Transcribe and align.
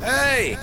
Hey! 0.00 0.56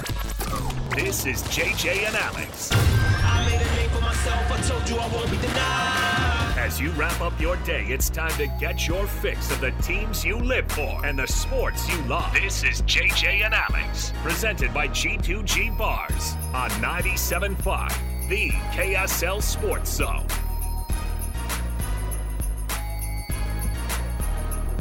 This 0.95 1.27
is 1.27 1.43
JJ 1.43 2.07
and 2.07 2.15
Alex. 2.15 2.71
I 2.73 3.45
made 3.47 3.61
a 3.61 3.75
name 3.75 3.89
for 3.91 4.01
myself. 4.01 4.51
I 4.51 4.59
told 4.61 4.89
you 4.89 4.97
I 4.97 5.07
won't 5.13 5.29
be 5.29 5.37
denied. 5.37 6.57
As 6.57 6.81
you 6.81 6.89
wrap 6.93 7.21
up 7.21 7.39
your 7.39 7.55
day, 7.57 7.85
it's 7.85 8.09
time 8.09 8.31
to 8.31 8.47
get 8.59 8.87
your 8.87 9.05
fix 9.05 9.51
of 9.51 9.61
the 9.61 9.69
teams 9.83 10.25
you 10.25 10.39
live 10.39 10.71
for 10.71 11.05
and 11.05 11.19
the 11.19 11.27
sports 11.27 11.87
you 11.87 12.01
love. 12.05 12.33
This 12.33 12.63
is 12.63 12.81
JJ 12.81 13.45
and 13.45 13.53
Alex, 13.53 14.11
presented 14.23 14.73
by 14.73 14.87
G2G 14.87 15.77
Bars 15.77 16.33
on 16.55 16.71
97.5, 16.71 18.29
the 18.29 18.49
KSL 18.49 19.43
Sports 19.43 19.91
Zone. 19.91 20.25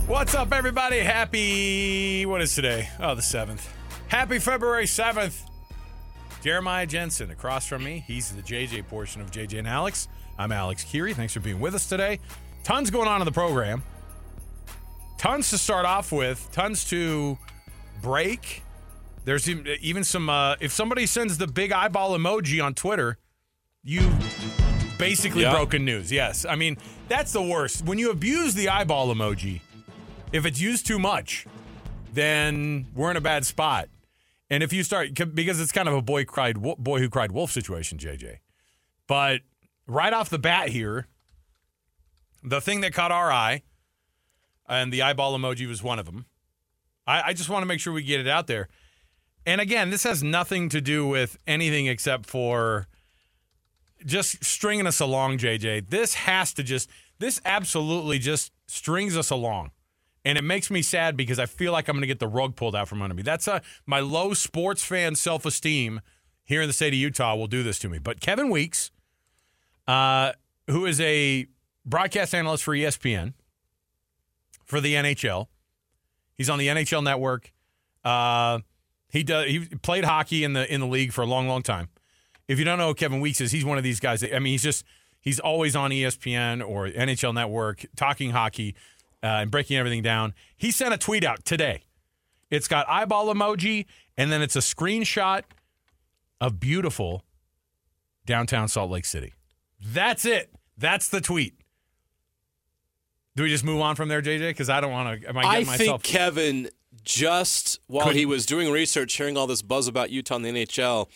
What's 0.07 0.35
up, 0.35 0.51
everybody? 0.55 1.01
Happy, 1.01 2.25
what 2.25 2.41
is 2.41 2.55
today? 2.55 2.89
Oh, 2.99 3.15
the 3.15 3.21
7th. 3.21 3.76
Happy 4.09 4.39
February 4.39 4.85
7th. 4.87 5.43
Jeremiah 6.43 6.87
Jensen 6.87 7.31
across 7.31 7.67
from 7.67 7.83
me. 7.83 8.05
He's 8.07 8.31
the 8.35 8.43
JJ 8.43 8.87
portion 8.89 9.21
of 9.21 9.31
JJ 9.31 9.59
and 9.59 9.69
Alex. 9.69 10.09
I'm 10.39 10.53
Alex 10.53 10.85
Kirry. 10.85 11.13
Thanks 11.15 11.33
for 11.33 11.41
being 11.41 11.59
with 11.61 11.75
us 11.75 11.89
today. 11.89 12.21
Tons 12.63 12.91
going 12.91 13.09
on 13.09 13.21
in 13.21 13.25
the 13.25 13.33
program. 13.33 13.83
Tons 15.19 15.51
to 15.51 15.59
start 15.59 15.87
off 15.87 16.13
with, 16.13 16.49
tons 16.53 16.85
to 16.91 17.39
break. 18.03 18.63
There's 19.25 19.49
even- 19.49 20.05
some, 20.05 20.29
uh, 20.31 20.57
if 20.61 20.73
somebody 20.73 21.07
sends 21.07 21.39
the 21.39 21.47
big 21.49 21.73
eyeball 21.73 22.17
emoji 22.17 22.63
on 22.63 22.75
Twitter, 22.75 23.19
you 23.83 24.09
basically 24.99 25.43
Yeah. 25.43 25.53
broken 25.53 25.85
news. 25.85 26.13
Yes. 26.13 26.45
I 26.45 26.55
mean, 26.55 26.77
that's 27.09 27.33
the 27.33 27.43
worst. 27.43 27.85
When 27.85 27.99
you 27.99 28.11
abuse 28.11 28.55
the 28.55 28.69
eyeball 28.69 29.13
emoji, 29.13 29.63
if 30.33 30.45
it's 30.47 30.61
used 30.61 30.87
too 30.87 30.99
much, 30.99 31.47
then 32.13 32.87
we're 32.95 33.11
in 33.11 33.17
a 33.17 33.21
bad 33.21 33.45
spot. 33.47 33.89
And 34.49 34.63
if 34.63 34.73
you 34.73 34.83
start 34.83 35.15
because 35.35 35.61
it's 35.61 35.73
kind 35.73 35.89
of 35.89 35.95
a 35.95 36.03
boy 36.03 36.25
cried 36.25 36.61
boy 36.61 37.01
who 37.01 37.09
cried 37.09 37.33
wolf 37.33 37.51
situation, 37.51 37.99
JJ. 37.99 38.39
But 39.07 39.41
right 39.87 40.13
off 40.13 40.31
the 40.31 40.39
bat 40.39 40.69
here, 40.69 41.07
the 42.43 42.61
thing 42.61 42.81
that 42.83 42.93
caught 42.93 43.11
our 43.11 43.31
eye, 43.31 43.63
and 44.69 44.93
the 44.93 45.03
eyeball 45.03 45.37
emoji 45.37 45.67
was 45.67 45.83
one 45.83 45.99
of 45.99 46.07
them. 46.07 46.27
I, 47.07 47.23
I 47.27 47.33
just 47.33 47.49
want 47.49 47.63
to 47.63 47.67
make 47.67 47.81
sure 47.81 47.93
we 47.93 48.03
get 48.03 48.21
it 48.21 48.29
out 48.29 48.47
there. 48.47 48.69
And 49.45 49.61
again, 49.61 49.91
this 49.91 50.03
has 50.03 50.23
nothing 50.23 50.69
to 50.71 50.81
do 50.81 51.07
with 51.07 51.37
anything 51.47 51.87
except 51.87 52.27
for 52.27 52.89
just 54.05 54.45
stringing 54.45 54.87
us 54.87 55.01
along, 55.01 55.39
JJ. 55.39 55.89
This 55.91 56.15
has 56.15 56.53
to 56.55 56.63
just, 56.63 56.91
this 57.19 57.41
absolutely 57.45 58.19
just 58.19 58.53
strings 58.67 59.17
us 59.17 59.31
along. 59.31 59.71
And 60.27 60.37
it 60.37 60.43
makes 60.43 60.73
me 60.73 60.83
sad 60.83 61.17
because 61.17 61.39
I 61.39 61.47
feel 61.47 61.71
like 61.71 61.87
I'm 61.87 61.95
going 61.95 62.01
to 62.01 62.09
get 62.09 62.19
the 62.19 62.27
rug 62.27 62.57
pulled 62.57 62.75
out 62.75 62.89
from 62.89 63.01
under 63.01 63.15
me. 63.15 63.23
That's 63.23 63.47
a, 63.47 63.63
my 63.87 64.01
low 64.01 64.35
sports 64.35 64.83
fan 64.83 65.15
self 65.15 65.47
esteem 65.47 66.01
here 66.45 66.61
in 66.63 66.69
the 66.69 66.73
state 66.73 66.89
of 66.89 66.99
Utah 66.99 67.37
will 67.37 67.47
do 67.47 67.63
this 67.63 67.79
to 67.79 67.89
me. 67.89 68.01
But 68.01 68.21
Kevin 68.21 68.51
Weeks, 68.51 68.91
uh, 69.87 70.33
who 70.67 70.85
is 70.85 71.01
a 71.01 71.47
broadcast 71.85 72.35
analyst 72.35 72.65
for 72.65 72.75
ESPN 72.75 73.35
for 74.65 74.81
the 74.81 74.95
NHL, 74.95 75.47
he's 76.35 76.51
on 76.51 76.59
the 76.59 76.67
NHL 76.67 77.05
network. 77.05 77.53
Uh, 78.05 78.59
he 79.09 79.23
does. 79.23 79.47
He 79.47 79.61
played 79.61 80.05
hockey 80.05 80.43
in 80.43 80.55
the 80.55 80.73
in 80.73 80.81
the 80.81 80.89
league 80.89 81.13
for 81.13 81.23
a 81.23 81.27
long, 81.27 81.47
long 81.47 81.63
time. 81.63 81.89
If 82.49 82.59
you 82.59 82.65
don't 82.65 82.79
know 82.79 82.95
Kevin 82.95 83.21
Weeks 83.21 83.41
is, 83.41 83.53
he's 83.53 83.65
one 83.65 83.79
of 83.79 83.85
these 83.85 84.01
guys. 84.01 84.23
That, 84.23 84.35
I 84.35 84.41
mean, 84.41 84.55
he's 84.55 84.65
just 84.65 84.85
he's 85.21 85.39
always 85.39 85.77
on 85.77 85.93
ESPN 85.93 86.69
or 86.69 86.89
NHL 86.89 87.33
Network 87.33 87.87
talking 87.95 88.33
hockey 88.33 88.75
uh, 89.27 89.41
and 89.41 89.51
breaking 89.51 89.77
everything 89.77 90.03
down. 90.03 90.33
He 90.57 90.71
sent 90.71 90.95
a 90.95 90.99
tweet 90.99 91.25
out 91.25 91.45
today. 91.45 91.83
It's 92.51 92.69
got 92.69 92.89
eyeball 92.89 93.27
emoji 93.35 93.87
and 94.17 94.31
then 94.31 94.41
it's 94.41 94.55
a 94.57 94.61
screenshot 94.61 95.43
of 96.41 96.61
beautiful 96.61 97.25
downtown 98.25 98.69
Salt 98.69 98.91
Lake 98.91 99.05
City. 99.05 99.33
That's 99.85 100.25
it. 100.25 100.51
That's 100.79 101.09
the 101.09 101.21
tweet. 101.21 101.55
Do 103.35 103.43
we 103.43 103.49
just 103.51 103.65
move 103.65 103.81
on 103.81 103.97
from 103.97 104.09
there, 104.09 104.23
JJ? 104.23 104.51
Because 104.51 104.71
I 104.71 104.81
don't 104.81 104.91
want 104.93 105.21
to. 105.23 105.29
Am 105.29 105.37
I 105.37 105.43
getting 105.43 105.69
I 105.69 105.77
getting 105.77 105.93
think? 105.93 106.03
Kevin 106.05 106.71
just 107.03 107.81
while 107.87 108.07
Couldn't- 108.07 108.19
he 108.19 108.27
was 108.27 108.47
doing 108.47 108.71
research, 108.73 109.15
hearing 109.15 109.37
all 109.37 109.47
this 109.47 109.61
buzz 109.63 109.87
about 109.89 110.11
Utah 110.11 110.37
in 110.37 110.43
the 110.43 110.49
NHL, 110.51 111.09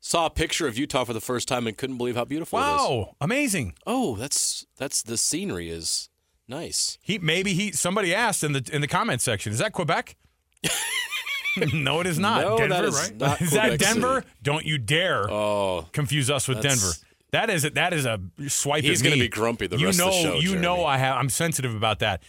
saw 0.00 0.26
a 0.26 0.30
picture 0.30 0.66
of 0.66 0.76
Utah 0.76 1.04
for 1.04 1.12
the 1.12 1.20
first 1.20 1.46
time 1.46 1.66
and 1.66 1.76
couldn't 1.76 1.98
believe 1.98 2.16
how 2.16 2.24
beautiful 2.24 2.58
it 2.58 2.62
is. 2.62 2.66
wow, 2.80 3.16
amazing. 3.20 3.74
Oh, 3.86 4.16
that's 4.16 4.66
that's 4.76 5.02
the 5.02 5.16
scenery 5.16 5.70
is 5.70 6.09
nice. 6.50 6.98
He 7.00 7.18
maybe 7.18 7.54
he 7.54 7.72
somebody 7.72 8.14
asked 8.14 8.44
in 8.44 8.52
the 8.52 8.68
in 8.72 8.80
the 8.82 8.88
comment 8.88 9.22
section. 9.22 9.52
Is 9.52 9.58
that 9.58 9.72
Quebec? 9.72 10.16
no, 11.72 12.00
it 12.00 12.06
is 12.06 12.18
not. 12.18 12.42
No, 12.42 12.58
Denver, 12.58 12.74
that 12.74 12.84
is 12.84 12.94
right? 12.94 13.16
not 13.18 13.40
is 13.40 13.50
that 13.52 13.78
Denver? 13.78 14.16
City. 14.16 14.26
Don't 14.42 14.66
you 14.66 14.78
dare 14.78 15.30
Oh, 15.30 15.86
confuse 15.92 16.30
us 16.30 16.46
with 16.46 16.60
Denver. 16.60 16.90
That 17.32 17.48
is 17.48 17.64
a, 17.64 17.70
that 17.70 17.92
is 17.92 18.06
a 18.06 18.20
swipe. 18.48 18.82
He's 18.82 19.02
gonna 19.02 19.16
be 19.16 19.28
grumpy 19.28 19.66
the 19.66 19.78
you 19.78 19.86
rest 19.86 19.98
know, 19.98 20.08
of 20.08 20.14
the 20.14 20.20
show, 20.20 20.34
You 20.36 20.56
know, 20.56 20.84
I 20.84 20.98
have. 20.98 21.16
I'm 21.16 21.28
sensitive 21.28 21.74
about 21.74 22.00
that. 22.00 22.22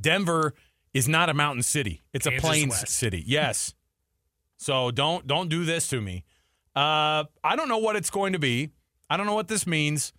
Denver 0.00 0.54
is 0.94 1.08
not 1.08 1.28
a 1.28 1.34
mountain 1.34 1.62
city. 1.62 2.02
It's 2.12 2.26
a 2.26 2.32
plains 2.32 2.70
West. 2.70 2.88
city. 2.88 3.22
Yes. 3.26 3.74
So 4.56 4.90
don't 4.90 5.26
don't 5.26 5.48
do 5.48 5.64
this 5.64 5.88
to 5.88 6.00
me. 6.00 6.24
Uh, 6.74 7.24
I 7.44 7.56
don't 7.56 7.68
know 7.68 7.78
what 7.78 7.96
it's 7.96 8.10
going 8.10 8.32
to 8.32 8.38
be. 8.38 8.70
I 9.10 9.16
don't 9.16 9.26
know 9.26 9.34
what 9.34 9.48
this 9.48 9.66
means. 9.66 10.12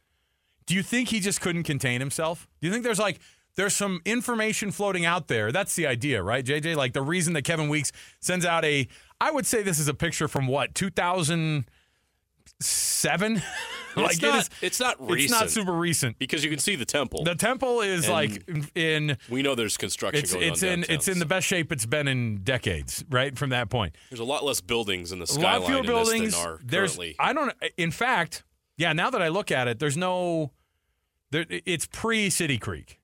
Do 0.65 0.75
you 0.75 0.83
think 0.83 1.09
he 1.09 1.19
just 1.19 1.41
couldn't 1.41 1.63
contain 1.63 1.99
himself? 1.99 2.47
Do 2.61 2.67
you 2.67 2.73
think 2.73 2.83
there's 2.83 2.99
like 2.99 3.19
there's 3.59 3.75
some 3.75 3.99
information 4.05 4.71
floating 4.71 5.03
out 5.03 5.27
there? 5.27 5.51
That's 5.51 5.75
the 5.75 5.85
idea, 5.85 6.23
right, 6.23 6.45
JJ? 6.45 6.77
Like 6.77 6.93
the 6.93 7.01
reason 7.01 7.33
that 7.33 7.41
Kevin 7.41 7.67
Weeks 7.67 7.91
sends 8.21 8.45
out 8.45 8.63
a 8.63 8.87
I 9.19 9.31
would 9.31 9.45
say 9.45 9.63
this 9.63 9.79
is 9.79 9.89
a 9.89 9.93
picture 9.93 10.29
from 10.29 10.47
what 10.47 10.73
2007. 10.73 11.65
like 13.97 14.11
it's 14.13 14.21
not. 14.21 14.39
is- 14.39 14.49
it's 14.61 14.79
not 14.79 15.01
recent. 15.01 15.19
It's 15.19 15.31
not 15.31 15.49
super 15.49 15.73
recent. 15.73 16.17
because 16.19 16.41
you 16.41 16.49
can 16.49 16.59
see 16.59 16.77
the 16.77 16.85
temple. 16.85 17.25
The 17.25 17.35
temple 17.35 17.81
is 17.81 18.05
And 18.05 18.13
like 18.13 18.49
in 18.75 19.17
we 19.29 19.41
know 19.41 19.55
there's 19.55 19.75
construction 19.75 20.23
it's 20.23 20.33
going 20.33 20.47
it's 20.47 20.63
on 20.63 20.69
in 20.69 20.79
downtown, 20.79 20.95
it's 20.95 21.09
in 21.09 21.19
the 21.19 21.25
best 21.25 21.45
shape 21.45 21.73
it's 21.73 21.85
been 21.85 22.07
in 22.07 22.37
decades, 22.37 23.03
right? 23.09 23.37
From 23.37 23.49
that 23.49 23.69
point. 23.69 23.93
There's 24.09 24.21
a 24.21 24.23
lot 24.23 24.45
less 24.45 24.61
buildings 24.61 25.11
in 25.11 25.19
the 25.19 25.25
a 25.25 25.27
skyline 25.27 25.61
lot 25.63 25.67
fewer 25.69 25.83
buildings. 25.83 26.33
than 26.33 26.47
are 26.47 26.59
There's, 26.63 26.91
currently. 26.95 27.17
I 27.19 27.33
don't. 27.33 27.53
In 27.75 27.91
fact, 27.91 28.45
yeah. 28.77 28.93
Now 28.93 29.09
that 29.09 29.21
I 29.21 29.27
look 29.27 29.51
at 29.51 29.67
it, 29.67 29.79
there's 29.79 29.97
no. 29.97 30.53
There, 31.31 31.45
it's 31.49 31.87
pre 31.91 32.29
City 32.29 32.57
Creek. 32.57 32.98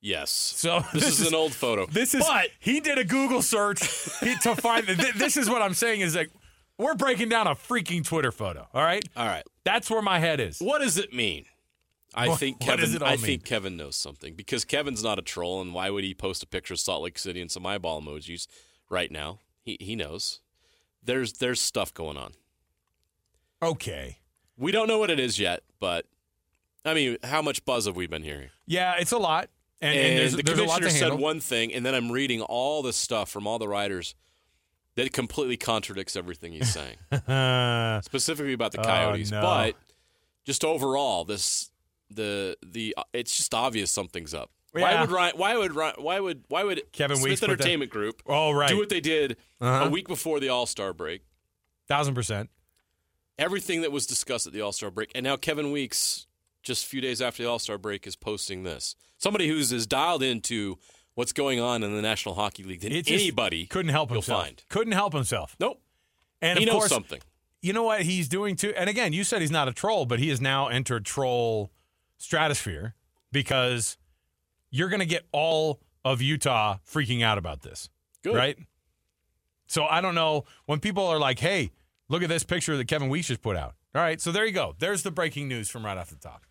Yes. 0.00 0.30
So 0.30 0.80
this, 0.92 1.20
is, 1.20 1.26
an 1.28 1.34
old 1.34 1.52
photo. 1.54 1.86
This 1.86 2.14
is. 2.14 2.24
But 2.26 2.48
he 2.58 2.80
did 2.80 2.98
a 2.98 3.04
Google 3.04 3.42
search 3.42 3.80
to 4.42 4.54
find. 4.56 4.86
th- 4.86 5.14
This 5.14 5.36
is 5.36 5.48
what 5.50 5.62
I'm 5.62 5.74
saying 5.74 6.00
is 6.00 6.14
like 6.16 6.30
we're 6.78 6.94
breaking 6.94 7.28
down 7.28 7.46
a 7.46 7.54
freaking 7.54 8.04
Twitter 8.04 8.30
photo. 8.32 8.68
All 8.72 8.82
right, 8.82 9.04
all 9.16 9.26
right. 9.26 9.44
that's 9.64 9.90
where 9.90 10.02
my 10.02 10.18
head 10.18 10.40
is. 10.40 10.58
What 10.60 10.80
does 10.80 10.96
it 10.98 11.12
mean? 11.12 11.44
I 12.14 12.28
What- 12.28 12.38
think 12.38 12.60
what 12.60 12.66
Kevin. 12.70 12.84
does 12.84 12.94
it 12.94 13.02
all 13.02 13.08
I 13.08 13.16
mean? 13.16 13.20
think 13.24 13.44
Kevin 13.44 13.76
knows 13.76 13.96
something 13.96 14.34
because 14.34 14.64
Kevin's 14.64 15.02
not 15.04 15.18
a 15.18 15.22
troll, 15.22 15.60
and 15.60 15.74
why 15.74 15.90
would 15.90 16.04
he 16.04 16.14
post 16.14 16.42
a 16.42 16.46
picture 16.46 16.74
of 16.74 16.80
Salt 16.80 17.02
Lake 17.02 17.18
City 17.18 17.40
and 17.40 17.50
some 17.50 17.66
eyeball 17.66 18.00
emojis 18.00 18.46
right 18.88 19.10
now? 19.10 19.40
He 19.62 19.76
he 19.80 19.94
knows. 19.96 20.40
There's 21.02 21.34
there's 21.34 21.60
stuff 21.60 21.92
going 21.92 22.16
on. 22.16 22.32
Okay. 23.62 24.18
We 24.56 24.72
don't 24.72 24.88
know 24.88 24.98
what 24.98 25.10
it 25.10 25.20
is 25.20 25.38
yet, 25.38 25.62
but 25.80 26.06
I 26.84 26.94
mean, 26.94 27.16
how 27.24 27.42
much 27.42 27.64
buzz 27.64 27.86
have 27.86 27.96
we 27.96 28.06
been 28.06 28.22
hearing? 28.22 28.50
Yeah, 28.66 28.94
it's 28.98 29.12
a 29.12 29.18
lot, 29.18 29.50
and, 29.80 29.96
and, 29.96 30.08
And, 30.08 30.18
there's, 30.18 30.36
the 30.36 30.42
there's 30.42 30.58
commissioner 30.58 30.90
said 30.90 31.12
one 31.14 31.40
thing, 31.40 31.72
and 31.72 31.84
then 31.86 31.94
I'm 31.94 32.10
reading 32.12 32.40
all 32.42 32.82
this 32.82 32.96
stuff 32.96 33.30
from 33.30 33.46
all 33.46 33.58
the 33.58 33.68
writers 33.68 34.14
that 34.96 35.12
completely 35.12 35.56
contradicts 35.56 36.16
everything 36.16 36.52
he's 36.52 36.72
saying, 36.72 36.96
specifically 38.04 38.52
about 38.52 38.72
the 38.72 38.80
Oh, 38.80 38.84
Coyotes. 38.84 39.30
no. 39.30 39.40
But 39.40 39.74
just 40.44 40.64
overall, 40.64 41.24
this 41.24 41.70
the 42.10 42.56
the 42.66 42.94
it's 43.12 43.36
just 43.36 43.54
obvious 43.54 43.90
something's 43.90 44.34
up. 44.34 44.50
Why 44.72 45.00
would 45.00 45.10
Ryan, 45.10 45.32
why 45.36 45.56
would 45.56 45.74
Ryan, 45.74 45.94
why 45.98 46.20
would 46.20 46.44
why 46.48 46.62
would 46.64 46.82
Kevin 46.92 47.16
Weeks 47.22 47.38
Smith 47.38 47.40
that- 47.40 47.50
Entertainment 47.50 47.90
Group 47.90 48.22
oh 48.26 48.52
right, 48.52 48.68
do 48.68 48.76
what 48.78 48.88
they 48.90 49.00
did 49.00 49.36
Uh-huh. 49.60 49.86
a 49.86 49.90
week 49.90 50.06
before 50.08 50.40
the 50.40 50.48
All 50.50 50.66
Star 50.66 50.92
break? 50.92 51.22
thousand 51.88 52.14
percent. 52.14 52.50
Everything 53.38 53.82
that 53.82 53.92
was 53.92 54.06
discussed 54.06 54.46
at 54.46 54.52
the 54.52 54.60
All 54.60 54.72
Star 54.72 54.90
break, 54.90 55.10
and 55.14 55.24
now 55.24 55.36
Kevin 55.36 55.70
Weeks, 55.72 56.26
just 56.68 56.84
a 56.84 56.88
few 56.88 57.00
days 57.00 57.20
after 57.20 57.42
the 57.42 57.48
All 57.48 57.58
Star 57.58 57.76
break, 57.78 58.06
is 58.06 58.14
posting 58.14 58.62
this. 58.62 58.94
Somebody 59.16 59.48
who's 59.48 59.72
as 59.72 59.86
dialed 59.88 60.22
into 60.22 60.78
what's 61.14 61.32
going 61.32 61.58
on 61.58 61.82
in 61.82 61.92
the 61.96 62.00
National 62.02 62.36
Hockey 62.36 62.62
League 62.62 62.80
than 62.82 62.92
anybody 62.92 63.66
couldn't 63.66 63.90
help 63.90 64.10
himself. 64.10 64.44
find. 64.44 64.62
Couldn't 64.68 64.92
help 64.92 65.12
himself. 65.12 65.56
Nope, 65.58 65.82
And 66.40 66.56
he 66.60 66.64
of 66.64 66.68
knows 66.72 66.78
course, 66.82 66.90
something. 66.90 67.20
you 67.60 67.72
know 67.72 67.82
what 67.82 68.02
he's 68.02 68.28
doing 68.28 68.54
too. 68.54 68.72
And 68.76 68.88
again, 68.88 69.12
you 69.12 69.24
said 69.24 69.40
he's 69.40 69.50
not 69.50 69.66
a 69.66 69.72
troll, 69.72 70.06
but 70.06 70.20
he 70.20 70.28
has 70.28 70.40
now 70.40 70.68
entered 70.68 71.04
troll 71.04 71.72
stratosphere 72.18 72.94
because 73.32 73.96
you're 74.70 74.88
going 74.88 75.00
to 75.00 75.06
get 75.06 75.26
all 75.32 75.80
of 76.04 76.22
Utah 76.22 76.76
freaking 76.88 77.22
out 77.24 77.38
about 77.38 77.62
this, 77.62 77.90
Good. 78.22 78.36
right? 78.36 78.56
So 79.66 79.84
I 79.84 80.00
don't 80.00 80.14
know 80.14 80.44
when 80.66 80.78
people 80.80 81.04
are 81.06 81.18
like, 81.18 81.40
"Hey, 81.40 81.72
look 82.08 82.22
at 82.22 82.28
this 82.28 82.44
picture 82.44 82.76
that 82.76 82.86
Kevin 82.88 83.08
Weiss 83.08 83.26
just 83.26 83.42
put 83.42 83.56
out." 83.56 83.74
All 83.94 84.02
right, 84.02 84.20
so 84.20 84.30
there 84.30 84.46
you 84.46 84.52
go. 84.52 84.74
There's 84.78 85.02
the 85.02 85.10
breaking 85.10 85.48
news 85.48 85.68
from 85.68 85.84
right 85.84 85.98
off 85.98 86.10
the 86.10 86.16
top. 86.16 86.44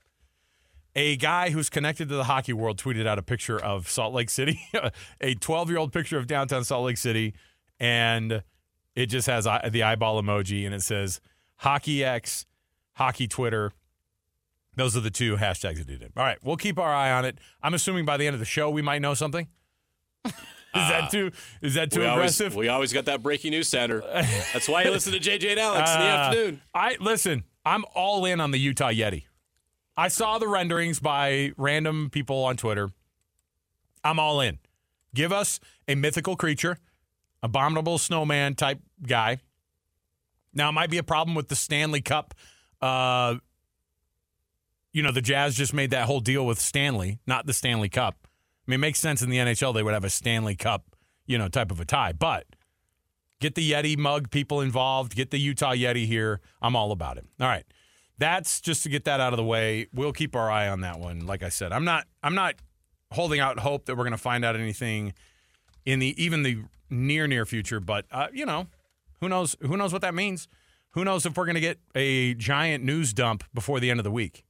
A 1.00 1.16
guy 1.16 1.52
who's 1.52 1.70
connected 1.70 2.10
to 2.10 2.16
the 2.16 2.24
hockey 2.24 2.54
world 2.54 2.80
tweeted 2.80 3.06
out 3.06 3.20
a 3.20 3.22
picture 3.22 3.58
of 3.62 3.88
Salt 3.88 4.16
Lake 4.16 4.32
City, 4.32 4.60
a 5.22 5.36
12 5.36 5.70
year 5.70 5.78
old 5.78 5.94
picture 5.94 6.18
of 6.18 6.26
downtown 6.26 6.64
Salt 6.64 6.86
Lake 6.86 6.98
City, 6.98 7.36
and 7.80 8.42
It 8.96 9.06
just 9.06 9.28
has 9.28 9.44
the 9.46 9.84
eyeball 9.84 10.20
emoji 10.20 10.66
and 10.66 10.74
it 10.74 10.82
says 10.82 11.22
Hockey 11.58 12.04
X, 12.04 12.48
Hockey 12.94 13.28
Twitter. 13.28 13.74
Those 14.76 14.98
are 14.98 15.02
the 15.02 15.12
two 15.12 15.36
hashtags 15.38 15.78
that 15.78 15.86
did 15.88 16.02
it. 16.02 16.14
All 16.18 16.24
right, 16.24 16.40
we'll 16.44 16.58
keep 16.58 16.80
our 16.80 16.92
eye 16.94 17.12
on 17.12 17.26
it. 17.26 17.38
I'm 17.62 17.76
assuming 17.76 18.06
by 18.06 18.18
the 18.18 18.26
end 18.26 18.34
of 18.34 18.40
the 18.40 18.46
show 18.46 18.70
we 18.72 18.82
might 18.82 19.02
know 19.04 19.14
something. 19.14 19.48
is 20.26 20.34
that 20.74 21.12
too? 21.12 21.32
Is 21.62 21.76
that 21.76 21.92
too 21.92 22.00
we 22.00 22.06
always, 22.08 22.40
aggressive? 22.40 22.56
we 22.56 22.70
always 22.70 22.92
got 22.92 23.06
that 23.06 23.22
breaking 23.22 23.52
news 23.52 23.68
sounder. 23.68 24.02
That's 24.52 24.68
why 24.68 24.84
you 24.84 24.90
listen 24.92 25.14
to 25.14 25.20
JJ 25.20 25.52
and 25.52 25.60
Alex 25.60 25.92
in 25.94 26.00
the 26.00 26.06
Uh, 26.08 26.10
afternoon. 26.10 26.62
I 26.74 26.98
listen. 27.00 27.44
I'm 27.66 27.86
all 27.94 28.26
in 28.26 28.42
on 28.42 28.50
the 28.50 28.58
Utah 28.60 28.90
Yeti. 28.90 29.24
I 29.98 30.10
saw 30.10 30.38
the 30.38 30.48
renderings 30.48 31.00
by 31.00 31.52
random 31.58 32.10
people 32.12 32.44
on 32.44 32.56
Twitter. 32.56 32.90
I'm 34.04 34.20
all 34.20 34.40
in. 34.42 34.60
Give 35.16 35.32
us 35.32 35.60
a 35.88 35.96
mythical 35.96 36.36
creature, 36.36 36.78
abominable 37.42 37.98
snowman 37.98 38.56
type 38.56 38.80
guy. 39.06 39.40
Now 40.54 40.70
it 40.70 40.74
might 40.74 40.92
be 40.92 41.00
a 41.00 41.04
problem 41.04 41.36
with 41.36 41.48
the 41.48 41.56
Stanley 41.56 42.02
Cup. 42.02 42.36
Uh, 42.80 43.36
you 44.94 45.02
know, 45.02 45.12
the 45.12 45.22
Jazz 45.22 45.56
just 45.56 45.74
made 45.74 45.92
that 45.92 46.06
whole 46.06 46.20
deal 46.20 46.46
with 46.46 46.60
Stanley, 46.60 47.20
not 47.26 47.48
the 47.48 47.54
Stanley 47.54 47.90
Cup. 47.90 48.16
I 48.24 48.72
mean, 48.72 48.76
it 48.76 48.82
makes 48.82 49.00
sense 49.00 49.22
in 49.22 49.30
the 49.30 49.38
NHL 49.38 49.74
they 49.74 49.84
would 49.84 49.94
have 49.94 50.04
a 50.04 50.10
Stanley 50.10 50.56
Cup, 50.56 50.96
you 51.26 51.38
know, 51.38 51.48
type 51.48 51.72
of 51.72 51.80
a 51.80 51.86
tie, 51.86 52.14
but 52.14 52.46
Get 53.40 53.54
the 53.56 53.72
Yeti 53.72 53.98
mug 53.98 54.32
people 54.32 54.62
involved. 54.62 55.16
Get 55.16 55.30
the 55.30 55.38
Utah 55.38 55.74
Yeti 55.74 56.08
here. 56.08 56.42
I'm 56.62 56.76
all 56.76 56.92
about 56.92 57.18
it. 57.18 57.26
All 57.40 57.48
right. 57.48 57.66
That's 58.18 58.62
just 58.62 58.84
to 58.84 58.90
get 58.90 59.06
that 59.06 59.19
out 59.19 59.34
of 59.34 59.38
the 59.38 59.44
way. 59.44 59.88
We'll 59.94 60.14
keep 60.14 60.36
our 60.36 60.50
eye 60.50 60.68
on 60.68 60.81
that 60.81 61.00
one. 61.00 61.25
Like 61.25 61.44
I 61.44 61.50
said, 61.50 61.72
I'm 61.72 61.86
not 61.86 62.06
I'm 62.24 62.36
not 62.36 62.56
holding 63.12 63.40
out 63.40 63.60
hope 63.60 63.86
that 63.86 63.96
we're 63.96 64.04
going 64.04 64.12
to 64.12 64.18
find 64.18 64.44
out 64.44 64.56
anything 64.56 65.14
in 65.86 66.00
the 66.00 66.22
even 66.22 66.44
the 66.44 66.64
near 66.90 67.28
near 67.28 67.46
future, 67.46 67.80
but 67.80 68.06
uh, 68.12 68.28
you 68.34 68.46
know, 68.46 68.68
who 69.22 69.30
knows 69.30 69.56
who 69.62 69.78
knows 69.78 69.94
what 69.94 70.02
that 70.02 70.16
means? 70.16 70.48
Who 70.92 71.04
knows 71.04 71.25
if 71.25 71.38
we're 71.38 71.46
going 71.46 71.56
to 71.56 71.62
get 71.62 71.80
a 71.94 72.34
giant 72.34 72.84
news 72.84 73.14
dump 73.14 73.44
before 73.54 73.80
the 73.80 73.92
end 73.92 74.00
of 74.00 74.04
the 74.04 74.12
week. 74.12 74.44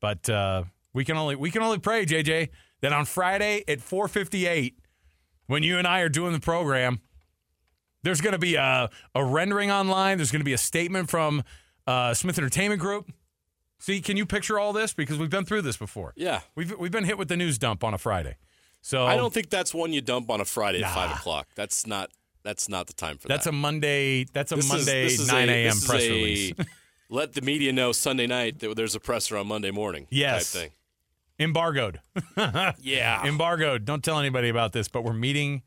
But 0.00 0.28
uh, 0.30 0.64
we 0.94 1.04
can 1.04 1.16
only 1.16 1.36
we 1.36 1.50
can 1.50 1.62
only 1.62 1.78
pray, 1.78 2.06
JJ, 2.06 2.48
that 2.80 2.92
on 2.92 3.04
Friday 3.04 3.62
at 3.68 3.80
4:58 3.80 4.74
when 5.46 5.62
you 5.62 5.78
and 5.78 5.86
I 5.86 6.00
are 6.00 6.08
doing 6.08 6.32
the 6.32 6.40
program, 6.40 7.00
there's 8.02 8.20
going 8.20 8.32
to 8.32 8.38
be 8.38 8.54
a, 8.56 8.90
a 9.14 9.24
rendering 9.24 9.70
online. 9.70 10.18
There's 10.18 10.32
going 10.32 10.40
to 10.40 10.44
be 10.46 10.52
a 10.52 10.58
statement 10.58 11.10
from 11.10 11.42
uh, 11.86 12.14
Smith 12.14 12.38
Entertainment 12.38 12.80
Group. 12.80 13.12
See, 13.78 14.00
can 14.00 14.16
you 14.16 14.24
picture 14.26 14.58
all 14.58 14.72
this? 14.72 14.94
Because 14.94 15.18
we've 15.18 15.30
been 15.30 15.44
through 15.44 15.62
this 15.62 15.76
before. 15.76 16.12
Yeah. 16.16 16.40
We've 16.54 16.72
we've 16.78 16.90
been 16.90 17.04
hit 17.04 17.18
with 17.18 17.28
the 17.28 17.36
news 17.36 17.58
dump 17.58 17.84
on 17.84 17.92
a 17.94 17.98
Friday. 17.98 18.36
So 18.80 19.04
I 19.04 19.16
don't 19.16 19.32
think 19.34 19.50
that's 19.50 19.74
one 19.74 19.92
you 19.92 20.00
dump 20.00 20.30
on 20.30 20.40
a 20.40 20.44
Friday 20.44 20.82
at 20.82 20.94
five 20.94 21.10
o'clock. 21.16 21.48
That's 21.54 21.86
not 21.86 22.10
that's 22.42 22.68
not 22.68 22.86
the 22.86 22.92
time 22.92 23.18
for 23.18 23.28
that's 23.28 23.44
that. 23.44 23.50
That's 23.50 23.56
a 23.56 23.60
Monday. 23.60 24.24
That's 24.32 24.52
a 24.52 24.56
This 24.56 24.64
is- 24.66 24.70
Monday 24.72 25.04
is 25.06 25.28
9 25.28 25.48
a.m. 25.48 25.74
press 25.84 26.02
a 26.04 26.10
release. 26.10 26.52
let 27.10 27.34
the 27.34 27.42
media 27.42 27.72
know 27.72 27.92
Sunday 27.92 28.26
night 28.26 28.60
that 28.60 28.74
there's 28.76 28.94
a 28.94 29.00
presser 29.00 29.36
on 29.36 29.46
Monday 29.48 29.70
morning. 29.70 30.06
Yes. 30.10 30.52
Type 30.52 30.62
thing. 30.62 30.70
Embargoed. 31.38 32.00
Yeah. 32.80 33.26
Embargoed. 33.26 33.84
Don't 33.84 34.02
tell 34.02 34.18
anybody 34.18 34.48
about 34.48 34.72
this, 34.72 34.88
but 34.88 35.02
we're 35.04 35.12
meeting 35.12 35.62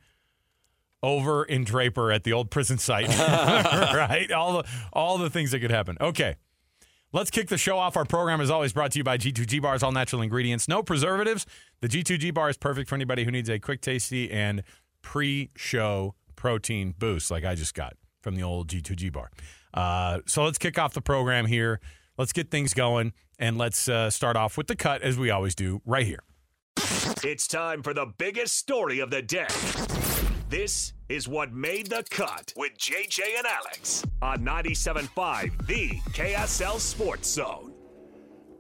over 1.01 1.44
in 1.44 1.63
Draper 1.63 2.12
at 2.12 2.24
the 2.24 2.34
old 2.34 2.51
prison 2.51 2.78
site. 2.78 3.07
right? 3.19 4.31
All 4.31 4.54
the 4.54 4.69
all 4.94 5.18
the 5.18 5.30
things 5.30 5.51
that 5.51 5.60
could 5.60 5.72
happen. 5.72 5.98
Okay. 6.00 6.36
Let's 7.12 7.31
kick 7.31 7.48
the 7.48 7.57
show 7.57 7.80
off. 7.80 7.98
Our 7.98 8.06
program 8.06 8.40
is 8.40 8.51
always 8.51 8.72
brought 8.72 8.92
to 8.92 9.00
you 9.00 9.04
by 9.04 9.18
G2G 9.18 9.63
Bars, 9.63 9.81
all 9.81 9.92
natural 9.92 10.22
ingredients, 10.22 10.68
no 10.68 10.84
preservatives. 10.84 11.48
The 11.81 11.88
G2G 11.88 12.31
Bar 12.36 12.51
is 12.51 12.57
perfect 12.57 12.88
for 12.88 12.94
anybody 12.94 13.24
who 13.24 13.31
needs 13.31 13.50
a 13.50 13.57
quick, 13.57 13.81
tasty, 13.81 14.30
and 14.30 14.62
pre-show 15.01 16.13
protein 16.36 16.94
boost, 17.00 17.31
like 17.31 17.44
I 17.44 17.56
just 17.56 17.74
got 17.74 17.94
from 18.22 18.36
the 18.36 18.44
old 18.44 18.68
G2G 18.68 19.12
Bar. 19.12 19.31
Uh, 19.74 20.19
so 20.28 20.44
let's 20.44 20.60
kick 20.60 20.78
off 20.78 20.94
the 20.94 21.02
program 21.02 21.48
here. 21.48 21.80
Let's 22.16 22.31
get 22.31 22.52
things 22.52 22.75
going, 22.75 23.13
and 23.40 23.57
let's 23.57 23.90
uh, 23.90 24.12
start 24.12 24.36
off 24.36 24.56
with 24.56 24.68
the 24.68 24.75
cut, 24.75 25.02
as 25.02 25.18
we 25.18 25.31
always 25.31 25.56
do, 25.56 25.81
right 25.88 26.06
here. 26.06 26.22
It's 27.24 27.48
time 27.48 27.81
for 27.81 27.95
the 27.95 28.06
biggest 28.06 28.56
story 28.56 29.00
of 29.00 29.10
the 29.10 29.24
day. 29.24 29.48
This 30.50 30.94
is 31.10 31.28
what 31.28 31.54
made 31.54 31.92
the 31.92 32.04
cut 32.10 32.51
with 32.57 32.75
JJ 32.75 33.19
and 33.38 33.46
Alex 33.46 34.04
on 34.19 34.40
97.5, 34.40 35.68
the 35.68 35.90
KSL 36.12 36.80
Sports 36.80 37.30
Zone. 37.30 37.72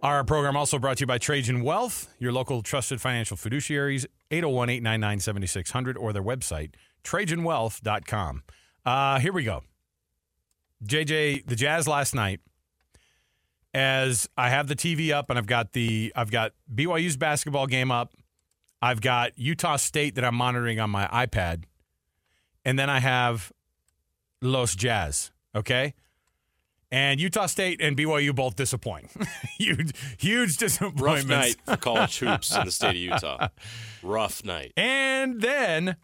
Our 0.03 0.23
program 0.23 0.55
also 0.55 0.77
brought 0.77 0.97
to 0.97 1.01
you 1.01 1.07
by 1.07 1.17
Trajan 1.17 1.63
Wealth, 1.63 2.07
your 2.19 2.31
local 2.31 2.61
trusted 2.61 3.01
financial 3.01 3.35
fiduciaries, 3.35 4.05
801 4.29 4.69
899 4.69 5.19
7600, 5.19 5.97
or 5.97 6.13
their 6.13 6.21
website, 6.21 6.75
trajanwealth.com. 7.03 8.43
Uh, 8.85 9.19
here 9.19 9.33
we 9.33 9.43
go. 9.43 9.63
JJ, 10.85 11.47
the 11.47 11.55
Jazz 11.55 11.87
last 11.87 12.13
night, 12.13 12.39
as 13.73 14.29
I 14.37 14.49
have 14.51 14.67
the 14.67 14.75
TV 14.75 15.11
up 15.11 15.31
and 15.31 15.39
I've 15.39 15.47
got 15.47 15.73
the 15.73 16.13
I've 16.15 16.29
got 16.29 16.51
BYU's 16.71 17.17
basketball 17.17 17.65
game 17.65 17.89
up, 17.89 18.13
I've 18.79 19.01
got 19.01 19.37
Utah 19.39 19.77
State 19.77 20.13
that 20.15 20.23
I'm 20.23 20.35
monitoring 20.35 20.79
on 20.79 20.91
my 20.91 21.07
iPad, 21.07 21.63
and 22.65 22.77
then 22.77 22.89
I 22.89 22.99
have 22.99 23.51
Los 24.41 24.75
Jazz. 24.75 25.31
Okay. 25.55 25.93
And 26.91 27.19
Utah 27.19 27.45
State 27.45 27.81
and 27.81 27.95
BYU 27.95 28.33
both 28.33 28.55
disappoint. 28.55 29.11
huge, 29.59 29.93
huge 30.17 30.49
Rough 30.49 30.57
disappointments. 30.57 31.27
night 31.27 31.55
for 31.65 31.77
college 31.77 32.17
hoops 32.19 32.55
in 32.55 32.65
the 32.65 32.71
state 32.71 32.89
of 32.89 32.95
Utah. 32.95 33.49
Rough 34.01 34.43
night. 34.43 34.73
And 34.75 35.39
then 35.41 35.97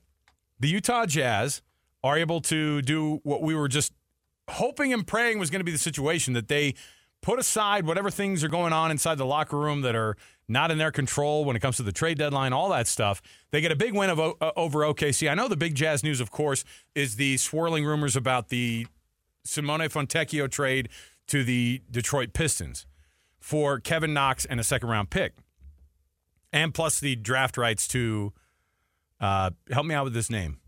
the 0.60 0.68
Utah 0.68 1.06
Jazz 1.08 1.62
are 2.04 2.18
able 2.18 2.40
to 2.42 2.84
do 2.84 3.20
what 3.24 3.42
we 3.42 3.56
were 3.56 3.68
just 3.68 3.94
hoping 4.48 4.94
and 4.94 5.08
praying 5.08 5.40
was 5.40 5.50
going 5.50 5.60
to 5.60 5.66
be 5.66 5.72
the 5.72 5.78
situation 5.80 6.34
that 6.34 6.50
they 6.50 6.76
put 7.24 7.40
aside 7.40 7.88
whatever 7.88 8.12
things 8.12 8.44
are 8.44 8.48
going 8.48 8.72
on 8.72 8.92
inside 8.92 9.18
the 9.18 9.26
locker 9.26 9.58
room 9.58 9.82
that 9.82 9.96
are 9.96 10.16
not 10.48 10.70
in 10.72 10.78
their 10.78 10.92
control 10.92 11.44
when 11.46 11.56
it 11.56 11.60
comes 11.60 11.78
to 11.78 11.84
the 11.84 11.92
trade 11.92 12.18
deadline, 12.18 12.54
all 12.54 12.70
that 12.70 12.88
stuff. 12.88 13.22
They 13.52 13.62
get 13.62 13.72
a 13.72 13.76
big 13.76 13.94
win 13.94 14.10
of, 14.10 14.20
uh, 14.20 14.34
over 14.56 14.80
OKC. 14.82 15.30
I 15.30 15.34
know 15.34 15.48
the 15.48 15.58
big 15.58 15.76
Jazz 15.76 16.04
news, 16.04 16.20
of 16.22 16.30
course, 16.32 16.64
is 16.94 17.16
the 17.16 17.38
swirling 17.38 17.84
rumors 17.86 18.16
about 18.16 18.50
the 18.50 18.86
Simone 19.44 19.82
Fontecchio 19.90 20.50
trade 20.50 20.90
to 21.28 21.44
the 21.44 21.82
Detroit 21.90 22.34
Pistons 22.34 22.86
for 23.40 23.80
Kevin 23.80 24.14
Knox 24.14 24.46
and 24.46 24.60
a 24.60 24.64
second 24.64 24.90
round 24.90 25.10
pick. 25.10 25.34
And 26.54 26.74
plus 26.74 27.00
the 27.00 27.16
draft 27.16 27.58
rights 27.58 27.88
to 27.90 28.34
uh, 29.20 29.52
help 29.72 29.86
me 29.86 29.96
out 29.96 30.04
with 30.06 30.14
this 30.14 30.30
name. 30.30 30.60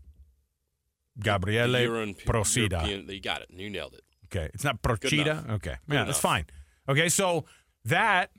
Gabriele 1.20 1.70
European- 1.80 2.14
Procida. 2.14 2.70
European- 2.72 3.08
You 3.08 3.20
got 3.20 3.42
it. 3.42 3.48
You 3.50 3.70
nailed 3.70 3.94
it. 3.94 4.02
Okay. 4.26 4.50
It's 4.54 4.64
not 4.64 4.82
Procida. 4.82 5.48
Okay. 5.52 5.76
Yeah, 5.88 6.04
that's 6.04 6.20
fine. 6.20 6.46
Okay. 6.88 7.08
So 7.08 7.44
that 7.84 8.30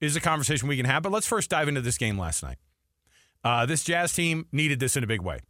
is 0.00 0.16
a 0.16 0.20
conversation 0.20 0.68
we 0.68 0.76
can 0.76 0.86
have. 0.86 1.02
But 1.02 1.12
let's 1.12 1.26
first 1.26 1.50
dive 1.50 1.68
into 1.68 1.80
this 1.80 1.98
game 1.98 2.18
last 2.18 2.42
night. 2.42 2.58
Uh, 3.44 3.66
this 3.66 3.84
Jazz 3.84 4.12
team 4.12 4.46
needed 4.52 4.80
this 4.80 4.96
in 4.96 5.04
a 5.04 5.06
big 5.06 5.22
way. 5.22 5.40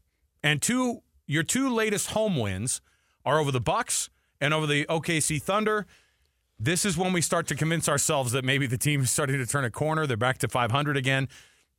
And 0.43 0.61
two, 0.63 1.03
your 1.27 1.43
two 1.43 1.73
latest 1.73 2.11
home 2.11 2.37
wins 2.37 2.81
are 3.25 3.39
over 3.39 3.51
the 3.51 3.61
Bucks 3.61 4.11
and 4.41 4.55
over 4.55 4.67
the 4.67 4.85
OKC 4.87 5.43
Thunder. 5.43 5.87
This 6.59 6.85
is 6.85 6.97
when 6.97 7.13
we 7.13 7.21
start 7.21 7.47
to 7.49 7.55
convince 7.55 7.89
ourselves 7.89 8.33
that 8.33 8.45
maybe 8.45 8.67
the 8.67 8.79
team 8.79 9.03
is 9.03 9.11
starting 9.11 9.39
to 9.39 9.47
turn 9.47 9.65
a 9.65 9.71
corner. 9.71 10.07
They're 10.07 10.17
back 10.17 10.39
to 10.39 10.49
500 10.49 10.97
again. 10.97 11.29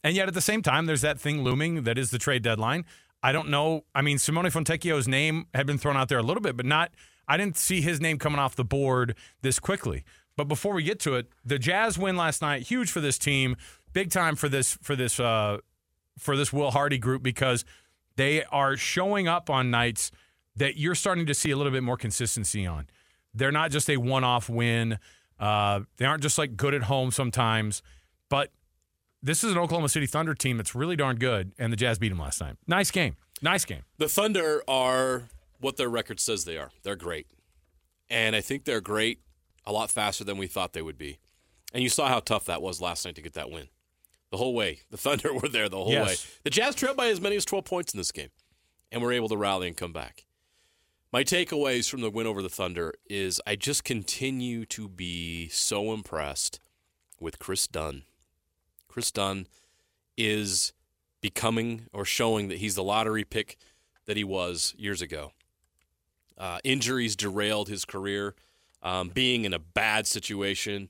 And 0.03 0.15
yet 0.15 0.27
at 0.27 0.33
the 0.33 0.41
same 0.41 0.61
time, 0.61 0.85
there's 0.85 1.01
that 1.01 1.19
thing 1.19 1.43
looming 1.43 1.83
that 1.83 1.97
is 1.97 2.11
the 2.11 2.17
trade 2.17 2.43
deadline. 2.43 2.85
I 3.21 3.33
don't 3.33 3.49
know. 3.49 3.83
I 3.93 4.01
mean, 4.01 4.17
Simone 4.17 4.45
Fontecchio's 4.45 5.07
name 5.07 5.47
had 5.53 5.67
been 5.67 5.77
thrown 5.77 5.97
out 5.97 6.07
there 6.07 6.19
a 6.19 6.23
little 6.23 6.41
bit, 6.41 6.55
but 6.55 6.65
not. 6.65 6.91
I 7.27 7.35
didn't 7.37 7.57
see 7.57 7.81
his 7.81 7.99
name 7.99 8.17
coming 8.17 8.39
off 8.39 8.55
the 8.55 8.63
board 8.63 9.15
this 9.41 9.59
quickly. 9.59 10.03
But 10.39 10.47
before 10.47 10.73
we 10.73 10.83
get 10.83 11.01
to 11.01 11.15
it, 11.15 11.27
the 11.43 11.59
Jazz 11.59 11.99
win 11.99 12.15
last 12.15 12.41
night, 12.41 12.61
huge 12.61 12.89
for 12.89 13.01
this 13.01 13.17
team, 13.17 13.57
big 13.91 14.09
time 14.09 14.37
for 14.37 14.47
this 14.47 14.77
for 14.81 14.95
this 14.95 15.19
uh, 15.19 15.57
for 16.17 16.37
this 16.37 16.53
Will 16.53 16.71
Hardy 16.71 16.97
group 16.97 17.21
because 17.21 17.65
they 18.15 18.45
are 18.45 18.77
showing 18.77 19.27
up 19.27 19.49
on 19.49 19.69
nights 19.69 20.11
that 20.55 20.77
you're 20.77 20.95
starting 20.95 21.25
to 21.25 21.33
see 21.33 21.51
a 21.51 21.57
little 21.57 21.73
bit 21.73 21.83
more 21.83 21.97
consistency 21.97 22.65
on. 22.65 22.87
They're 23.33 23.51
not 23.51 23.71
just 23.71 23.89
a 23.89 23.97
one-off 23.97 24.47
win. 24.47 24.97
Uh, 25.37 25.81
they 25.97 26.05
aren't 26.05 26.23
just 26.23 26.37
like 26.37 26.55
good 26.55 26.73
at 26.73 26.83
home 26.83 27.11
sometimes, 27.11 27.83
but 28.29 28.53
this 29.21 29.43
is 29.43 29.51
an 29.51 29.57
Oklahoma 29.57 29.89
City 29.89 30.05
Thunder 30.05 30.33
team 30.33 30.55
that's 30.55 30.73
really 30.73 30.95
darn 30.95 31.17
good, 31.17 31.51
and 31.59 31.73
the 31.73 31.77
Jazz 31.77 31.99
beat 31.99 32.09
them 32.09 32.19
last 32.19 32.39
night. 32.39 32.55
Nice 32.65 32.91
game. 32.91 33.17
Nice 33.41 33.65
game. 33.65 33.81
The 33.97 34.07
Thunder 34.07 34.63
are 34.69 35.23
what 35.59 35.75
their 35.75 35.89
record 35.89 36.21
says 36.21 36.45
they 36.45 36.57
are. 36.57 36.71
They're 36.83 36.95
great. 36.95 37.27
And 38.09 38.37
I 38.37 38.41
think 38.41 38.63
they're 38.63 38.79
great 38.79 39.19
a 39.69 39.71
lot 39.71 39.91
faster 39.91 40.23
than 40.23 40.37
we 40.37 40.47
thought 40.47 40.73
they 40.73 40.81
would 40.81 40.97
be. 40.97 41.19
And 41.73 41.83
you 41.83 41.89
saw 41.89 42.07
how 42.07 42.19
tough 42.19 42.45
that 42.45 42.61
was 42.63 42.81
last 42.81 43.05
night 43.05 43.13
to 43.15 43.21
get 43.21 43.33
that 43.33 43.51
win. 43.51 43.67
The 44.31 44.37
whole 44.37 44.55
way. 44.55 44.79
The 44.89 44.97
Thunder 45.05 45.31
were 45.33 45.47
there 45.47 45.69
the 45.69 45.77
whole 45.77 45.91
Yes. 45.91 46.07
way. 46.25 46.31
The 46.43 46.49
Jazz 46.49 46.73
trailed 46.75 46.97
by 46.97 47.07
as 47.09 47.21
many 47.21 47.35
as 47.35 47.45
12 47.45 47.65
points 47.65 47.93
in 47.93 47.99
this 47.99 48.11
game 48.11 48.29
and 48.91 49.01
were 49.01 49.13
able 49.13 49.29
to 49.29 49.37
rally 49.37 49.67
and 49.67 49.77
come 49.77 49.93
back. 49.93 50.25
My 51.13 51.23
takeaways 51.23 51.89
from 51.89 52.01
the 52.01 52.09
win 52.09 52.25
over 52.27 52.41
the 52.41 52.49
Thunder 52.49 52.93
is 53.09 53.39
I 53.45 53.55
just 53.55 53.83
continue 53.83 54.65
to 54.65 54.87
be 54.89 55.47
so 55.49 55.93
impressed 55.93 56.59
with 57.19 57.37
Kris 57.39 57.67
Dunn. 57.67 58.03
Kris 58.87 59.11
Dunn 59.11 59.45
is 60.17 60.73
becoming 61.21 61.87
or 61.93 62.05
showing 62.05 62.47
that 62.47 62.57
he's 62.59 62.75
the 62.75 62.83
lottery 62.83 63.23
pick 63.23 63.57
that 64.05 64.17
he 64.17 64.23
was 64.23 64.73
years 64.77 65.01
ago. 65.01 65.33
Uh, 66.37 66.59
injuries 66.63 67.15
derailed 67.15 67.69
his 67.69 67.85
career. 67.85 68.33
Um, 68.81 69.09
being 69.09 69.45
in 69.45 69.53
a 69.53 69.59
bad 69.59 70.07
situation, 70.07 70.89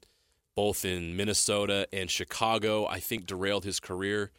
both 0.55 0.85
in 0.85 1.15
Minnesota 1.15 1.87
and 1.91 2.09
Chicago, 2.11 2.85
I 2.85 2.99
think 2.99 3.25
derailed 3.25 3.63
his 3.63 3.79
career. 3.79 4.31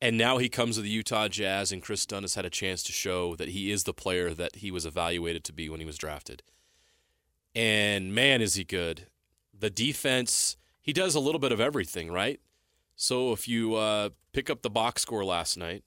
And 0.00 0.18
now 0.18 0.38
he 0.38 0.48
comes 0.48 0.76
to 0.76 0.82
the 0.82 0.90
Utah 0.90 1.28
Jazz, 1.28 1.72
and 1.72 1.82
Kris 1.82 2.04
Dunn 2.04 2.22
has 2.22 2.34
had 2.34 2.44
a 2.44 2.50
chance 2.50 2.82
to 2.84 2.92
show 2.92 3.36
that 3.36 3.48
he 3.48 3.70
is 3.70 3.84
the 3.84 3.94
player 3.94 4.34
that 4.34 4.56
he 4.56 4.70
was 4.70 4.84
evaluated 4.84 5.44
to 5.44 5.52
be 5.52 5.68
when 5.68 5.80
he 5.80 5.86
was 5.86 5.96
drafted. 5.96 6.42
And 7.54 8.14
man, 8.14 8.42
is 8.42 8.54
he 8.54 8.64
good. 8.64 9.06
The 9.58 9.70
defense, 9.70 10.56
he 10.82 10.92
does 10.92 11.14
a 11.14 11.20
little 11.20 11.38
bit 11.38 11.52
of 11.52 11.60
everything, 11.60 12.10
right? 12.10 12.40
So 12.96 13.32
if 13.32 13.48
you 13.48 13.76
uh, 13.76 14.10
pick 14.32 14.50
up 14.50 14.62
the 14.62 14.70
box 14.70 15.02
score 15.02 15.24
last 15.24 15.56
night, 15.56 15.84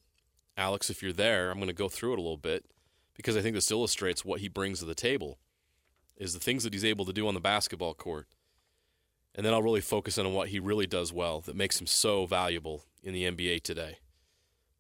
Alex, 0.55 0.89
if 0.89 1.03
you're 1.03 1.13
there, 1.13 1.51
I'm 1.51 1.57
going 1.57 1.67
to 1.67 1.73
go 1.73 1.89
through 1.89 2.13
it 2.13 2.19
a 2.19 2.21
little 2.21 2.37
bit 2.37 2.65
because 3.13 3.37
I 3.37 3.41
think 3.41 3.55
this 3.55 3.71
illustrates 3.71 4.25
what 4.25 4.39
he 4.39 4.47
brings 4.47 4.79
to 4.79 4.85
the 4.85 4.95
table 4.95 5.37
is 6.17 6.33
the 6.33 6.39
things 6.39 6.63
that 6.63 6.73
he's 6.73 6.85
able 6.85 7.05
to 7.05 7.13
do 7.13 7.27
on 7.27 7.33
the 7.33 7.39
basketball 7.39 7.93
court. 7.93 8.27
And 9.35 9.45
then 9.45 9.53
I'll 9.53 9.61
really 9.61 9.81
focus 9.81 10.17
in 10.17 10.25
on 10.25 10.33
what 10.33 10.49
he 10.49 10.59
really 10.59 10.87
does 10.87 11.13
well 11.13 11.41
that 11.41 11.55
makes 11.55 11.79
him 11.79 11.87
so 11.87 12.25
valuable 12.25 12.85
in 13.03 13.13
the 13.13 13.23
NBA 13.23 13.61
today. 13.61 13.99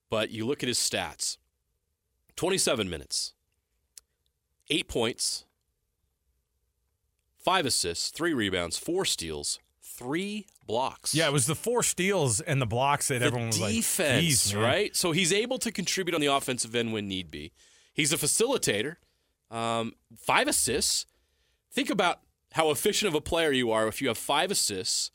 But 0.09 0.31
you 0.31 0.45
look 0.45 0.63
at 0.63 0.67
his 0.67 0.79
stats 0.79 1.37
27 2.35 2.89
minutes, 2.89 3.33
eight 4.69 4.87
points, 4.87 5.45
five 7.43 7.65
assists, 7.65 8.09
three 8.09 8.33
rebounds, 8.33 8.77
four 8.77 9.05
steals, 9.05 9.59
three 9.81 10.47
blocks. 10.65 11.13
Yeah, 11.15 11.27
it 11.27 11.33
was 11.33 11.45
the 11.45 11.55
four 11.55 11.83
steals 11.83 12.41
and 12.41 12.61
the 12.61 12.65
blocks 12.65 13.07
that 13.07 13.19
the 13.19 13.25
everyone 13.25 13.47
was 13.47 13.59
defense, 13.59 14.53
like, 14.53 14.61
"Jeez, 14.61 14.61
right? 14.61 14.95
So 14.95 15.11
he's 15.11 15.33
able 15.33 15.57
to 15.59 15.71
contribute 15.71 16.13
on 16.13 16.21
the 16.21 16.27
offensive 16.27 16.75
end 16.75 16.93
when 16.93 17.07
need 17.07 17.31
be. 17.31 17.51
He's 17.93 18.13
a 18.13 18.17
facilitator. 18.17 18.97
Um, 19.49 19.93
five 20.15 20.47
assists. 20.47 21.05
Think 21.71 21.89
about 21.89 22.21
how 22.53 22.71
efficient 22.71 23.07
of 23.07 23.15
a 23.15 23.21
player 23.21 23.51
you 23.51 23.71
are 23.71 23.87
if 23.87 24.01
you 24.01 24.07
have 24.07 24.17
five 24.17 24.51
assists 24.51 25.11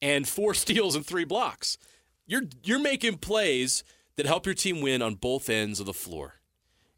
and 0.00 0.26
four 0.26 0.54
steals 0.62 0.94
and 0.94 1.04
three 1.04 1.24
blocks. 1.24 1.78
You're 2.26 2.44
you're 2.64 2.80
making 2.80 3.18
plays 3.18 3.84
that 4.16 4.26
help 4.26 4.46
your 4.46 4.54
team 4.54 4.80
win 4.80 5.02
on 5.02 5.14
both 5.14 5.48
ends 5.48 5.80
of 5.80 5.86
the 5.86 5.92
floor. 5.92 6.34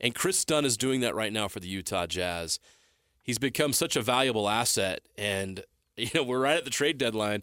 And 0.00 0.14
Kris 0.14 0.44
Dunn 0.44 0.64
is 0.64 0.76
doing 0.76 1.00
that 1.00 1.14
right 1.14 1.32
now 1.32 1.48
for 1.48 1.60
the 1.60 1.68
Utah 1.68 2.06
Jazz. 2.06 2.60
He's 3.22 3.38
become 3.38 3.72
such 3.72 3.96
a 3.96 4.02
valuable 4.02 4.48
asset 4.48 5.00
and 5.16 5.64
you 5.96 6.08
know, 6.14 6.22
we're 6.22 6.40
right 6.40 6.56
at 6.56 6.64
the 6.64 6.70
trade 6.70 6.98
deadline. 6.98 7.42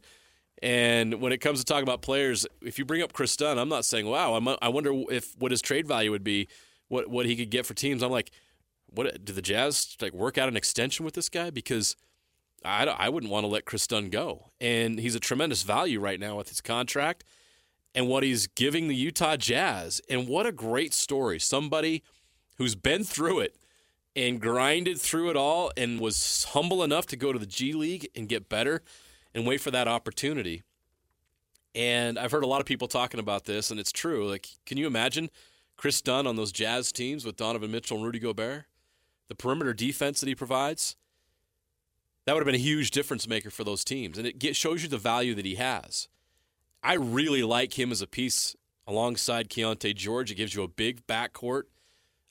And 0.63 1.15
when 1.15 1.33
it 1.33 1.39
comes 1.39 1.59
to 1.59 1.65
talking 1.65 1.83
about 1.83 2.01
players, 2.01 2.47
if 2.61 2.79
you 2.79 2.85
bring 2.85 3.01
up 3.01 3.11
Kris 3.11 3.35
Dunn, 3.35 3.59
I'm 3.59 3.69
not 3.69 3.83
saying, 3.83 4.05
"Wow, 4.05 4.35
I'm, 4.35 4.47
I 4.61 4.69
wonder 4.69 4.93
if 5.11 5.37
what 5.37 5.51
his 5.51 5.61
trade 5.61 5.85
value 5.85 6.11
would 6.11 6.23
be, 6.23 6.47
what 6.87 7.09
what 7.09 7.25
he 7.25 7.35
could 7.35 7.49
get 7.49 7.65
for 7.65 7.73
teams." 7.73 8.01
I'm 8.01 8.11
like, 8.11 8.31
"What 8.95 9.23
do 9.23 9.33
the 9.33 9.41
Jazz 9.41 9.95
like 10.01 10.13
work 10.13 10.37
out 10.37 10.49
an 10.49 10.57
extension 10.57 11.05
with 11.05 11.13
this 11.13 11.29
guy?" 11.29 11.49
Because 11.49 11.95
I, 12.63 12.85
I 12.85 13.09
wouldn't 13.09 13.31
want 13.31 13.43
to 13.43 13.47
let 13.47 13.65
Kris 13.65 13.87
Dunn 13.87 14.09
go, 14.09 14.51
and 14.59 14.99
he's 14.99 15.15
a 15.15 15.19
tremendous 15.19 15.63
value 15.63 15.99
right 15.99 16.19
now 16.19 16.37
with 16.37 16.49
his 16.49 16.61
contract 16.61 17.23
and 17.93 18.07
what 18.07 18.23
he's 18.23 18.47
giving 18.47 18.87
the 18.87 18.95
Utah 18.95 19.37
Jazz. 19.37 20.01
And 20.09 20.27
what 20.27 20.45
a 20.45 20.51
great 20.51 20.93
story! 20.93 21.39
Somebody 21.39 22.03
who's 22.57 22.75
been 22.75 23.03
through 23.03 23.39
it 23.39 23.55
and 24.15 24.39
grinded 24.39 24.99
through 24.99 25.29
it 25.29 25.35
all 25.35 25.71
and 25.75 25.99
was 25.99 26.45
humble 26.51 26.83
enough 26.83 27.05
to 27.07 27.17
go 27.17 27.33
to 27.33 27.39
the 27.39 27.45
G 27.45 27.73
League 27.73 28.07
and 28.15 28.29
get 28.29 28.49
better 28.49 28.81
and 29.33 29.45
wait 29.45 29.61
for 29.61 29.71
that 29.71 29.87
opportunity. 29.87 30.63
And 31.75 32.17
I've 32.17 32.31
heard 32.31 32.45
a 32.45 32.47
lot 32.47 32.61
of 32.61 32.65
people 32.65 32.87
talking 32.87 33.19
about 33.19 33.43
this, 33.43 33.69
and 33.69 33.79
it's 33.79 33.91
true. 33.91 34.29
Like, 34.29 34.47
can 34.65 34.77
you 34.77 34.87
imagine 34.87 35.29
Kris 35.75 36.01
Dunn 36.01 36.25
on 36.25 36.37
those 36.37 36.53
Jazz 36.53 36.93
teams 36.93 37.25
with 37.25 37.35
Donovan 37.35 37.71
Mitchell 37.71 37.97
and 37.97 38.05
Rudy 38.05 38.19
Gobert? 38.19 38.63
The 39.27 39.35
perimeter 39.35 39.73
defense 39.73 40.19
that 40.19 40.27
he 40.27 40.35
provides? 40.35 40.95
That 42.25 42.33
would 42.33 42.41
have 42.41 42.45
been 42.45 42.55
a 42.55 42.59
huge 42.59 42.91
difference 42.91 43.27
maker 43.27 43.49
for 43.49 43.63
those 43.63 43.83
teams. 43.83 44.17
And 44.17 44.25
it 44.25 44.39
get, 44.39 44.55
shows 44.55 44.83
you 44.83 44.89
the 44.89 44.97
value 44.97 45.35
that 45.35 45.45
he 45.45 45.55
has. 45.55 46.07
I 46.83 46.93
really 46.93 47.43
like 47.43 47.77
him 47.77 47.91
as 47.91 48.01
a 48.01 48.07
piece 48.07 48.55
alongside 48.87 49.49
Keyonte 49.49 49.95
George. 49.95 50.31
It 50.31 50.35
gives 50.35 50.55
you 50.55 50.63
a 50.63 50.67
big 50.67 51.05
backcourt 51.07 51.63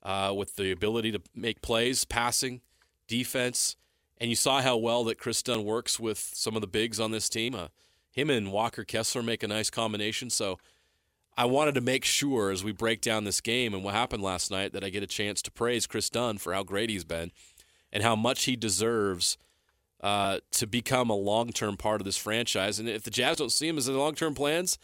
uh, 0.03 0.33
with 0.37 0.57
the 0.57 0.71
ability 0.71 1.13
to 1.13 1.21
make 1.35 1.63
plays, 1.63 2.05
passing, 2.05 2.61
defense. 3.07 3.77
And 4.19 4.31
you 4.31 4.37
saw 4.37 4.63
how 4.63 4.77
well 4.77 5.05
that 5.05 5.19
Kris 5.19 5.43
Dunn 5.43 5.65
works 5.65 5.99
with 5.99 6.19
some 6.19 6.55
of 6.55 6.61
the 6.61 6.69
bigs 6.69 7.01
on 7.01 7.11
this 7.11 7.29
team. 7.29 7.55
Uh, 7.55 7.69
him 8.11 8.31
and 8.31 8.53
Walker 8.53 8.85
Kessler 8.85 9.23
make 9.23 9.43
a 9.43 9.49
nice 9.49 9.71
combination. 9.71 10.31
So 10.31 10.59
I 11.37 11.47
wanted 11.47 11.75
to 11.75 11.81
make 11.81 12.05
sure 12.05 12.51
as 12.51 12.63
we 12.63 12.73
break 12.73 13.01
down 13.01 13.25
this 13.25 13.41
game 13.41 13.75
and 13.75 13.83
what 13.83 13.95
happened 13.95 14.23
last 14.23 14.51
night 14.51 14.73
that 14.73 14.85
I 14.85 14.91
get 14.91 15.03
a 15.03 15.07
chance 15.07 15.43
to 15.43 15.51
praise 15.51 15.87
Kris 15.87 16.09
Dunn 16.09 16.39
for 16.39 16.53
how 16.53 16.63
great 16.63 16.91
he's 16.91 17.05
been 17.05 17.33
and 17.93 18.03
how 18.03 18.15
much 18.15 18.45
he 18.45 18.55
deserves 18.55 19.37
uh, 20.01 20.39
to 20.53 20.67
become 20.67 21.11
a 21.11 21.17
long 21.17 21.51
term 21.51 21.77
part 21.77 22.01
of 22.01 22.05
this 22.05 22.17
franchise. 22.17 22.79
And 22.79 22.89
if 22.89 23.03
the 23.03 23.11
Jazz 23.11 23.39
don't 23.39 23.51
see 23.51 23.67
him 23.67 23.79
as 23.79 23.89
in 23.89 23.99
long 23.99 24.15
term 24.15 24.35
plans, 24.35 24.79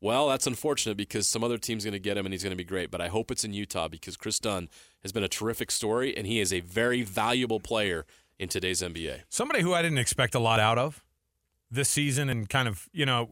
well, 0.00 0.28
that's 0.28 0.46
unfortunate 0.46 0.96
because 0.96 1.26
some 1.26 1.44
other 1.44 1.58
team's 1.58 1.84
going 1.84 1.92
to 1.92 1.98
get 1.98 2.16
him 2.16 2.24
and 2.24 2.32
he's 2.32 2.42
going 2.42 2.52
to 2.52 2.56
be 2.56 2.64
great. 2.64 2.90
But 2.90 3.02
I 3.02 3.08
hope 3.08 3.30
it's 3.30 3.44
in 3.44 3.52
Utah 3.52 3.88
because 3.88 4.16
Kris 4.16 4.38
Dunn 4.38 4.68
has 5.02 5.12
been 5.12 5.24
a 5.24 5.28
terrific 5.28 5.70
story 5.70 6.16
and 6.16 6.26
he 6.26 6.40
is 6.40 6.52
a 6.52 6.60
very 6.60 7.02
valuable 7.02 7.60
player 7.60 8.06
in 8.38 8.48
today's 8.48 8.80
NBA. 8.80 9.22
Somebody 9.28 9.60
who 9.60 9.74
I 9.74 9.82
didn't 9.82 9.98
expect 9.98 10.34
a 10.34 10.38
lot 10.38 10.60
out 10.60 10.78
of 10.78 11.04
this 11.70 11.90
season 11.90 12.30
and 12.30 12.48
kind 12.48 12.66
of, 12.66 12.88
you 12.92 13.04
know, 13.04 13.28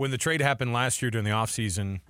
when 0.00 0.10
the 0.10 0.16
trade 0.16 0.40
happened 0.40 0.72
last 0.72 1.02
year 1.02 1.10
during 1.10 1.26
the 1.26 1.30
offseason, 1.30 2.00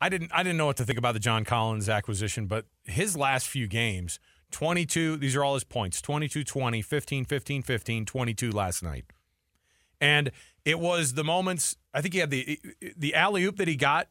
I 0.00 0.08
didn't 0.08 0.30
I 0.32 0.44
didn't 0.44 0.56
know 0.56 0.66
what 0.66 0.76
to 0.76 0.84
think 0.84 1.00
about 1.00 1.14
the 1.14 1.18
John 1.18 1.44
Collins 1.44 1.88
acquisition, 1.88 2.46
but 2.46 2.66
his 2.84 3.16
last 3.16 3.48
few 3.48 3.66
games, 3.66 4.20
22, 4.52 5.16
these 5.16 5.34
are 5.34 5.42
all 5.42 5.54
his 5.54 5.64
points, 5.64 6.00
22 6.00 6.44
20, 6.44 6.82
15 6.82 7.24
15 7.24 7.62
15, 7.62 8.04
22 8.06 8.52
last 8.52 8.84
night. 8.84 9.04
And 10.00 10.30
it 10.64 10.78
was 10.78 11.14
the 11.14 11.24
moments, 11.24 11.76
I 11.92 12.02
think 12.02 12.14
he 12.14 12.20
had 12.20 12.30
the 12.30 12.60
the 12.96 13.16
alley 13.16 13.42
oop 13.42 13.56
that 13.56 13.66
he 13.66 13.74
got 13.74 14.06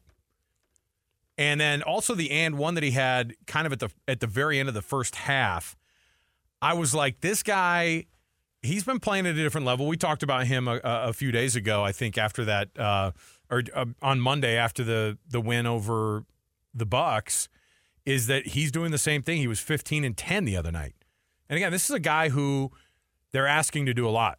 and 1.38 1.58
then 1.58 1.80
also 1.80 2.14
the 2.14 2.30
and 2.30 2.58
one 2.58 2.74
that 2.74 2.84
he 2.84 2.90
had 2.90 3.36
kind 3.46 3.66
of 3.66 3.72
at 3.72 3.80
the 3.80 3.88
at 4.06 4.20
the 4.20 4.26
very 4.26 4.60
end 4.60 4.68
of 4.68 4.74
the 4.74 4.82
first 4.82 5.14
half. 5.14 5.78
I 6.60 6.74
was 6.74 6.94
like, 6.94 7.22
this 7.22 7.42
guy, 7.42 8.04
he's 8.66 8.84
been 8.84 9.00
playing 9.00 9.26
at 9.26 9.34
a 9.34 9.42
different 9.42 9.66
level. 9.66 9.86
We 9.86 9.96
talked 9.96 10.22
about 10.22 10.46
him 10.46 10.68
a, 10.68 10.80
a 10.82 11.12
few 11.12 11.32
days 11.32 11.56
ago, 11.56 11.82
I 11.84 11.92
think, 11.92 12.18
after 12.18 12.44
that, 12.44 12.68
uh, 12.78 13.12
or 13.50 13.62
uh, 13.74 13.86
on 14.02 14.20
Monday 14.20 14.56
after 14.56 14.84
the 14.84 15.18
the 15.28 15.40
win 15.40 15.66
over 15.66 16.24
the 16.74 16.86
Bucks, 16.86 17.48
is 18.04 18.26
that 18.26 18.48
he's 18.48 18.70
doing 18.70 18.90
the 18.90 18.98
same 18.98 19.22
thing. 19.22 19.38
He 19.38 19.46
was 19.46 19.60
15 19.60 20.04
and 20.04 20.16
10 20.16 20.44
the 20.44 20.56
other 20.56 20.72
night, 20.72 20.94
and 21.48 21.56
again, 21.56 21.72
this 21.72 21.88
is 21.88 21.94
a 21.94 22.00
guy 22.00 22.28
who 22.28 22.70
they're 23.32 23.46
asking 23.46 23.86
to 23.86 23.94
do 23.94 24.08
a 24.08 24.10
lot. 24.10 24.38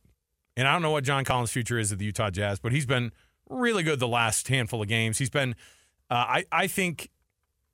And 0.56 0.68
I 0.68 0.74
don't 0.74 0.82
know 0.82 0.92
what 0.92 1.04
John 1.04 1.24
Collins' 1.24 1.52
future 1.52 1.78
is 1.78 1.92
at 1.92 2.00
the 2.00 2.06
Utah 2.06 2.32
Jazz, 2.32 2.60
but 2.60 2.72
he's 2.72 2.88
been 2.88 3.12
really 3.50 3.84
good 3.84 4.00
the 4.00 4.08
last 4.08 4.48
handful 4.48 4.82
of 4.82 4.88
games. 4.88 5.20
He's 5.20 5.30
been, 5.30 5.56
uh, 6.10 6.16
I 6.16 6.46
I 6.52 6.68
think, 6.68 7.10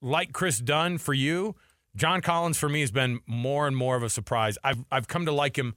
like 0.01 0.33
Kris 0.33 0.60
Dunn 0.60 0.98
for 0.98 1.13
you. 1.13 1.55
John 1.95 2.22
Collins 2.22 2.57
for 2.57 2.67
me 2.67 2.81
has 2.81 2.91
been 2.91 3.19
more 3.27 3.67
and 3.67 3.77
more 3.77 3.95
of 3.95 4.03
a 4.03 4.10
surprise. 4.10 4.57
I've 4.63 4.83
I've 4.91 5.07
come 5.07 5.25
to 5.25 5.31
like 5.31 5.57
him 5.57 5.75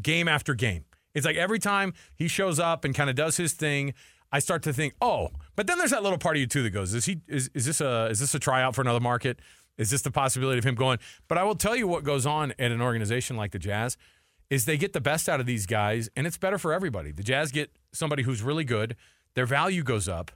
game 0.00 0.28
after 0.28 0.54
game. 0.54 0.84
It's 1.14 1.26
like 1.26 1.36
every 1.36 1.58
time 1.58 1.94
he 2.14 2.28
shows 2.28 2.58
up 2.58 2.84
and 2.84 2.94
kind 2.94 3.10
of 3.10 3.16
does 3.16 3.36
his 3.36 3.52
thing, 3.52 3.94
I 4.30 4.38
start 4.38 4.62
to 4.64 4.72
think, 4.72 4.94
oh, 5.00 5.30
but 5.56 5.66
then 5.66 5.78
there's 5.78 5.90
that 5.90 6.02
little 6.02 6.18
part 6.18 6.36
of 6.36 6.40
you 6.40 6.46
too 6.46 6.62
that 6.62 6.70
goes, 6.70 6.94
is 6.94 7.06
he 7.06 7.20
is, 7.26 7.50
is 7.54 7.64
this 7.64 7.80
a 7.80 8.06
is 8.06 8.20
this 8.20 8.34
a 8.34 8.38
tryout 8.38 8.74
for 8.74 8.82
another 8.82 9.00
market? 9.00 9.40
Is 9.78 9.90
this 9.90 10.02
the 10.02 10.10
possibility 10.10 10.58
of 10.58 10.64
him 10.64 10.74
going? 10.74 10.98
But 11.28 11.38
I 11.38 11.44
will 11.44 11.54
tell 11.54 11.76
you 11.76 11.86
what 11.86 12.04
goes 12.04 12.26
on 12.26 12.52
at 12.58 12.72
an 12.72 12.82
organization 12.82 13.36
like 13.36 13.52
the 13.52 13.58
Jazz 13.58 13.96
is 14.50 14.64
they 14.64 14.76
get 14.76 14.92
the 14.92 15.00
best 15.00 15.28
out 15.28 15.40
of 15.40 15.46
these 15.46 15.66
guys, 15.66 16.08
and 16.16 16.26
it's 16.26 16.38
better 16.38 16.58
for 16.58 16.72
everybody. 16.72 17.12
The 17.12 17.22
Jazz 17.22 17.52
get 17.52 17.70
somebody 17.92 18.22
who's 18.22 18.42
really 18.42 18.64
good, 18.64 18.96
their 19.34 19.46
value 19.46 19.82
goes 19.82 20.08
up, 20.08 20.30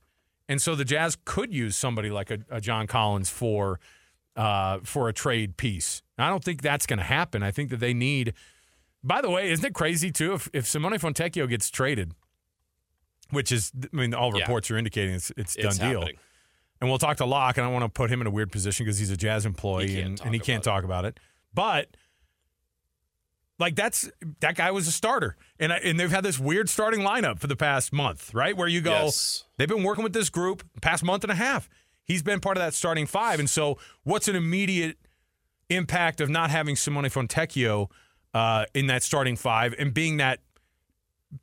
and 0.48 0.60
so 0.60 0.74
the 0.74 0.84
Jazz 0.84 1.16
could 1.24 1.52
use 1.52 1.76
somebody 1.76 2.10
like 2.10 2.30
a, 2.30 2.38
a 2.50 2.60
John 2.60 2.86
Collins 2.86 3.30
for 3.30 3.80
uh, 4.36 4.78
for 4.84 5.08
a 5.08 5.12
trade 5.12 5.56
piece. 5.56 6.02
I 6.18 6.28
don't 6.28 6.44
think 6.44 6.62
that's 6.62 6.86
going 6.86 6.98
to 6.98 7.04
happen. 7.04 7.42
I 7.42 7.50
think 7.50 7.70
that 7.70 7.80
they 7.80 7.94
need. 7.94 8.34
By 9.04 9.20
the 9.20 9.30
way, 9.30 9.50
isn't 9.50 9.64
it 9.64 9.74
crazy 9.74 10.10
too 10.10 10.34
if 10.34 10.48
if 10.52 10.66
Simone 10.66 10.92
Fontecchio 10.98 11.48
gets 11.48 11.70
traded, 11.70 12.12
which 13.30 13.50
is 13.52 13.72
I 13.92 13.96
mean 13.96 14.14
all 14.14 14.32
Yeah. 14.36 14.42
reports 14.42 14.70
are 14.70 14.76
indicating 14.78 15.14
it's 15.14 15.30
it's, 15.36 15.56
It's 15.56 15.78
done 15.78 15.90
deal. 15.90 16.00
happening. 16.00 16.18
And 16.80 16.90
we'll 16.90 16.98
talk 16.98 17.16
to 17.18 17.24
Locke, 17.26 17.58
and 17.58 17.64
I 17.66 17.70
want 17.70 17.84
to 17.84 17.88
put 17.88 18.10
him 18.10 18.20
in 18.20 18.26
a 18.26 18.30
weird 18.30 18.50
position 18.50 18.84
because 18.84 18.98
he's 18.98 19.10
a 19.10 19.16
Jazz 19.16 19.46
employee 19.46 19.88
He 19.88 20.00
and, 20.00 20.20
and 20.20 20.34
he 20.34 20.40
can't 20.40 20.64
about 20.66 20.72
talk 20.74 20.84
about 20.84 21.04
it. 21.04 21.20
But 21.54 21.96
like 23.58 23.76
that's 23.76 24.10
that 24.40 24.56
guy 24.56 24.70
was 24.72 24.88
a 24.88 24.92
starter, 24.92 25.36
and 25.60 25.72
I, 25.72 25.76
and 25.78 25.98
they've 26.00 26.10
had 26.10 26.24
this 26.24 26.38
weird 26.38 26.68
starting 26.68 27.00
lineup 27.00 27.38
for 27.38 27.46
the 27.46 27.54
past 27.56 27.92
month, 27.92 28.32
right? 28.34 28.56
Where 28.56 28.66
you 28.68 28.80
go, 28.80 29.04
Yes. 29.04 29.44
they've 29.58 29.68
been 29.68 29.84
working 29.84 30.02
with 30.02 30.12
this 30.12 30.30
group 30.30 30.64
past 30.80 31.04
month 31.04 31.22
and 31.24 31.30
a 31.30 31.36
half. 31.36 31.68
He's 32.04 32.22
been 32.22 32.40
part 32.40 32.56
of 32.56 32.62
that 32.62 32.74
starting 32.74 33.06
five, 33.06 33.38
and 33.38 33.48
so 33.48 33.78
what's 34.02 34.26
an 34.26 34.34
immediate 34.34 34.98
impact 35.68 36.20
of 36.20 36.28
not 36.28 36.50
having 36.50 36.74
Simone 36.74 37.04
Fontecchio 37.04 37.88
uh, 38.34 38.66
in 38.74 38.86
that 38.86 39.02
starting 39.02 39.36
five 39.36 39.74
and 39.78 39.92
being 39.92 40.16
that 40.18 40.40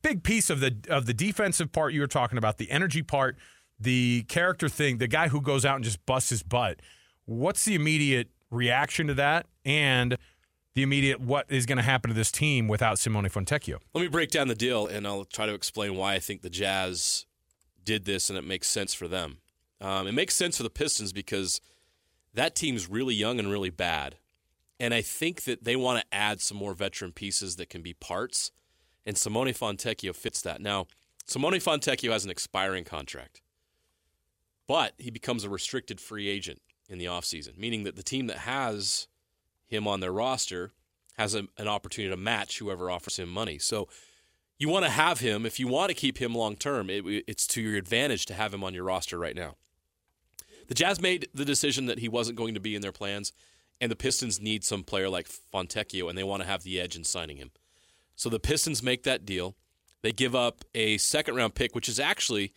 big 0.01 0.23
piece 0.23 0.49
of 0.49 0.59
the 0.59 0.75
of 0.89 1.05
the 1.05 1.13
defensive 1.13 1.71
part 1.71 1.93
you 1.93 2.01
were 2.01 2.07
talking 2.07 2.37
about, 2.37 2.57
the 2.57 2.71
energy 2.71 3.03
part, 3.03 3.37
the 3.79 4.23
character 4.23 4.69
thing, 4.69 4.97
the 4.97 5.07
guy 5.07 5.27
who 5.27 5.41
goes 5.41 5.65
out 5.65 5.75
and 5.75 5.83
just 5.83 6.05
busts 6.05 6.29
his 6.29 6.43
butt. 6.43 6.81
What's 7.25 7.65
the 7.65 7.75
immediate 7.75 8.29
reaction 8.49 9.07
to 9.07 9.13
that? 9.15 9.45
and 9.69 10.17
the 10.73 10.81
immediate 10.81 11.21
what 11.21 11.45
is 11.49 11.65
going 11.65 11.77
to 11.77 11.83
happen 11.83 12.09
to 12.09 12.15
this 12.15 12.31
team 12.31 12.67
without 12.67 12.97
Simone 12.99 13.25
Fontecchio. 13.25 13.77
Let 13.93 14.01
me 14.01 14.07
break 14.07 14.31
down 14.31 14.47
the 14.47 14.55
deal, 14.55 14.87
and 14.87 15.05
I'll 15.05 15.25
try 15.25 15.45
to 15.45 15.53
explain 15.53 15.95
why 15.95 16.15
I 16.15 16.19
think 16.19 16.41
the 16.41 16.49
Jazz 16.49 17.25
did 17.83 18.05
this, 18.05 18.29
and 18.29 18.37
it 18.37 18.43
makes 18.43 18.67
sense 18.67 18.93
for 18.93 19.07
them. 19.07 19.37
Um, 19.81 20.07
it 20.07 20.13
makes 20.13 20.35
sense 20.35 20.57
for 20.57 20.63
the 20.63 20.69
Pistons 20.69 21.13
because 21.13 21.61
that 22.33 22.55
team's 22.55 22.89
really 22.89 23.13
young 23.13 23.39
and 23.39 23.49
really 23.49 23.69
bad, 23.69 24.17
and 24.79 24.93
I 24.93 25.01
think 25.01 25.43
that 25.43 25.63
they 25.63 25.75
want 25.75 26.01
to 26.01 26.15
add 26.15 26.41
some 26.41 26.57
more 26.57 26.73
veteran 26.73 27.11
pieces 27.11 27.57
that 27.57 27.69
can 27.69 27.81
be 27.81 27.93
parts, 27.93 28.51
and 29.05 29.17
Simone 29.17 29.47
Fontecchio 29.47 30.15
fits 30.15 30.41
that. 30.41 30.61
Now, 30.61 30.87
Simone 31.25 31.53
Fontecchio 31.53 32.11
has 32.11 32.25
an 32.25 32.31
expiring 32.31 32.83
contract, 32.83 33.41
but 34.67 34.93
he 34.97 35.11
becomes 35.11 35.43
a 35.43 35.49
restricted 35.49 35.99
free 35.99 36.27
agent 36.27 36.61
in 36.89 36.97
the 36.97 37.05
offseason, 37.05 37.57
meaning 37.57 37.83
that 37.83 37.95
the 37.95 38.03
team 38.03 38.27
that 38.27 38.39
has 38.39 39.07
him 39.67 39.87
on 39.87 39.99
their 39.99 40.11
roster 40.11 40.73
has 41.17 41.35
a, 41.35 41.47
an 41.57 41.67
opportunity 41.67 42.09
to 42.09 42.17
match 42.17 42.59
whoever 42.59 42.89
offers 42.89 43.19
him 43.19 43.29
money. 43.29 43.59
So 43.59 43.87
you 44.57 44.69
want 44.69 44.85
to 44.85 44.91
have 44.91 45.19
him 45.19 45.45
if 45.45 45.59
you 45.59 45.67
want 45.67 45.89
to 45.89 45.95
keep 45.95 46.17
him 46.17 46.33
long 46.33 46.55
term. 46.55 46.89
It, 46.89 47.03
it's 47.27 47.45
to 47.47 47.61
your 47.61 47.77
advantage 47.77 48.25
to 48.27 48.33
have 48.33 48.53
him 48.53 48.63
on 48.63 48.73
your 48.73 48.83
roster 48.83 49.17
right 49.17 49.35
now. 49.35 49.55
The 50.67 50.73
Jazz 50.75 51.01
made 51.01 51.27
the 51.33 51.45
decision 51.45 51.87
that 51.87 51.99
he 51.99 52.07
wasn't 52.07 52.37
going 52.37 52.53
to 52.53 52.59
be 52.59 52.75
in 52.75 52.81
their 52.81 52.91
plans, 52.91 53.33
and 53.81 53.91
the 53.91 53.95
Pistons 53.95 54.41
need 54.41 54.63
some 54.63 54.83
player 54.83 55.09
like 55.09 55.27
Fontecchio, 55.53 56.09
and 56.09 56.17
they 56.17 56.23
want 56.23 56.41
to 56.41 56.47
have 56.47 56.63
the 56.63 56.79
edge 56.79 56.95
in 56.95 57.03
signing 57.03 57.37
him. 57.37 57.51
So 58.15 58.29
the 58.29 58.39
Pistons 58.39 58.83
make 58.83 59.03
that 59.03 59.25
deal. 59.25 59.55
They 60.01 60.11
give 60.11 60.35
up 60.35 60.65
a 60.75 60.97
second 60.97 61.35
round 61.35 61.55
pick, 61.55 61.75
which 61.75 61.89
is 61.89 61.99
actually 61.99 62.53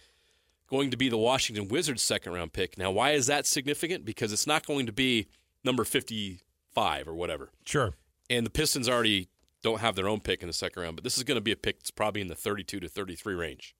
going 0.69 0.91
to 0.91 0.97
be 0.97 1.09
the 1.09 1.19
Washington 1.19 1.69
Wizards' 1.69 2.03
second 2.03 2.33
round 2.33 2.53
pick. 2.53 2.79
Now, 2.79 2.91
why 2.91 3.13
is 3.13 3.27
that 3.27 3.47
significant? 3.47 4.05
Because 4.05 4.33
it's 4.33 4.47
not 4.47 4.67
going 4.67 4.87
to 4.87 4.93
be 4.93 5.29
number 5.65 5.85
55 5.85 7.09
or 7.09 7.15
whatever. 7.15 7.51
Sure. 7.65 7.95
And 8.31 8.47
the 8.47 8.51
Pistons 8.51 8.89
already 8.89 9.29
don't 9.63 9.81
have 9.81 9.95
their 9.95 10.09
own 10.09 10.21
pick 10.21 10.43
in 10.43 10.49
the 10.49 10.53
second 10.53 10.83
round, 10.83 10.97
but 10.97 11.05
this 11.05 11.17
is 11.17 11.25
going 11.25 11.37
to 11.37 11.43
be 11.43 11.53
a 11.53 11.57
pick 11.57 11.79
that's 11.79 11.91
probably 11.91 12.21
in 12.21 12.29
the 12.29 12.35
32 12.35 12.81
to 12.81 12.89
33 12.89 13.35
range 13.35 13.75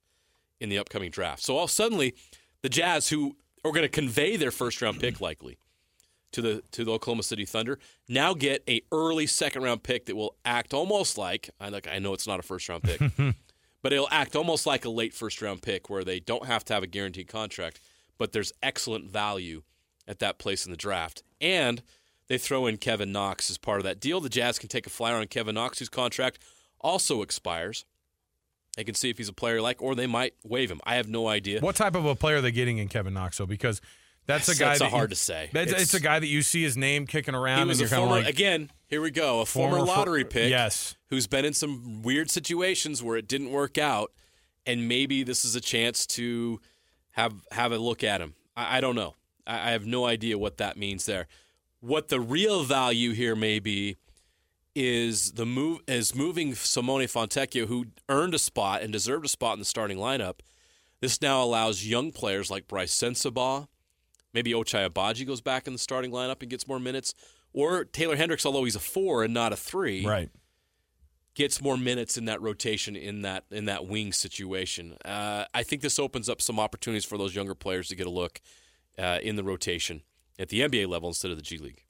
in 0.59 0.69
the 0.69 0.77
upcoming 0.77 1.11
draft. 1.11 1.43
So 1.43 1.57
all 1.57 1.67
suddenly, 1.67 2.15
the 2.61 2.69
Jazz, 2.69 3.09
who 3.09 3.35
are 3.65 3.71
going 3.71 3.83
to 3.83 3.89
convey 3.89 4.37
their 4.37 4.51
first 4.51 4.81
round 4.81 4.99
pick 4.99 5.19
likely 5.19 5.57
to 6.33 6.41
the 6.41 6.63
to 6.71 6.83
the 6.83 6.91
Oklahoma 6.91 7.23
City 7.23 7.45
Thunder, 7.45 7.79
now 8.09 8.33
get 8.33 8.63
a 8.67 8.81
early 8.91 9.25
second 9.25 9.63
round 9.63 9.83
pick 9.83 10.05
that 10.05 10.15
will 10.15 10.35
act 10.43 10.73
almost 10.73 11.17
like 11.17 11.49
I 11.59 11.69
like 11.69 11.87
I 11.87 11.99
know 11.99 12.13
it's 12.13 12.27
not 12.27 12.39
a 12.39 12.43
first 12.43 12.67
round 12.67 12.83
pick, 12.83 12.99
but 13.81 13.93
it'll 13.93 14.09
act 14.11 14.35
almost 14.35 14.65
like 14.65 14.85
a 14.85 14.89
late 14.89 15.13
first 15.13 15.41
round 15.41 15.61
pick 15.61 15.89
where 15.89 16.03
they 16.03 16.19
don't 16.19 16.45
have 16.45 16.65
to 16.65 16.73
have 16.73 16.83
a 16.83 16.87
guaranteed 16.87 17.27
contract, 17.27 17.79
but 18.17 18.33
there's 18.33 18.51
excellent 18.61 19.09
value 19.09 19.63
at 20.07 20.19
that 20.19 20.37
place 20.37 20.65
in 20.65 20.71
the 20.71 20.77
draft. 20.77 21.23
And 21.39 21.81
they 22.27 22.37
throw 22.37 22.67
in 22.67 22.77
Kevin 22.77 23.11
Knox 23.11 23.49
as 23.49 23.57
part 23.57 23.79
of 23.79 23.83
that 23.83 23.99
deal. 23.99 24.19
The 24.19 24.29
Jazz 24.29 24.59
can 24.59 24.69
take 24.69 24.87
a 24.87 24.89
flyer 24.89 25.15
on 25.15 25.27
Kevin 25.27 25.55
Knox, 25.55 25.79
whose 25.79 25.89
contract 25.89 26.39
also 26.79 27.21
expires. 27.21 27.85
They 28.75 28.83
can 28.83 28.95
see 28.95 29.09
if 29.09 29.17
he's 29.17 29.29
a 29.29 29.33
player 29.33 29.61
like, 29.61 29.81
or 29.81 29.93
they 29.93 30.07
might 30.07 30.33
waive 30.43 30.71
him. 30.71 30.81
I 30.83 30.95
have 30.95 31.07
no 31.07 31.27
idea. 31.27 31.59
What 31.59 31.75
type 31.75 31.95
of 31.95 32.05
a 32.05 32.15
player 32.15 32.37
are 32.37 32.41
they 32.41 32.51
getting 32.51 32.79
in 32.79 32.87
Kevin 32.87 33.13
Knox? 33.13 33.37
though? 33.37 33.45
because 33.45 33.81
that's 34.25 34.47
a 34.49 34.55
guy 34.55 34.69
That's 34.69 34.79
that 34.79 34.91
hard 34.91 35.09
you- 35.11 35.15
to 35.15 35.21
say. 35.21 35.49
That's, 35.53 35.71
it's, 35.71 35.81
It's- 35.81 35.93
a 35.93 35.99
guy 35.99 36.19
that 36.19 36.27
you 36.27 36.41
see 36.41 36.63
his 36.63 36.77
name 36.77 37.05
kicking 37.07 37.35
around. 37.35 37.59
He 37.63 37.65
was 37.65 37.79
a 37.79 37.83
and 37.83 37.91
you're 37.91 37.97
kinda 37.99 38.07
former, 38.09 38.21
like, 38.25 38.33
again, 38.33 38.71
here 38.87 39.01
we 39.01 39.11
go, 39.11 39.41
a 39.41 39.45
former, 39.45 39.77
Former 39.77 39.91
lottery 39.91 40.23
pick. 40.25 40.49
yes. 40.49 40.95
Who's 41.09 41.27
been 41.27 41.45
in 41.45 41.53
some 41.53 42.01
weird 42.01 42.29
situations 42.31 43.01
where 43.03 43.17
it 43.17 43.27
didn't 43.27 43.51
work 43.51 43.77
out, 43.77 44.11
and 44.65 44.87
maybe 44.87 45.23
this 45.23 45.43
is 45.45 45.55
a 45.55 45.61
chance 45.61 46.05
to 46.07 46.59
have 47.11 47.33
have 47.51 47.71
a 47.71 47.77
look 47.77 48.03
at 48.03 48.21
him. 48.21 48.33
I, 48.55 48.77
I 48.77 48.81
don't 48.81 48.95
know. 48.95 49.15
I, 49.45 49.69
I 49.69 49.71
have 49.71 49.85
no 49.85 50.05
idea 50.05 50.37
what 50.37 50.57
that 50.57 50.77
means 50.77 51.05
there. 51.05 51.27
What 51.81 52.07
the 52.07 52.19
real 52.19 52.63
value 52.63 53.11
here 53.11 53.35
may 53.35 53.59
be 53.59 53.97
is 54.75 55.33
the 55.33 55.45
move 55.45 55.79
is 55.87 56.15
moving 56.15 56.55
Simone 56.55 57.01
Fontecchio, 57.03 57.67
who 57.67 57.87
earned 58.09 58.33
a 58.33 58.39
spot 58.39 58.81
and 58.81 58.91
deserved 58.91 59.25
a 59.25 59.29
spot 59.29 59.53
in 59.53 59.59
the 59.59 59.65
starting 59.65 59.97
lineup. 59.97 60.39
This 61.01 61.21
now 61.21 61.43
allows 61.43 61.85
young 61.85 62.11
players 62.11 62.49
like 62.49 62.67
Brice 62.67 62.95
Sensabaugh, 62.95 63.67
maybe 64.33 64.53
Ochai 64.53 64.89
Agbaji 64.89 65.25
goes 65.25 65.41
back 65.41 65.67
in 65.67 65.73
the 65.73 65.79
starting 65.79 66.11
lineup 66.11 66.41
and 66.41 66.49
gets 66.49 66.67
more 66.67 66.79
minutes, 66.79 67.13
or 67.53 67.85
Taylor 67.85 68.15
Hendricks, 68.15 68.45
although 68.45 68.63
he's 68.63 68.75
a 68.75 68.79
four 68.79 69.23
and 69.23 69.33
not 69.33 69.53
a 69.53 69.55
three, 69.55 70.05
right. 70.05 70.29
gets 71.35 71.61
more 71.61 71.77
minutes 71.77 72.17
in 72.17 72.25
that 72.25 72.41
rotation 72.41 72.95
in 72.95 73.21
that 73.21 73.45
in 73.51 73.65
that 73.65 73.87
wing 73.87 74.11
situation. 74.11 74.97
Uh, 75.05 75.45
I 75.53 75.63
think 75.63 75.81
this 75.81 75.99
opens 75.99 76.29
up 76.29 76.41
some 76.41 76.59
opportunities 76.59 77.05
for 77.05 77.17
those 77.17 77.35
younger 77.35 77.55
players 77.55 77.87
to 77.89 77.95
get 77.95 78.07
a 78.07 78.11
look 78.11 78.41
uh, 78.97 79.19
in 79.21 79.35
the 79.35 79.43
rotation 79.43 80.01
at 80.39 80.49
the 80.49 80.61
NBA 80.61 80.87
level 80.87 81.09
instead 81.09 81.31
of 81.31 81.37
the 81.37 81.43
G 81.43 81.57
League. 81.57 81.83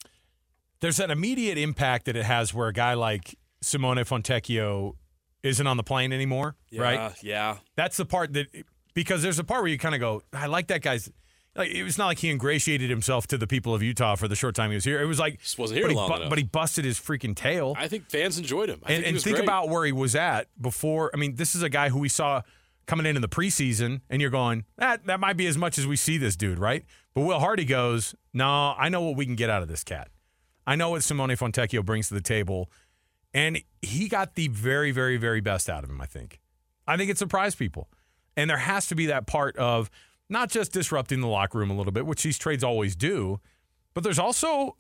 There's 0.82 1.00
an 1.00 1.12
immediate 1.12 1.58
impact 1.58 2.06
that 2.06 2.18
it 2.18 2.26
has 2.26 2.54
where 2.54 2.68
a 2.68 2.74
guy 2.74 2.94
like 2.94 3.38
Simone 3.62 3.98
Fontecchio 3.98 4.96
isn't 5.42 5.66
on 5.66 5.78
the 5.78 5.84
plane 5.84 6.12
anymore, 6.12 6.56
right? 6.76 7.14
Yeah. 7.22 7.58
That's 7.76 7.98
the 7.98 8.06
part 8.06 8.34
that 8.34 8.48
because 8.94 9.22
there's 9.22 9.40
a 9.40 9.44
part 9.44 9.62
where 9.62 9.72
you 9.72 9.78
kind 9.78 9.96
of 9.96 10.02
go, 10.02 10.24
I 10.34 10.48
like 10.48 10.68
that 10.68 10.82
guy's. 10.82 11.10
Like 11.56 11.70
it 11.70 11.84
was 11.84 11.98
not 11.98 12.08
like 12.08 12.20
he 12.20 12.30
ingratiated 12.32 12.90
himself 12.90 13.28
to 13.28 13.38
the 13.38 13.46
people 13.46 13.76
of 13.76 13.84
Utah 13.84 14.16
for 14.16 14.28
the 14.28 14.36
short 14.36 14.56
time 14.56 14.72
he 14.72 14.76
was 14.76 14.84
here. 14.84 15.02
It 15.02 15.06
was 15.06 15.20
like 15.20 15.40
Just 15.40 15.60
wasn't 15.60 15.78
here 15.78 15.86
but 15.88 15.92
he, 15.92 15.96
long 15.96 16.12
enough. 16.18 16.30
but 16.30 16.38
he 16.40 16.44
busted 16.44 16.84
his 16.84 17.00
freaking 17.00 17.36
tail. 17.36 17.76
I 17.78 17.88
think 17.88 18.10
fans 18.10 18.38
enjoyed 18.40 18.70
him. 18.70 18.82
I 18.84 18.94
and 18.94 19.04
think, 19.04 19.16
and 19.16 19.24
think 19.24 19.40
about 19.40 19.70
where 19.70 19.86
he 19.86 19.92
was 19.92 20.16
at 20.16 20.48
before. 20.60 21.12
I 21.14 21.18
mean, 21.18 21.36
this 21.36 21.54
is 21.54 21.62
a 21.62 21.70
guy 21.70 21.90
who 21.90 22.00
we 22.00 22.10
saw 22.10 22.42
coming 22.88 23.06
in 23.06 23.16
in 23.16 23.22
the 23.22 23.30
preseason, 23.30 24.02
and 24.10 24.20
you're 24.22 24.32
going, 24.32 24.66
that 24.78 25.06
that 25.06 25.20
might 25.20 25.38
be 25.38 25.46
as 25.48 25.58
much 25.58 25.78
as 25.78 25.86
we 25.86 25.96
see 25.96 26.18
this 26.18 26.36
dude, 26.36 26.60
right? 26.60 26.86
But 27.14 27.22
Will 27.22 27.40
Hardy 27.40 27.66
goes, 27.66 28.16
no, 28.34 28.74
I 28.78 28.90
know 28.90 29.02
what 29.02 29.16
we 29.16 29.26
can 29.26 29.36
get 29.36 29.50
out 29.50 29.62
of 29.62 29.68
this 29.68 29.84
cat. 29.84 30.10
I 30.66 30.76
know 30.76 30.90
what 30.90 31.04
Simone 31.04 31.30
Fontecchio 31.30 31.86
brings 31.86 32.08
to 32.08 32.14
the 32.16 32.22
table, 32.22 32.72
and 33.34 33.62
he 33.82 34.08
got 34.08 34.36
the 34.36 34.48
very, 34.48 34.92
very, 34.92 35.18
very 35.18 35.40
best 35.42 35.70
out 35.70 35.84
of 35.84 35.90
him. 35.90 36.02
I 36.02 36.08
think. 36.08 36.40
I 36.88 36.98
think 36.98 37.12
it 37.12 37.18
surprised 37.18 37.58
people, 37.60 37.90
and 38.36 38.50
there 38.50 38.58
has 38.58 38.88
to 38.88 38.96
be 38.96 39.06
that 39.06 39.28
part 39.28 39.56
of 39.58 39.90
not 40.34 40.50
just 40.50 40.74
disrupting 40.74 41.22
the 41.22 41.28
locker 41.28 41.58
room 41.58 41.72
a 41.72 41.78
little 41.78 41.94
bit, 41.94 42.06
which 42.06 42.24
these 42.24 42.38
trades 42.38 42.64
always 42.64 42.96
do, 42.96 43.40
but 43.94 44.04
there's 44.04 44.20
also 44.20 44.76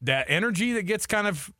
that 0.00 0.24
energy 0.28 0.72
that 0.72 0.84
gets 0.84 1.06
kind 1.06 1.26
of 1.26 1.52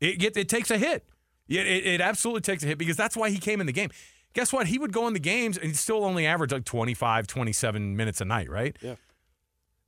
it 0.00 0.18
get 0.18 0.36
it 0.36 0.48
takes 0.48 0.70
a 0.70 0.78
hit. 0.78 1.04
It, 1.48 1.66
it, 1.66 1.86
it 1.86 2.00
absolutely 2.00 2.42
takes 2.42 2.62
a 2.62 2.66
hit 2.66 2.78
because 2.78 2.96
that's 2.96 3.16
why 3.16 3.30
he 3.30 3.38
came 3.38 3.60
in 3.60 3.66
the 3.66 3.72
game. 3.72 3.90
Guess 4.34 4.52
what? 4.52 4.68
He 4.68 4.78
would 4.78 4.92
go 4.92 5.06
in 5.06 5.12
the 5.12 5.20
games 5.20 5.58
and 5.58 5.76
still 5.76 6.04
only 6.04 6.26
average 6.26 6.52
like 6.52 6.64
25, 6.64 7.26
27 7.26 7.96
minutes 7.96 8.20
a 8.20 8.24
night, 8.24 8.48
right? 8.48 8.76
Yeah. 8.80 8.94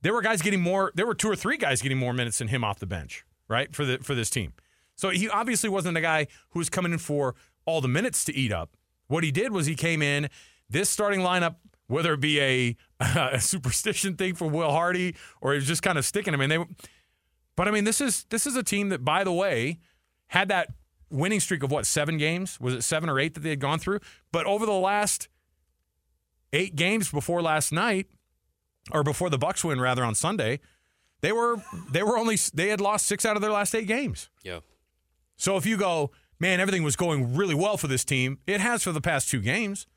There 0.01 0.13
were 0.13 0.21
guys 0.21 0.41
getting 0.41 0.61
more, 0.61 0.91
there 0.93 1.07
were 1.07 1.15
two 1.15 1.29
or 1.29 1.35
three 1.35 1.57
guys 1.57 1.81
getting 1.81 1.97
more 1.97 2.13
minutes 2.13 2.37
than 2.37 2.49
him 2.49 2.63
off 2.63 2.77
the 2.79 2.85
bench, 2.85 3.25
right? 3.47 3.73
For 3.75 3.85
the 3.85 3.97
for 3.99 4.13
this 4.13 4.29
team. 4.29 4.53
So 4.95 5.09
he 5.09 5.27
obviously 5.29 5.69
wasn't 5.69 5.97
a 5.97 6.01
guy 6.01 6.27
who 6.49 6.59
was 6.59 6.69
coming 6.69 6.91
in 6.91 6.99
for 6.99 7.35
all 7.65 7.81
the 7.81 7.87
minutes 7.87 8.23
to 8.25 8.35
eat 8.35 8.51
up. 8.51 8.77
What 9.07 9.23
he 9.23 9.31
did 9.31 9.51
was 9.51 9.65
he 9.65 9.75
came 9.75 10.01
in, 10.01 10.29
this 10.69 10.89
starting 10.89 11.19
lineup, 11.19 11.55
whether 11.87 12.13
it 12.13 12.19
be 12.19 12.39
a, 12.39 12.77
a 12.99 13.41
superstition 13.41 14.15
thing 14.15 14.35
for 14.35 14.47
Will 14.47 14.71
Hardy 14.71 15.15
or 15.41 15.53
it 15.53 15.57
was 15.57 15.67
just 15.67 15.83
kind 15.83 15.97
of 15.97 16.05
sticking 16.05 16.33
I 16.33 16.37
mean, 16.37 16.49
they 16.49 16.65
but 17.55 17.67
I 17.67 17.71
mean, 17.71 17.83
this 17.85 18.01
is 18.01 18.25
this 18.29 18.45
is 18.45 18.55
a 18.55 18.63
team 18.63 18.89
that, 18.89 19.03
by 19.03 19.23
the 19.23 19.31
way, 19.31 19.79
had 20.27 20.49
that 20.49 20.73
winning 21.09 21.39
streak 21.39 21.63
of 21.63 21.71
what 21.71 21.85
seven 21.85 22.17
games? 22.17 22.59
Was 22.59 22.73
it 22.73 22.81
seven 22.83 23.09
or 23.09 23.19
eight 23.19 23.33
that 23.35 23.41
they 23.41 23.49
had 23.49 23.59
gone 23.59 23.79
through? 23.79 23.99
But 24.31 24.45
over 24.45 24.65
the 24.65 24.73
last 24.73 25.29
eight 26.53 26.75
games 26.75 27.11
before 27.11 27.41
last 27.41 27.71
night, 27.71 28.07
or 28.91 29.03
before 29.03 29.29
the 29.29 29.37
Bucks 29.37 29.63
win, 29.63 29.79
rather 29.79 30.03
on 30.03 30.15
Sunday, 30.15 30.59
they 31.21 31.31
were 31.31 31.61
they 31.89 32.03
were 32.03 32.17
only 32.17 32.37
they 32.53 32.69
had 32.69 32.81
lost 32.81 33.05
six 33.05 33.25
out 33.25 33.35
of 33.35 33.41
their 33.41 33.51
last 33.51 33.73
eight 33.73 33.87
games. 33.87 34.29
Yeah. 34.43 34.59
So 35.37 35.57
if 35.57 35.65
you 35.65 35.77
go, 35.77 36.11
man, 36.39 36.59
everything 36.59 36.83
was 36.83 36.95
going 36.95 37.35
really 37.35 37.55
well 37.55 37.77
for 37.77 37.87
this 37.87 38.05
team, 38.05 38.39
it 38.45 38.61
has 38.61 38.83
for 38.83 38.91
the 38.91 39.01
past 39.01 39.29
two 39.29 39.41
games. 39.41 39.87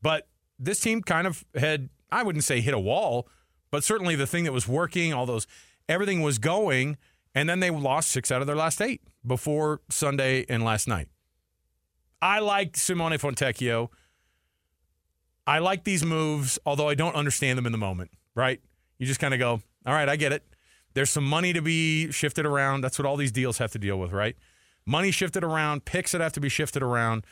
But 0.00 0.26
this 0.58 0.80
team 0.80 1.02
kind 1.02 1.26
of 1.26 1.44
had, 1.54 1.88
I 2.10 2.22
wouldn't 2.22 2.44
say 2.44 2.60
hit 2.60 2.74
a 2.74 2.78
wall, 2.78 3.28
but 3.70 3.84
certainly 3.84 4.16
the 4.16 4.26
thing 4.26 4.44
that 4.44 4.52
was 4.52 4.66
working, 4.66 5.12
all 5.12 5.26
those, 5.26 5.46
everything 5.88 6.22
was 6.22 6.38
going, 6.38 6.96
and 7.34 7.48
then 7.48 7.60
they 7.60 7.70
lost 7.70 8.10
six 8.10 8.30
out 8.30 8.40
of 8.40 8.46
their 8.46 8.56
last 8.56 8.80
eight 8.80 9.02
before 9.26 9.80
Sunday 9.88 10.44
and 10.48 10.64
last 10.64 10.88
night. 10.88 11.08
I 12.20 12.40
like 12.40 12.76
Simone 12.76 13.12
Fontecchio. 13.12 13.88
I 15.46 15.60
like 15.60 15.84
these 15.84 16.04
moves, 16.04 16.58
although 16.66 16.88
I 16.88 16.94
don't 16.94 17.14
understand 17.14 17.56
them 17.56 17.66
in 17.66 17.72
the 17.72 17.78
moment, 17.78 18.10
right? 18.34 18.60
You 18.98 19.06
just 19.06 19.20
kind 19.20 19.32
of 19.32 19.40
go, 19.40 19.62
all 19.86 19.94
right, 19.94 20.08
I 20.08 20.16
get 20.16 20.32
it. 20.32 20.42
There's 20.94 21.10
some 21.10 21.24
money 21.24 21.52
to 21.52 21.62
be 21.62 22.10
shifted 22.10 22.44
around. 22.44 22.80
That's 22.82 22.98
what 22.98 23.06
all 23.06 23.16
these 23.16 23.32
deals 23.32 23.58
have 23.58 23.70
to 23.72 23.78
deal 23.78 23.98
with, 23.98 24.12
right? 24.12 24.36
Money 24.84 25.10
shifted 25.10 25.44
around, 25.44 25.84
picks 25.84 26.12
that 26.12 26.20
have 26.20 26.32
to 26.32 26.40
be 26.40 26.48
shifted 26.48 26.82
around. 26.82 27.24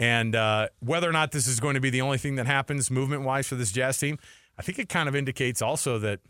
And 0.00 0.34
uh, 0.34 0.68
whether 0.80 1.08
or 1.08 1.12
not 1.12 1.30
this 1.30 1.46
is 1.46 1.60
going 1.60 1.74
to 1.74 1.80
be 1.80 1.90
the 1.90 2.00
only 2.00 2.16
thing 2.18 2.36
that 2.36 2.46
happens 2.46 2.90
movement 2.90 3.22
wise 3.22 3.46
for 3.46 3.54
this 3.54 3.70
Jazz 3.70 3.98
team, 3.98 4.18
I 4.58 4.62
think 4.62 4.78
it 4.78 4.88
kind 4.88 5.08
of 5.10 5.14
indicates 5.14 5.60
also 5.60 5.98
that, 5.98 6.20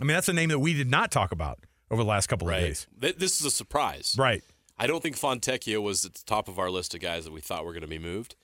I 0.00 0.04
mean, 0.04 0.14
that's 0.14 0.28
a 0.28 0.32
name 0.32 0.48
that 0.48 0.58
we 0.58 0.74
did 0.74 0.90
not 0.90 1.12
talk 1.12 1.30
about 1.30 1.60
over 1.92 2.02
the 2.02 2.08
last 2.08 2.26
couple 2.26 2.48
of 2.50 2.54
days. 2.56 2.88
Th- 3.00 3.14
This 3.16 3.38
is 3.40 3.46
a 3.46 3.50
surprise. 3.52 4.16
Right. 4.18 4.42
I 4.76 4.88
don't 4.88 5.00
think 5.00 5.16
Fontecchio 5.16 5.80
was 5.80 6.04
at 6.04 6.14
the 6.14 6.24
top 6.26 6.48
of 6.48 6.58
our 6.58 6.70
list 6.70 6.92
of 6.92 7.00
guys 7.00 7.24
that 7.24 7.32
we 7.32 7.40
thought 7.40 7.64
were 7.64 7.72
going 7.72 7.82
to 7.82 7.86
be 7.88 8.00
moved. 8.00 8.34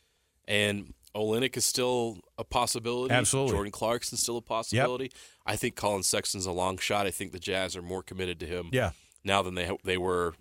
And 0.47 0.95
Olynyk 1.17 1.57
is 1.57 1.65
still 1.65 2.21
a 2.39 2.45
possibility. 2.45 3.13
Absolutely. 3.13 3.53
Jordan 3.55 3.73
Clarkson's 3.73 4.21
still 4.23 4.37
a 4.37 4.43
possibility. 4.43 5.11
I 5.47 5.57
think 5.57 5.75
Collin 5.75 6.05
Sexton's 6.05 6.47
a 6.47 6.53
long 6.53 6.79
shot. 6.79 7.09
I 7.09 7.11
think 7.11 7.33
the 7.33 7.41
Jazz 7.41 7.75
are 7.77 7.83
more 7.83 8.05
committed 8.05 8.39
to 8.41 8.47
him 8.47 8.69
Yeah. 8.73 8.91
now 9.25 9.43
than 9.43 9.57
they 9.57 9.69
they 9.83 9.99
were 9.99 10.35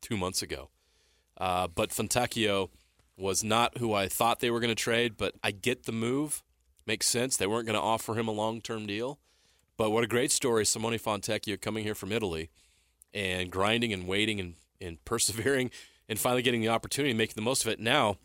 two 0.00 0.16
months 0.16 0.40
ago. 0.40 0.70
Uh, 1.36 1.66
but 1.68 1.90
Fontecchio 1.90 2.70
was 3.16 3.44
not 3.44 3.78
who 3.78 3.92
I 3.92 4.08
thought 4.08 4.40
they 4.40 4.50
were 4.50 4.60
going 4.60 4.74
to 4.74 4.74
trade, 4.74 5.16
but 5.16 5.34
I 5.42 5.50
get 5.50 5.84
the 5.84 5.92
move. 5.92 6.42
Makes 6.86 7.06
sense. 7.06 7.36
They 7.36 7.46
weren't 7.46 7.66
going 7.66 7.78
to 7.78 7.82
offer 7.82 8.14
him 8.14 8.28
a 8.28 8.32
long 8.32 8.60
term 8.60 8.86
deal. 8.86 9.18
But 9.76 9.90
what 9.90 10.04
a 10.04 10.08
great 10.08 10.32
story, 10.32 10.64
Simone 10.64 10.98
Fontecchio 10.98 11.60
coming 11.60 11.84
here 11.84 11.94
from 11.94 12.12
Italy 12.12 12.50
and 13.14 13.50
grinding 13.50 13.92
and 13.92 14.06
waiting 14.06 14.40
and, 14.40 14.54
and 14.80 15.04
persevering 15.04 15.70
and 16.08 16.18
finally 16.18 16.42
getting 16.42 16.60
the 16.60 16.68
opportunity 16.68 17.14
making 17.14 17.34
the 17.36 17.42
most 17.42 17.64
of 17.64 17.70
it. 17.70 17.80
Now, 17.80 18.16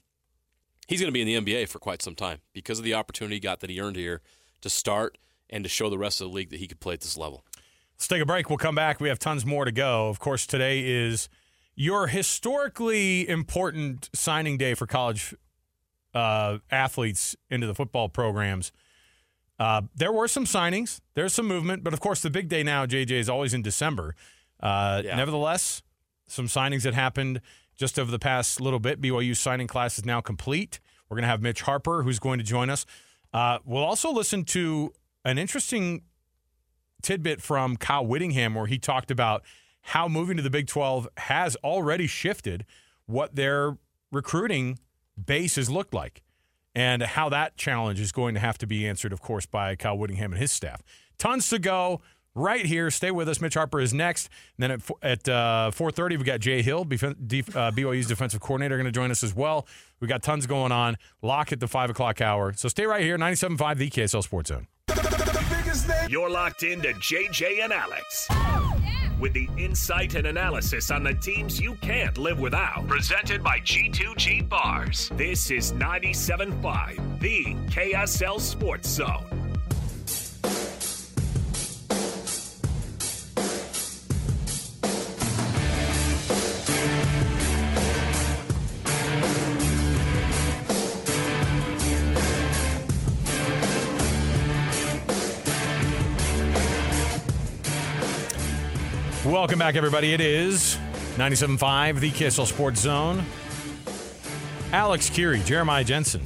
he's 0.88 1.00
going 1.00 1.12
to 1.12 1.13
be 1.13 1.21
in 1.21 1.43
the 1.43 1.56
NBA 1.56 1.67
for 1.69 1.80
quite 1.80 2.02
some 2.02 2.15
time 2.15 2.39
because 2.54 2.80
of 2.80 2.86
the 2.86 2.93
opportunity 2.93 3.36
he 3.36 3.39
got 3.39 3.60
that 3.60 3.69
he 3.69 3.80
earned 3.80 3.95
here 3.95 4.21
to 4.62 4.69
start 4.69 5.17
and 5.50 5.63
to 5.63 5.69
show 5.69 5.89
the 5.89 5.97
rest 5.97 6.19
of 6.19 6.28
the 6.28 6.34
league 6.34 6.50
that 6.50 6.60
he 6.60 6.67
could 6.67 6.80
play 6.80 6.93
at 6.93 7.02
this 7.02 7.17
level. 7.17 7.45
Let's 7.95 8.08
take 8.08 8.21
a 8.21 8.26
break. 8.26 8.50
We'll 8.50 8.58
come 8.58 8.76
back. 8.76 9.00
We 9.00 9.10
have 9.10 9.19
tons 9.19 9.45
more 9.45 9.65
to 9.65 9.71
go. 9.71 10.10
Of 10.10 10.19
course, 10.19 10.45
today 10.45 10.82
is 10.82 11.30
your 11.78 12.08
historically 12.08 13.30
important 13.30 14.10
signing 14.13 14.58
day 14.58 14.74
for 14.74 14.88
college 14.88 15.34
uh, 16.16 16.58
athletes 16.72 17.36
into 17.52 17.68
the 17.68 17.76
football 17.76 18.10
programs. 18.10 18.72
Uh, 19.60 19.84
there 19.96 20.12
were 20.12 20.28
some 20.28 20.46
signings, 20.46 21.00
there's 21.13 21.34
some 21.34 21.48
movement, 21.48 21.84
but 21.84 21.94
of 21.94 22.00
course, 22.00 22.22
the 22.22 22.32
big 22.32 22.50
day 22.50 22.63
now, 22.63 22.86
JJ, 22.88 23.12
is 23.12 23.30
always 23.30 23.54
in 23.54 23.62
December. 23.62 24.16
Uh, 24.60 25.04
Yeah. 25.06 25.16
Nevertheless, 25.16 25.84
some 26.28 26.48
signings 26.48 26.82
that 26.82 26.96
happened 26.96 27.42
just 27.76 28.00
over 28.00 28.10
the 28.10 28.20
past 28.20 28.60
little 28.60 28.80
bit. 28.80 29.00
BYU 29.00 29.36
signing 29.36 29.68
class 29.68 30.00
is 30.00 30.06
now 30.06 30.20
complete. 30.20 30.80
We're 31.08 31.16
going 31.16 31.24
to 31.24 31.30
have 31.30 31.44
Mitch 31.44 31.62
Harper, 31.62 32.02
who's 32.02 32.18
going 32.20 32.40
to 32.40 32.44
join 32.44 32.72
us. 32.72 32.88
Uh, 33.32 33.60
we'll 33.66 33.84
also 33.84 34.12
listen 34.12 34.44
to 34.46 34.94
an 35.24 35.38
interesting 35.38 36.02
tidbit 37.04 37.40
from 37.40 37.78
Kyle 37.78 38.06
Whittingham 38.06 38.56
where 38.56 38.66
he 38.66 38.80
talked 38.80 39.12
about 39.12 39.44
how 39.88 40.10
moving 40.10 40.36
to 40.36 40.43
the 40.43 40.50
Big 40.50 40.67
12 40.67 41.08
has 41.15 41.56
already 41.63 42.08
shifted 42.08 42.65
what 43.06 43.36
their 43.36 43.78
recruiting 44.12 44.80
base 45.23 45.56
has 45.56 45.69
looked 45.69 45.93
like 45.93 46.23
and 46.76 47.02
how 47.02 47.30
that 47.30 47.56
challenge 47.56 48.02
is 48.02 48.12
going 48.12 48.34
to 48.34 48.39
have 48.41 48.58
to 48.58 48.67
be 48.67 48.86
answered, 48.86 49.13
of 49.13 49.21
course, 49.21 49.45
by 49.45 49.78
Kyle 49.78 49.97
Whittingham 49.97 50.34
and 50.34 50.41
his 50.41 50.52
staff. 50.52 50.84
Tons 51.17 51.47
to 51.50 51.58
go 51.58 52.02
right 52.36 52.65
here. 52.65 52.91
Stay 52.91 53.12
with 53.12 53.30
us. 53.30 53.39
Mitch 53.39 53.54
Harper 53.54 53.80
is 53.80 53.93
next. 53.93 54.28
And 54.60 54.63
then 54.63 54.71
at, 54.71 54.82
at 55.02 55.30
uh, 55.30 55.71
4.30, 55.73 56.10
we've 56.10 56.26
got 56.26 56.41
Jay 56.41 56.62
Hill, 56.62 56.82
uh, 56.82 56.86
BYU's 56.86 58.08
defensive 58.08 58.41
coordinator, 58.41 58.76
going 58.76 58.86
to 58.86 58.91
join 58.91 59.10
us 59.10 59.23
as 59.23 59.34
well. 59.34 59.65
We've 60.02 60.10
got 60.10 60.21
tons 60.21 60.47
going 60.47 60.73
on. 60.73 60.97
Locke 61.21 61.54
at 61.54 61.62
the 61.62 61.67
5 61.67 61.91
o'clock 61.91 62.19
hour. 62.19 62.52
So 62.52 62.67
stay 62.67 62.86
right 62.86 63.04
here, 63.04 63.17
97.5, 63.17 63.78
the 63.78 63.89
KSL 63.89 64.21
Sports 64.21 64.50
Zone. 64.50 64.67
You're 66.10 66.30
locked 66.30 66.63
into 66.63 66.89
JJ 66.89 67.63
and 67.63 67.71
Alex. 67.71 68.28
With 69.20 69.34
the 69.34 69.50
insight 69.58 70.16
and 70.16 70.28
analysis 70.28 70.92
on 70.92 71.04
the 71.04 71.14
teams 71.14 71.60
you 71.60 71.74
can't 71.76 72.18
live 72.18 72.40
without. 72.40 72.88
Presented 72.88 73.44
by 73.44 73.60
G2G 73.60 74.48
Bars. 74.48 75.10
This 75.16 75.50
is 75.50 75.74
97.5, 75.74 77.20
the 77.20 77.56
KSL 77.72 78.40
Sports 78.40 78.90
Zone. 78.90 79.26
Welcome 99.28 99.60
back, 99.60 99.76
everybody. 99.76 100.13
It 100.13 100.22
is 100.22 100.78
97.5, 101.18 102.00
the 102.00 102.12
KSL 102.12 102.48
Sports 102.48 102.80
Zone. 102.80 103.26
Alex 104.72 105.10
Kirry, 105.10 105.42
Jeremiah 105.42 105.84
Jensen, 105.84 106.26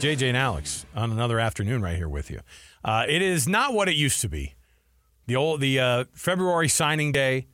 JJ 0.00 0.26
and 0.30 0.36
Alex 0.36 0.84
on 0.96 1.12
another 1.12 1.38
afternoon 1.38 1.80
right 1.80 1.94
here 1.94 2.08
with 2.08 2.28
you. 2.28 2.40
Uh, 2.84 3.04
it 3.08 3.22
is 3.22 3.46
not 3.46 3.72
what 3.72 3.88
it 3.88 3.94
used 3.94 4.20
to 4.22 4.28
be. 4.28 4.56
The 5.28 5.36
old 5.36 5.60
the 5.60 5.78
uh, 5.78 6.04
February 6.12 6.66
signing 6.66 7.12
day. 7.12 7.46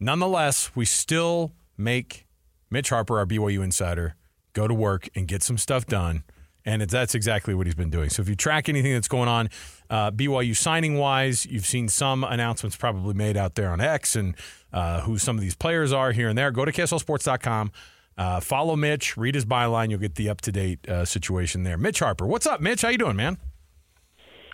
Nonetheless, 0.00 0.74
we 0.74 0.86
still 0.86 1.52
make 1.78 2.26
Mitch 2.68 2.88
Harper, 2.88 3.18
our 3.18 3.26
BYU 3.26 3.62
insider, 3.62 4.16
go 4.54 4.66
to 4.66 4.74
work 4.74 5.08
and 5.14 5.28
get 5.28 5.44
some 5.44 5.56
stuff 5.56 5.86
done. 5.86 6.24
And 6.66 6.82
that's 6.82 7.14
exactly 7.14 7.54
what 7.54 7.68
he's 7.68 7.76
been 7.76 7.90
doing. 7.90 8.10
So 8.10 8.20
if 8.22 8.28
you 8.28 8.34
track 8.34 8.68
anything 8.68 8.92
that's 8.92 9.06
going 9.06 9.28
on, 9.28 9.48
uh, 9.88 10.10
BYU 10.10 10.54
signing 10.54 10.98
wise, 10.98 11.46
you've 11.46 11.64
seen 11.64 11.88
some 11.88 12.24
announcements 12.24 12.76
probably 12.76 13.14
made 13.14 13.36
out 13.36 13.54
there 13.54 13.70
on 13.70 13.80
X 13.80 14.16
and 14.16 14.34
uh, 14.72 15.02
who 15.02 15.16
some 15.16 15.36
of 15.36 15.42
these 15.42 15.54
players 15.54 15.92
are 15.92 16.10
here 16.10 16.28
and 16.28 16.36
there. 16.36 16.50
Go 16.50 16.64
to 16.64 16.72
KSLSports.com. 16.72 17.70
Uh, 18.18 18.40
follow 18.40 18.74
Mitch, 18.74 19.16
read 19.16 19.36
his 19.36 19.44
byline. 19.44 19.90
You'll 19.90 20.00
get 20.00 20.16
the 20.16 20.28
up 20.28 20.40
to 20.40 20.50
date 20.50 20.88
uh, 20.88 21.04
situation 21.04 21.62
there. 21.62 21.76
Mitch 21.76 22.00
Harper, 22.00 22.26
what's 22.26 22.46
up, 22.46 22.60
Mitch? 22.60 22.82
How 22.82 22.88
you 22.88 22.98
doing, 22.98 23.16
man? 23.16 23.38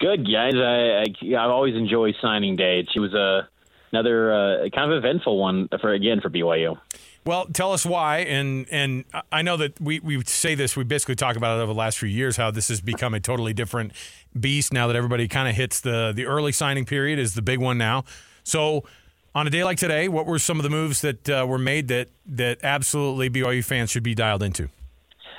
Good 0.00 0.26
guys. 0.26 0.54
I, 0.56 1.04
I 1.04 1.34
I 1.36 1.44
always 1.44 1.76
enjoy 1.76 2.12
signing 2.20 2.56
day. 2.56 2.84
It 2.92 2.98
was 2.98 3.14
a 3.14 3.48
another 3.92 4.32
uh, 4.32 4.68
kind 4.74 4.92
of 4.92 4.98
eventful 4.98 5.38
one 5.38 5.68
for 5.80 5.92
again 5.92 6.20
for 6.20 6.28
BYU. 6.28 6.76
Well, 7.24 7.46
tell 7.46 7.72
us 7.72 7.86
why, 7.86 8.18
and 8.18 8.66
and 8.70 9.04
I 9.30 9.42
know 9.42 9.56
that 9.56 9.80
we, 9.80 10.00
we 10.00 10.24
say 10.24 10.56
this, 10.56 10.76
we 10.76 10.82
basically 10.82 11.14
talk 11.14 11.36
about 11.36 11.58
it 11.58 11.62
over 11.62 11.72
the 11.72 11.78
last 11.78 11.98
few 11.98 12.08
years, 12.08 12.36
how 12.36 12.50
this 12.50 12.66
has 12.66 12.80
become 12.80 13.14
a 13.14 13.20
totally 13.20 13.52
different 13.52 13.92
beast 14.38 14.72
now 14.72 14.88
that 14.88 14.96
everybody 14.96 15.28
kind 15.28 15.48
of 15.48 15.54
hits 15.54 15.80
the 15.80 16.12
the 16.14 16.26
early 16.26 16.50
signing 16.50 16.84
period 16.84 17.20
is 17.20 17.34
the 17.34 17.42
big 17.42 17.60
one 17.60 17.78
now. 17.78 18.04
So, 18.42 18.82
on 19.36 19.46
a 19.46 19.50
day 19.50 19.62
like 19.62 19.78
today, 19.78 20.08
what 20.08 20.26
were 20.26 20.40
some 20.40 20.58
of 20.58 20.64
the 20.64 20.70
moves 20.70 21.00
that 21.02 21.28
uh, 21.30 21.46
were 21.48 21.58
made 21.58 21.86
that 21.88 22.08
that 22.26 22.58
absolutely 22.64 23.30
BYU 23.30 23.64
fans 23.64 23.90
should 23.90 24.02
be 24.02 24.16
dialed 24.16 24.42
into? 24.42 24.68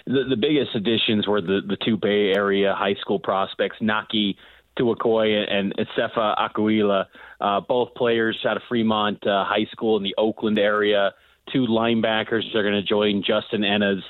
The, 0.05 0.23
the 0.29 0.37
biggest 0.37 0.73
additions 0.75 1.27
were 1.27 1.41
the 1.41 1.59
the 1.67 1.77
two 1.83 1.97
Bay 1.97 2.31
Area 2.33 2.73
high 2.73 2.95
school 2.95 3.19
prospects, 3.19 3.75
Naki 3.81 4.37
Tuakoi 4.79 5.51
and 5.51 5.73
Sefa 5.97 6.33
Aquila, 6.39 7.07
uh, 7.41 7.59
both 7.59 7.93
players 7.95 8.37
out 8.47 8.55
of 8.55 8.63
Fremont 8.69 9.25
uh, 9.27 9.43
High 9.43 9.67
School 9.71 9.97
in 9.97 10.03
the 10.03 10.15
Oakland 10.17 10.57
area. 10.57 11.13
Two 11.51 11.65
linebackers 11.67 12.51
that 12.51 12.59
are 12.59 12.63
going 12.63 12.73
to 12.73 12.83
join 12.83 13.23
Justin 13.25 13.63
Ena's 13.63 14.03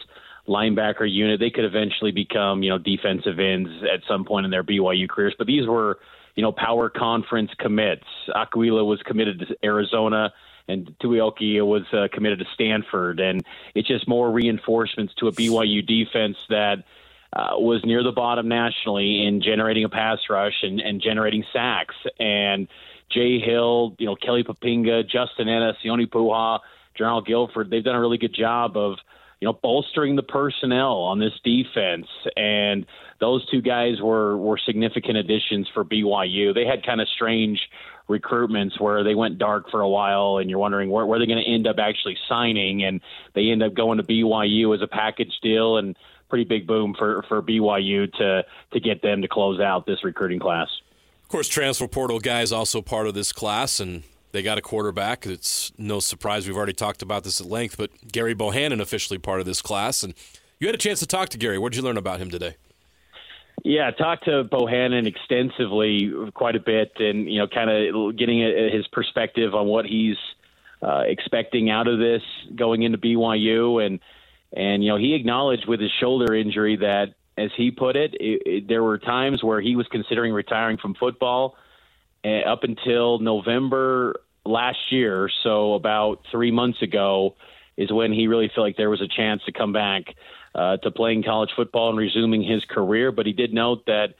linebacker 0.47 1.09
unit. 1.09 1.39
They 1.39 1.49
could 1.49 1.65
eventually 1.65 2.11
become, 2.11 2.63
you 2.63 2.69
know, 2.69 2.77
defensive 2.77 3.39
ends 3.39 3.69
at 3.83 4.01
some 4.07 4.25
point 4.25 4.45
in 4.45 4.51
their 4.51 4.63
BYU 4.63 5.09
careers. 5.09 5.35
But 5.37 5.47
these 5.47 5.67
were, 5.67 5.99
you 6.35 6.43
know, 6.43 6.51
power 6.51 6.89
conference 6.89 7.51
commits. 7.57 8.05
Aquila 8.35 8.83
was 8.83 9.01
committed 9.03 9.39
to 9.39 9.57
Arizona 9.63 10.33
and 10.67 10.95
Tuioki 10.99 11.65
was 11.65 11.83
uh, 11.93 12.07
committed 12.11 12.39
to 12.39 12.45
Stanford. 12.53 13.19
And 13.19 13.43
it's 13.75 13.87
just 13.87 14.07
more 14.07 14.31
reinforcements 14.31 15.13
to 15.15 15.27
a 15.27 15.31
BYU 15.31 15.85
defense 15.85 16.37
that 16.49 16.83
uh, 17.33 17.55
was 17.57 17.81
near 17.83 18.03
the 18.03 18.11
bottom 18.11 18.47
nationally 18.47 19.25
in 19.25 19.41
generating 19.41 19.83
a 19.83 19.89
pass 19.89 20.19
rush 20.29 20.63
and, 20.63 20.79
and 20.79 21.01
generating 21.01 21.43
sacks. 21.51 21.95
And 22.19 22.67
Jay 23.09 23.39
Hill, 23.39 23.95
you 23.99 24.05
know, 24.05 24.15
Kelly 24.15 24.43
Poppinga, 24.43 25.03
Justin 25.03 25.49
Ena, 25.49 25.73
Sione 25.83 26.07
Po'uha, 26.07 26.59
Jernaro 26.97 27.25
Gilford, 27.25 27.69
they've 27.69 27.83
done 27.83 27.95
a 27.95 27.99
really 27.99 28.17
good 28.17 28.33
job 28.33 28.77
of, 28.77 28.97
you 29.39 29.47
know, 29.47 29.53
bolstering 29.53 30.15
the 30.15 30.23
personnel 30.23 30.97
on 30.99 31.19
this 31.19 31.33
defense. 31.43 32.07
And 32.35 32.85
those 33.19 33.45
two 33.49 33.61
guys 33.61 34.01
were, 34.01 34.37
were 34.37 34.57
significant 34.57 35.17
additions 35.17 35.69
for 35.73 35.83
BYU. 35.83 36.53
They 36.53 36.65
had 36.65 36.85
kind 36.85 37.01
of 37.01 37.07
strange 37.09 37.59
recruitments 38.09 38.79
where 38.79 39.03
they 39.03 39.15
went 39.15 39.37
dark 39.37 39.69
for 39.69 39.81
a 39.81 39.89
while 39.89 40.37
and 40.37 40.49
you're 40.49 40.59
wondering 40.59 40.89
where, 40.89 41.05
where 41.05 41.19
they're 41.19 41.27
going 41.27 41.43
to 41.43 41.49
end 41.49 41.67
up 41.67 41.77
actually 41.79 42.17
signing. 42.27 42.83
And 42.83 43.01
they 43.33 43.49
end 43.49 43.63
up 43.63 43.73
going 43.73 43.97
to 43.97 44.03
BYU 44.03 44.75
as 44.75 44.81
a 44.81 44.87
package 44.87 45.33
deal 45.41 45.77
and 45.77 45.97
pretty 46.29 46.45
big 46.45 46.65
boom 46.65 46.95
for, 46.97 47.23
for 47.27 47.41
BYU 47.41 48.11
to, 48.13 48.43
to 48.71 48.79
get 48.79 49.01
them 49.01 49.21
to 49.21 49.27
close 49.27 49.59
out 49.59 49.85
this 49.85 50.03
recruiting 50.03 50.39
class. 50.39 50.67
Of 51.21 51.29
course, 51.29 51.47
transfer 51.47 51.87
portal 51.87 52.19
guys 52.19 52.51
also 52.51 52.81
part 52.81 53.07
of 53.07 53.13
this 53.13 53.31
class, 53.31 53.79
and 53.79 54.03
they 54.33 54.41
got 54.41 54.57
a 54.57 54.61
quarterback. 54.61 55.25
It's 55.25 55.71
no 55.77 55.99
surprise 56.01 56.45
we've 56.45 56.57
already 56.57 56.73
talked 56.73 57.01
about 57.01 57.23
this 57.23 57.39
at 57.39 57.47
length, 57.47 57.77
but 57.77 57.91
Gerry 58.11 58.33
Bohanon 58.33 58.81
officially 58.81 59.19
part 59.19 59.39
of 59.39 59.45
this 59.45 59.61
class, 59.61 60.03
and 60.03 60.13
you 60.59 60.67
had 60.67 60.75
a 60.75 60.79
chance 60.79 60.99
to 60.99 61.07
talk 61.07 61.29
to 61.29 61.37
Gerry. 61.37 61.57
What 61.57 61.71
did 61.71 61.77
you 61.77 61.83
learn 61.83 61.97
about 61.97 62.19
him 62.19 62.29
today? 62.29 62.55
Yeah, 63.63 63.91
talked 63.91 64.25
to 64.25 64.43
Bohanon 64.43 65.07
extensively, 65.07 66.11
quite 66.33 66.55
a 66.55 66.59
bit, 66.59 66.93
and 66.97 67.31
you 67.31 67.39
know, 67.39 67.47
kind 67.47 67.69
of 67.69 68.17
getting 68.17 68.39
his 68.39 68.87
perspective 68.87 69.53
on 69.55 69.67
what 69.67 69.85
he's 69.85 70.17
uh, 70.81 71.03
expecting 71.05 71.69
out 71.69 71.87
of 71.87 71.99
this 71.99 72.23
going 72.55 72.81
into 72.81 72.97
BYU, 72.97 73.85
and 73.85 73.99
and 74.51 74.83
you 74.83 74.89
know, 74.89 74.97
he 74.97 75.13
acknowledged 75.13 75.67
with 75.67 75.79
his 75.79 75.91
shoulder 75.99 76.35
injury 76.35 76.75
that, 76.77 77.13
as 77.37 77.51
he 77.55 77.71
put 77.71 77.95
it, 77.95 78.15
it, 78.15 78.41
it 78.45 78.67
there 78.67 78.83
were 78.83 78.97
times 78.97 79.43
where 79.43 79.61
he 79.61 79.75
was 79.75 79.87
considering 79.89 80.33
retiring 80.33 80.77
from 80.77 80.95
football 80.95 81.55
uh, 82.25 82.39
up 82.39 82.63
until 82.63 83.19
November 83.19 84.15
last 84.45 84.91
year. 84.91 85.29
So 85.43 85.73
about 85.73 86.23
three 86.31 86.51
months 86.51 86.81
ago 86.81 87.35
is 87.77 87.91
when 87.91 88.11
he 88.11 88.27
really 88.27 88.49
felt 88.53 88.65
like 88.65 88.77
there 88.77 88.89
was 88.89 89.01
a 89.01 89.07
chance 89.07 89.43
to 89.45 89.51
come 89.51 89.73
back 89.73 90.15
uh, 90.55 90.77
to 90.77 90.91
playing 90.91 91.23
college 91.23 91.49
football 91.55 91.89
and 91.89 91.97
resuming 91.97 92.43
his 92.43 92.63
career. 92.65 93.11
But 93.11 93.25
he 93.25 93.33
did 93.33 93.53
note 93.53 93.85
that 93.87 94.13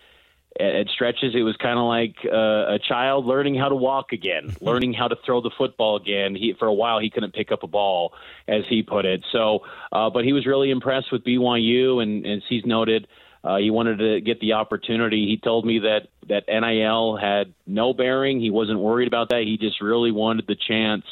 at, 0.59 0.75
at 0.75 0.87
stretches, 0.89 1.35
it 1.35 1.41
was 1.41 1.55
kind 1.57 1.77
of 1.77 1.85
like 1.85 2.15
uh, 2.25 2.75
a 2.75 2.79
child 2.79 3.25
learning 3.25 3.55
how 3.55 3.69
to 3.69 3.75
walk 3.75 4.11
again, 4.11 4.55
learning 4.61 4.93
how 4.93 5.07
to 5.07 5.15
throw 5.25 5.41
the 5.41 5.51
football 5.57 5.95
again. 5.95 6.35
He 6.35 6.53
for 6.57 6.67
a 6.67 6.73
while 6.73 6.99
he 6.99 7.09
couldn't 7.09 7.33
pick 7.33 7.51
up 7.51 7.63
a 7.63 7.67
ball, 7.67 8.13
as 8.47 8.63
he 8.67 8.83
put 8.83 9.05
it. 9.05 9.23
So, 9.31 9.59
uh, 9.91 10.09
but 10.09 10.25
he 10.25 10.33
was 10.33 10.45
really 10.45 10.71
impressed 10.71 11.11
with 11.11 11.23
BYU, 11.23 12.01
and 12.01 12.25
as 12.25 12.41
he's 12.47 12.65
noted. 12.65 13.07
Uh, 13.43 13.57
he 13.57 13.69
wanted 13.69 13.99
to 13.99 14.21
get 14.21 14.39
the 14.39 14.53
opportunity. 14.53 15.27
He 15.27 15.37
told 15.37 15.65
me 15.65 15.79
that 15.79 16.07
that 16.29 16.45
NIL 16.47 17.17
had 17.17 17.53
no 17.67 17.93
bearing. 17.93 18.39
He 18.39 18.49
wasn't 18.49 18.79
worried 18.79 19.07
about 19.07 19.29
that. 19.29 19.43
He 19.43 19.57
just 19.57 19.81
really 19.81 20.11
wanted 20.11 20.47
the 20.47 20.55
chance 20.55 21.05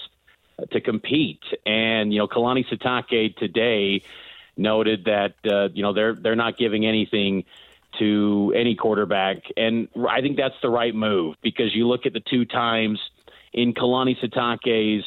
to 0.71 0.79
compete. 0.79 1.41
And 1.65 2.13
you 2.13 2.19
know, 2.19 2.27
Kalani 2.27 2.65
Sitake 2.67 3.35
today 3.35 4.03
noted 4.55 5.05
that 5.05 5.35
uh, 5.45 5.69
you 5.73 5.83
know 5.83 5.93
they're 5.93 6.13
they're 6.13 6.35
not 6.35 6.57
giving 6.57 6.85
anything 6.85 7.43
to 7.99 8.53
any 8.55 8.75
quarterback, 8.75 9.43
and 9.57 9.89
I 10.09 10.21
think 10.21 10.37
that's 10.37 10.55
the 10.61 10.69
right 10.69 10.95
move 10.95 11.35
because 11.41 11.75
you 11.75 11.87
look 11.87 12.05
at 12.05 12.13
the 12.13 12.21
two 12.21 12.45
times 12.45 12.99
in 13.51 13.73
Kalani 13.73 14.17
Sitake's 14.17 15.05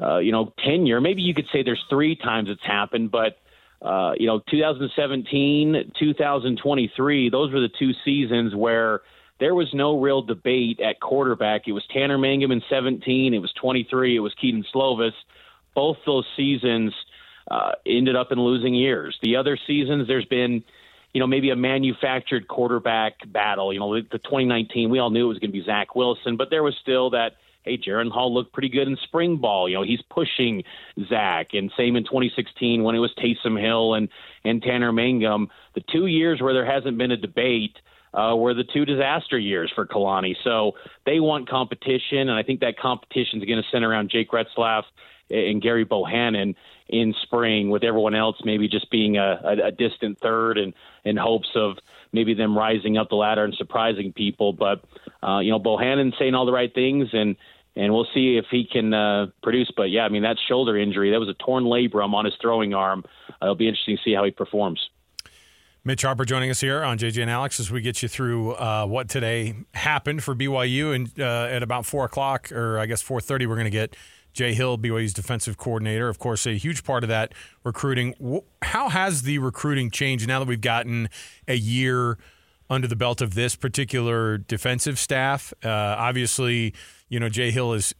uh, 0.00 0.18
you 0.18 0.30
know 0.30 0.52
tenure. 0.64 1.00
Maybe 1.00 1.22
you 1.22 1.34
could 1.34 1.48
say 1.52 1.64
there's 1.64 1.84
three 1.90 2.14
times 2.14 2.48
it's 2.48 2.64
happened, 2.64 3.10
but 3.10 3.38
uh, 3.84 4.14
you 4.18 4.26
know, 4.26 4.40
2017, 4.50 5.92
2023, 5.98 7.30
those 7.30 7.52
were 7.52 7.60
the 7.60 7.68
two 7.68 7.92
seasons 8.04 8.54
where 8.54 9.02
there 9.40 9.54
was 9.54 9.68
no 9.74 10.00
real 10.00 10.22
debate 10.22 10.80
at 10.80 11.00
quarterback. 11.00 11.68
It 11.68 11.72
was 11.72 11.84
Tanner 11.92 12.16
Mangum 12.16 12.50
in 12.50 12.62
17, 12.70 13.34
it 13.34 13.38
was 13.38 13.52
23, 13.60 14.16
it 14.16 14.20
was 14.20 14.32
Kedon 14.40 14.64
Slovis. 14.74 15.12
Both 15.74 15.98
those 16.06 16.24
seasons 16.34 16.94
uh, 17.50 17.72
ended 17.84 18.16
up 18.16 18.32
in 18.32 18.40
losing 18.40 18.74
years. 18.74 19.18
The 19.22 19.36
other 19.36 19.58
seasons, 19.66 20.08
there's 20.08 20.24
been, 20.24 20.64
you 21.12 21.20
know, 21.20 21.26
maybe 21.26 21.50
a 21.50 21.56
manufactured 21.56 22.48
quarterback 22.48 23.30
battle. 23.30 23.70
You 23.70 23.80
know, 23.80 23.94
the 23.94 24.18
2019, 24.18 24.88
we 24.88 24.98
all 24.98 25.10
knew 25.10 25.26
it 25.26 25.28
was 25.28 25.38
going 25.40 25.50
to 25.50 25.58
be 25.58 25.64
Zach 25.64 25.94
Wilson, 25.94 26.38
but 26.38 26.48
there 26.48 26.62
was 26.62 26.74
still 26.80 27.10
that 27.10 27.36
hey, 27.64 27.78
Jaren 27.78 28.10
Hall 28.10 28.32
looked 28.32 28.52
pretty 28.52 28.68
good 28.68 28.88
in 28.88 28.96
spring 29.04 29.36
ball. 29.36 29.68
You 29.68 29.76
know, 29.76 29.82
he's 29.82 30.02
pushing 30.10 30.62
Zach. 31.08 31.48
And 31.52 31.70
same 31.76 31.96
in 31.96 32.04
2016 32.04 32.82
when 32.82 32.94
it 32.94 32.98
was 32.98 33.12
Taysom 33.18 33.60
Hill 33.60 33.94
and, 33.94 34.08
and 34.44 34.62
Tanner 34.62 34.92
Mangum. 34.92 35.48
The 35.74 35.82
two 35.92 36.06
years 36.06 36.40
where 36.40 36.54
there 36.54 36.66
hasn't 36.66 36.98
been 36.98 37.10
a 37.10 37.16
debate 37.16 37.76
uh, 38.12 38.36
were 38.36 38.54
the 38.54 38.64
two 38.64 38.84
disaster 38.84 39.38
years 39.38 39.72
for 39.74 39.86
Kalani. 39.86 40.34
So 40.44 40.72
they 41.04 41.20
want 41.20 41.48
competition, 41.48 42.28
and 42.28 42.32
I 42.32 42.42
think 42.42 42.60
that 42.60 42.78
competition 42.78 43.40
is 43.40 43.44
going 43.44 43.62
to 43.62 43.68
center 43.72 43.90
around 43.90 44.10
Jake 44.10 44.30
Retzlaff 44.30 44.84
and 45.30 45.62
Gerry 45.62 45.84
Bohanon 45.84 46.54
in 46.88 47.14
spring, 47.22 47.70
with 47.70 47.82
everyone 47.82 48.14
else 48.14 48.36
maybe 48.44 48.68
just 48.68 48.90
being 48.90 49.16
a, 49.16 49.40
a, 49.42 49.66
a 49.68 49.70
distant 49.72 50.18
third 50.20 50.58
and 50.58 50.74
in 51.04 51.16
hopes 51.16 51.48
of 51.54 51.78
maybe 52.12 52.34
them 52.34 52.56
rising 52.56 52.96
up 52.96 53.08
the 53.08 53.16
ladder 53.16 53.44
and 53.44 53.54
surprising 53.54 54.12
people. 54.12 54.52
But 54.52 54.84
uh, 55.26 55.40
you 55.40 55.50
know, 55.50 55.58
Bohanon's 55.58 56.14
saying 56.18 56.34
all 56.34 56.46
the 56.46 56.52
right 56.52 56.72
things, 56.72 57.08
and 57.12 57.36
and 57.76 57.92
we'll 57.92 58.06
see 58.14 58.36
if 58.36 58.46
he 58.50 58.66
can 58.70 58.94
uh, 58.94 59.26
produce. 59.42 59.70
But 59.76 59.90
yeah, 59.90 60.04
I 60.04 60.08
mean 60.08 60.22
that 60.22 60.36
shoulder 60.48 60.76
injury, 60.76 61.10
that 61.10 61.20
was 61.20 61.28
a 61.28 61.34
torn 61.34 61.64
labrum 61.64 62.14
on 62.14 62.24
his 62.24 62.34
throwing 62.40 62.74
arm. 62.74 63.04
Uh, 63.30 63.46
it'll 63.46 63.54
be 63.54 63.68
interesting 63.68 63.96
to 63.96 64.02
see 64.02 64.14
how 64.14 64.24
he 64.24 64.30
performs. 64.30 64.90
Mitch 65.86 66.00
Harper 66.00 66.24
joining 66.24 66.48
us 66.48 66.62
here 66.62 66.82
on 66.82 66.96
JJ 66.96 67.20
and 67.20 67.30
Alex 67.30 67.60
as 67.60 67.70
we 67.70 67.82
get 67.82 68.02
you 68.02 68.08
through 68.08 68.52
uh, 68.52 68.86
what 68.86 69.08
today 69.10 69.54
happened 69.74 70.24
for 70.24 70.34
BYU, 70.34 70.94
and 70.94 71.10
uh, 71.20 71.48
at 71.50 71.62
about 71.62 71.84
four 71.84 72.06
o'clock, 72.06 72.50
or 72.52 72.78
I 72.78 72.86
guess 72.86 73.02
four 73.02 73.20
thirty, 73.20 73.46
we're 73.46 73.56
going 73.56 73.66
to 73.66 73.70
get 73.70 73.94
Jay 74.32 74.54
Hill, 74.54 74.78
BYU's 74.78 75.12
defensive 75.12 75.58
coordinator. 75.58 76.08
Of 76.08 76.18
course, 76.18 76.46
a 76.46 76.56
huge 76.56 76.84
part 76.84 77.04
of 77.04 77.08
that 77.08 77.34
recruiting. 77.64 78.14
How 78.62 78.88
has 78.88 79.22
the 79.22 79.38
recruiting 79.38 79.90
changed 79.90 80.26
now 80.26 80.38
that 80.38 80.48
we've 80.48 80.60
gotten 80.60 81.08
a 81.46 81.54
year? 81.54 82.18
Under 82.70 82.88
the 82.88 82.96
belt 82.96 83.20
of 83.20 83.34
this 83.34 83.56
particular 83.56 84.38
defensive 84.38 84.98
staff. 84.98 85.52
Uh, 85.62 85.68
obviously, 85.68 86.74
you 87.08 87.20
know 87.20 87.28
Jay 87.28 87.50
Hill 87.50 87.72
is 87.74 87.94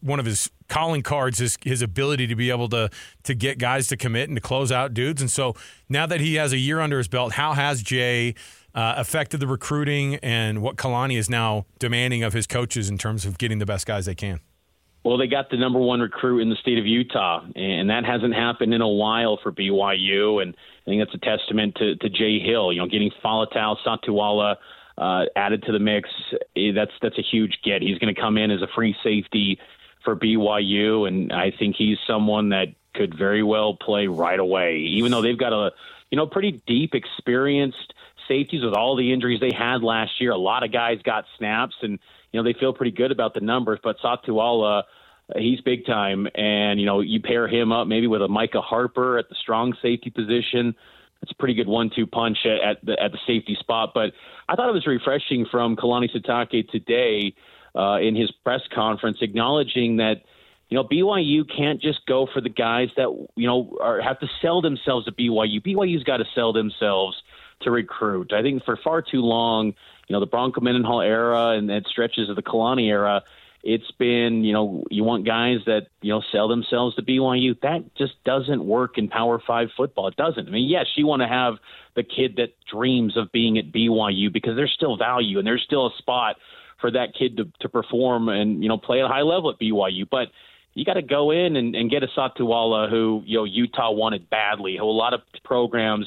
one 0.00 0.18
of 0.18 0.26
his 0.26 0.50
calling 0.68 1.02
cards 1.02 1.40
is 1.40 1.58
his 1.62 1.82
ability 1.82 2.26
to 2.26 2.36
be 2.36 2.50
able 2.50 2.68
to 2.70 2.90
to 3.24 3.34
get 3.34 3.58
guys 3.58 3.88
to 3.88 3.96
commit 3.96 4.28
and 4.28 4.36
to 4.36 4.40
close 4.40 4.72
out 4.72 4.94
dudes. 4.94 5.20
And 5.20 5.30
so 5.30 5.54
now 5.88 6.06
that 6.06 6.20
he 6.20 6.34
has 6.36 6.52
a 6.52 6.58
year 6.58 6.80
under 6.80 6.98
his 6.98 7.08
belt, 7.08 7.32
how 7.32 7.52
has 7.52 7.82
Jay 7.82 8.34
uh, 8.74 8.94
affected 8.96 9.40
the 9.40 9.46
recruiting 9.46 10.16
and 10.16 10.62
what 10.62 10.76
Kalani 10.76 11.18
is 11.18 11.28
now 11.28 11.66
demanding 11.78 12.22
of 12.22 12.32
his 12.32 12.46
coaches 12.46 12.88
in 12.88 12.98
terms 12.98 13.24
of 13.24 13.38
getting 13.38 13.58
the 13.58 13.66
best 13.66 13.86
guys 13.86 14.06
they 14.06 14.14
can? 14.14 14.40
Well, 15.06 15.18
they 15.18 15.28
got 15.28 15.50
the 15.50 15.56
number 15.56 15.78
one 15.78 16.00
recruit 16.00 16.40
in 16.40 16.50
the 16.50 16.56
state 16.56 16.78
of 16.78 16.84
Utah, 16.84 17.46
and 17.54 17.90
that 17.90 18.04
hasn't 18.04 18.34
happened 18.34 18.74
in 18.74 18.80
a 18.80 18.88
while 18.88 19.38
for 19.40 19.52
BYU. 19.52 20.42
And 20.42 20.52
I 20.84 20.84
think 20.84 21.00
that's 21.00 21.14
a 21.14 21.24
testament 21.24 21.76
to, 21.76 21.94
to 21.94 22.08
Jay 22.08 22.40
Hill. 22.40 22.72
You 22.72 22.80
know, 22.80 22.88
getting 22.88 23.12
Faletau 23.24 23.76
Satuala 23.86 24.56
uh, 24.98 25.26
added 25.36 25.62
to 25.62 25.70
the 25.70 25.78
mix, 25.78 26.10
eh, 26.56 26.72
that's 26.74 26.90
that's 27.00 27.16
a 27.20 27.22
huge 27.22 27.58
get. 27.62 27.82
He's 27.82 27.98
going 27.98 28.12
to 28.12 28.20
come 28.20 28.36
in 28.36 28.50
as 28.50 28.62
a 28.62 28.66
free 28.74 28.96
safety 29.04 29.60
for 30.02 30.16
BYU, 30.16 31.06
and 31.06 31.32
I 31.32 31.52
think 31.56 31.76
he's 31.76 31.98
someone 32.04 32.48
that 32.48 32.74
could 32.92 33.16
very 33.16 33.44
well 33.44 33.76
play 33.76 34.08
right 34.08 34.40
away. 34.40 34.78
Even 34.78 35.12
though 35.12 35.22
they've 35.22 35.38
got 35.38 35.52
a 35.52 35.70
you 36.10 36.16
know 36.16 36.26
pretty 36.26 36.60
deep, 36.66 36.96
experienced 36.96 37.94
safeties 38.28 38.64
with 38.64 38.74
all 38.74 38.96
the 38.96 39.12
injuries 39.12 39.40
they 39.40 39.52
had 39.56 39.82
last 39.82 40.20
year. 40.20 40.32
A 40.32 40.38
lot 40.38 40.62
of 40.62 40.72
guys 40.72 40.98
got 41.04 41.24
snaps, 41.38 41.74
and 41.82 41.98
you 42.32 42.40
know 42.40 42.44
they 42.44 42.58
feel 42.58 42.72
pretty 42.72 42.92
good 42.92 43.12
about 43.12 43.34
the 43.34 43.40
numbers. 43.40 43.78
But 43.82 43.96
Satuala 43.98 44.84
he's 45.34 45.60
big 45.60 45.86
time. 45.86 46.28
And, 46.34 46.78
you 46.80 46.86
know, 46.86 47.00
you 47.00 47.20
pair 47.20 47.48
him 47.48 47.72
up 47.72 47.88
maybe 47.88 48.06
with 48.06 48.22
a 48.22 48.28
Micah 48.28 48.60
Harper 48.60 49.18
at 49.18 49.28
the 49.28 49.34
strong 49.34 49.74
safety 49.82 50.10
position. 50.10 50.74
It's 51.22 51.32
a 51.32 51.34
pretty 51.34 51.54
good 51.54 51.66
one-two 51.66 52.06
punch 52.06 52.38
at, 52.46 52.84
the 52.84 53.00
at 53.02 53.10
the 53.10 53.18
safety 53.26 53.56
spot. 53.58 53.92
But 53.94 54.12
I 54.48 54.54
thought 54.54 54.68
it 54.68 54.72
was 54.72 54.86
refreshing 54.86 55.46
from 55.50 55.74
Kalani 55.74 56.08
Sitake 56.14 56.68
today 56.70 57.34
uh, 57.74 57.98
in 57.98 58.14
his 58.14 58.30
press 58.44 58.60
conference, 58.72 59.18
acknowledging 59.22 59.96
that 59.96 60.22
you 60.68 60.76
know 60.76 60.84
BYU 60.84 61.44
can't 61.48 61.80
just 61.80 62.04
go 62.06 62.28
for 62.32 62.40
the 62.40 62.50
guys 62.50 62.90
that 62.96 63.08
you 63.34 63.46
know 63.46 63.78
are, 63.80 64.00
have 64.00 64.20
to 64.20 64.28
sell 64.42 64.60
themselves 64.60 65.06
to 65.06 65.12
BYU. 65.12 65.64
BYU's 65.64 66.04
got 66.04 66.18
to 66.18 66.26
sell 66.34 66.52
themselves 66.52 67.16
to 67.60 67.70
recruit. 67.70 68.32
I 68.32 68.42
think 68.42 68.64
for 68.64 68.76
far 68.76 69.02
too 69.02 69.20
long, 69.20 69.74
you 70.08 70.12
know, 70.12 70.20
the 70.20 70.26
Bronco 70.26 70.60
Mendenhall 70.60 71.00
era 71.00 71.50
and, 71.50 71.70
and 71.70 71.86
stretches 71.86 72.28
of 72.28 72.36
the 72.36 72.42
Kalani 72.42 72.88
era 72.88 73.22
it's 73.66 73.90
been, 73.98 74.44
you 74.44 74.52
know, 74.52 74.84
you 74.90 75.02
want 75.02 75.26
guys 75.26 75.58
that, 75.66 75.88
you 76.00 76.12
know, 76.12 76.22
sell 76.30 76.46
themselves 76.46 76.94
to 76.94 77.02
BYU. 77.02 77.60
That 77.62 77.96
just 77.96 78.12
doesn't 78.22 78.64
work 78.64 78.96
in 78.96 79.08
Power 79.08 79.42
Five 79.44 79.70
football. 79.76 80.06
It 80.06 80.14
doesn't. 80.14 80.46
I 80.46 80.50
mean, 80.52 80.68
yes, 80.68 80.86
you 80.94 81.04
want 81.04 81.22
to 81.22 81.28
have 81.28 81.54
the 81.96 82.04
kid 82.04 82.36
that 82.36 82.54
dreams 82.70 83.16
of 83.16 83.32
being 83.32 83.58
at 83.58 83.72
BYU 83.72 84.32
because 84.32 84.54
there's 84.54 84.72
still 84.72 84.96
value 84.96 85.38
and 85.38 85.46
there's 85.46 85.64
still 85.64 85.88
a 85.88 85.96
spot 85.98 86.36
for 86.80 86.92
that 86.92 87.14
kid 87.18 87.38
to, 87.38 87.50
to 87.58 87.68
perform 87.68 88.28
and, 88.28 88.62
you 88.62 88.68
know, 88.68 88.78
play 88.78 89.00
at 89.00 89.06
a 89.06 89.08
high 89.08 89.22
level 89.22 89.50
at 89.50 89.58
BYU. 89.58 90.08
But 90.08 90.28
you 90.74 90.84
got 90.84 90.94
to 90.94 91.02
go 91.02 91.32
in 91.32 91.56
and, 91.56 91.74
and 91.74 91.90
get 91.90 92.04
a 92.04 92.08
Satuala 92.16 92.88
who, 92.88 93.24
you 93.26 93.38
know, 93.38 93.44
Utah 93.44 93.90
wanted 93.90 94.30
badly, 94.30 94.76
who 94.76 94.84
a 94.84 94.86
lot 94.86 95.12
of 95.12 95.22
programs, 95.42 96.06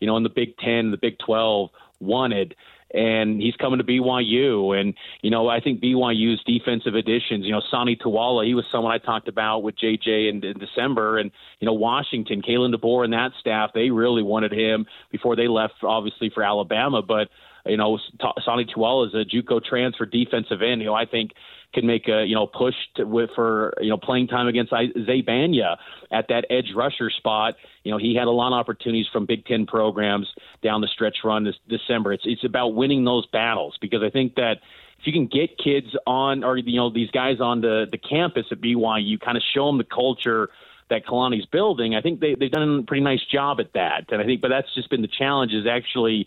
you 0.00 0.06
know, 0.06 0.16
in 0.16 0.22
the 0.22 0.28
Big 0.28 0.56
Ten, 0.58 0.90
the 0.90 0.96
Big 0.96 1.18
12 1.18 1.70
wanted 2.00 2.54
and 2.92 3.40
he's 3.40 3.54
coming 3.56 3.78
to 3.78 3.84
BYU. 3.84 4.78
And 4.78 4.94
you 5.22 5.30
know, 5.30 5.48
I 5.48 5.60
think 5.60 5.80
BYU's 5.80 6.42
defensive 6.44 6.94
additions. 6.94 7.44
You 7.44 7.52
know, 7.52 7.62
Sani 7.70 7.96
Tuala, 7.96 8.46
he 8.46 8.54
was 8.54 8.64
someone 8.72 8.92
I 8.92 8.98
talked 8.98 9.28
about 9.28 9.62
with 9.62 9.76
JJ 9.76 10.30
in, 10.30 10.44
in 10.44 10.58
December, 10.58 11.18
and 11.18 11.30
you 11.60 11.66
know, 11.66 11.74
Washington, 11.74 12.42
Kalen 12.42 12.74
DeBoer, 12.74 13.04
and 13.04 13.12
that 13.12 13.32
staff, 13.40 13.70
they 13.74 13.90
really 13.90 14.22
wanted 14.22 14.52
him 14.52 14.86
before 15.10 15.36
they 15.36 15.48
left, 15.48 15.74
obviously 15.82 16.30
for 16.30 16.42
Alabama, 16.42 17.02
but. 17.02 17.28
You 17.66 17.76
know, 17.76 17.98
Sani 18.44 18.64
Tuala 18.64 19.08
is 19.08 19.14
a 19.14 19.24
JUCO 19.24 19.64
transfer 19.64 20.06
defensive 20.06 20.62
end. 20.62 20.80
You 20.80 20.88
know, 20.88 20.94
I 20.94 21.06
think 21.06 21.32
can 21.74 21.86
make 21.86 22.08
a 22.08 22.24
you 22.24 22.34
know 22.34 22.46
push 22.46 22.74
to, 22.96 23.04
with, 23.04 23.30
for 23.34 23.74
you 23.80 23.90
know 23.90 23.98
playing 23.98 24.28
time 24.28 24.48
against 24.48 24.70
Zay 24.70 25.20
Banya 25.20 25.78
at 26.10 26.28
that 26.28 26.46
edge 26.50 26.72
rusher 26.74 27.10
spot. 27.10 27.54
You 27.84 27.92
know 27.92 27.98
he 27.98 28.14
had 28.14 28.26
a 28.26 28.30
lot 28.30 28.48
of 28.48 28.54
opportunities 28.54 29.06
from 29.12 29.26
Big 29.26 29.44
Ten 29.44 29.66
programs 29.66 30.26
down 30.62 30.80
the 30.80 30.88
stretch 30.88 31.18
run 31.24 31.44
this 31.44 31.56
December. 31.68 32.12
It's 32.12 32.24
it's 32.26 32.44
about 32.44 32.74
winning 32.74 33.04
those 33.04 33.26
battles 33.26 33.76
because 33.80 34.02
I 34.02 34.10
think 34.10 34.36
that 34.36 34.58
if 34.98 35.06
you 35.06 35.12
can 35.12 35.26
get 35.26 35.58
kids 35.58 35.94
on 36.06 36.42
or 36.42 36.56
you 36.56 36.78
know 36.78 36.90
these 36.90 37.10
guys 37.10 37.40
on 37.40 37.60
the 37.60 37.86
the 37.90 37.98
campus 37.98 38.46
at 38.50 38.60
BYU, 38.60 39.20
kind 39.20 39.36
of 39.36 39.42
show 39.54 39.66
them 39.66 39.78
the 39.78 39.84
culture 39.84 40.48
that 40.90 41.04
Kalani's 41.04 41.46
building. 41.46 41.94
I 41.94 42.00
think 42.00 42.20
they 42.20 42.34
they've 42.34 42.50
done 42.50 42.78
a 42.78 42.82
pretty 42.82 43.02
nice 43.02 43.24
job 43.30 43.60
at 43.60 43.74
that, 43.74 44.10
and 44.10 44.22
I 44.22 44.24
think 44.24 44.40
but 44.40 44.48
that's 44.48 44.74
just 44.74 44.88
been 44.88 45.02
the 45.02 45.08
challenge 45.08 45.52
is 45.52 45.66
actually 45.66 46.26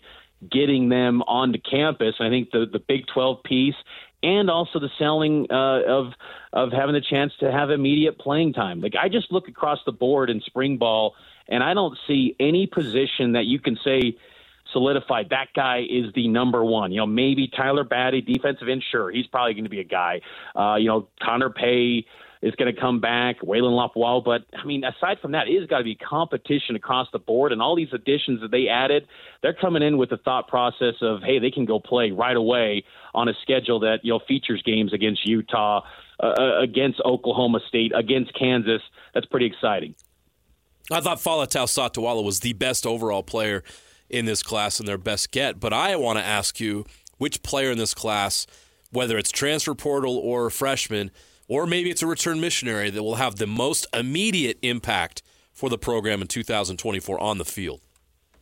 getting 0.50 0.88
them 0.88 1.22
onto 1.22 1.58
campus. 1.58 2.14
I 2.20 2.28
think 2.28 2.50
the 2.50 2.66
the 2.70 2.80
Big 2.80 3.06
12 3.12 3.42
piece 3.42 3.74
and 4.22 4.50
also 4.50 4.78
the 4.78 4.90
selling 4.98 5.46
uh, 5.50 5.82
of 5.86 6.12
of 6.52 6.72
having 6.72 6.94
the 6.94 7.00
chance 7.00 7.32
to 7.40 7.50
have 7.50 7.70
immediate 7.70 8.18
playing 8.18 8.52
time. 8.52 8.80
Like 8.80 8.94
I 9.00 9.08
just 9.08 9.32
look 9.32 9.48
across 9.48 9.78
the 9.84 9.92
board 9.92 10.30
in 10.30 10.40
spring 10.42 10.78
ball, 10.78 11.14
and 11.48 11.62
I 11.62 11.74
don't 11.74 11.96
see 12.06 12.36
any 12.38 12.66
position 12.66 13.32
that 13.32 13.46
you 13.46 13.58
can 13.58 13.78
say 13.84 14.16
solidified 14.72 15.28
that 15.30 15.48
guy 15.54 15.84
is 15.88 16.12
the 16.14 16.28
number 16.28 16.64
one. 16.64 16.92
You 16.92 16.98
know, 16.98 17.06
maybe 17.06 17.48
Tyler 17.48 17.84
Batty, 17.84 18.22
defensive 18.22 18.68
end, 18.68 18.82
sure, 18.90 19.10
he's 19.10 19.26
probably 19.26 19.54
going 19.54 19.64
to 19.64 19.70
be 19.70 19.80
a 19.80 19.84
guy. 19.84 20.20
Uh, 20.56 20.76
you 20.76 20.88
know, 20.88 21.08
Connor 21.22 21.50
Pay 21.50 22.06
is 22.42 22.54
going 22.56 22.74
to 22.74 22.78
come 22.78 23.00
back, 23.00 23.40
Waylon 23.40 23.72
Lapuau. 23.72 24.22
But 24.22 24.42
I 24.52 24.64
mean, 24.64 24.82
aside 24.84 25.18
from 25.20 25.32
that, 25.32 25.48
it 25.48 25.58
has 25.60 25.68
got 25.68 25.78
to 25.78 25.84
be 25.84 25.94
competition 25.94 26.74
across 26.74 27.06
the 27.12 27.18
board. 27.18 27.52
And 27.52 27.62
all 27.62 27.76
these 27.76 27.92
additions 27.92 28.40
that 28.40 28.50
they 28.50 28.66
added, 28.68 29.06
they're 29.42 29.54
coming 29.54 29.82
in 29.82 29.96
with 29.96 30.10
the 30.10 30.16
thought 30.16 30.48
process 30.48 30.94
of, 31.00 31.22
hey, 31.22 31.38
they 31.38 31.50
can 31.50 31.64
go 31.64 31.78
play 31.78 32.10
right 32.10 32.36
away 32.36 32.84
on 33.14 33.28
a 33.28 33.32
schedule 33.42 33.80
that 33.80 34.00
you 34.02 34.12
know 34.12 34.20
features 34.26 34.62
games 34.64 34.92
against 34.92 35.24
Utah, 35.24 35.82
uh, 36.20 36.26
uh 36.26 36.60
against 36.60 37.00
Oklahoma 37.04 37.60
State, 37.68 37.92
against 37.94 38.34
Kansas. 38.34 38.82
That's 39.14 39.26
pretty 39.26 39.46
exciting. 39.46 39.94
I 40.90 41.00
thought 41.00 41.18
Faletau 41.18 41.66
Satuala 41.66 42.24
was 42.24 42.40
the 42.40 42.54
best 42.54 42.86
overall 42.86 43.22
player 43.22 43.62
in 44.10 44.24
this 44.24 44.42
class 44.42 44.80
and 44.80 44.88
their 44.88 44.98
best 44.98 45.30
get. 45.30 45.60
But 45.60 45.72
I 45.72 45.94
want 45.96 46.18
to 46.18 46.24
ask 46.24 46.58
you 46.58 46.84
which 47.18 47.42
player 47.42 47.70
in 47.70 47.78
this 47.78 47.94
class, 47.94 48.46
whether 48.90 49.16
it's 49.16 49.30
transfer 49.30 49.74
portal 49.74 50.18
or 50.18 50.50
freshman, 50.50 51.12
or 51.48 51.66
maybe 51.66 51.90
it's 51.90 52.02
a 52.02 52.06
return 52.06 52.40
missionary 52.40 52.90
that 52.90 53.02
will 53.02 53.16
have 53.16 53.36
the 53.36 53.46
most 53.46 53.86
immediate 53.92 54.58
impact 54.62 55.22
for 55.52 55.68
the 55.68 55.78
program 55.78 56.22
in 56.22 56.28
2024 56.28 57.20
on 57.20 57.38
the 57.38 57.44
field? 57.44 57.80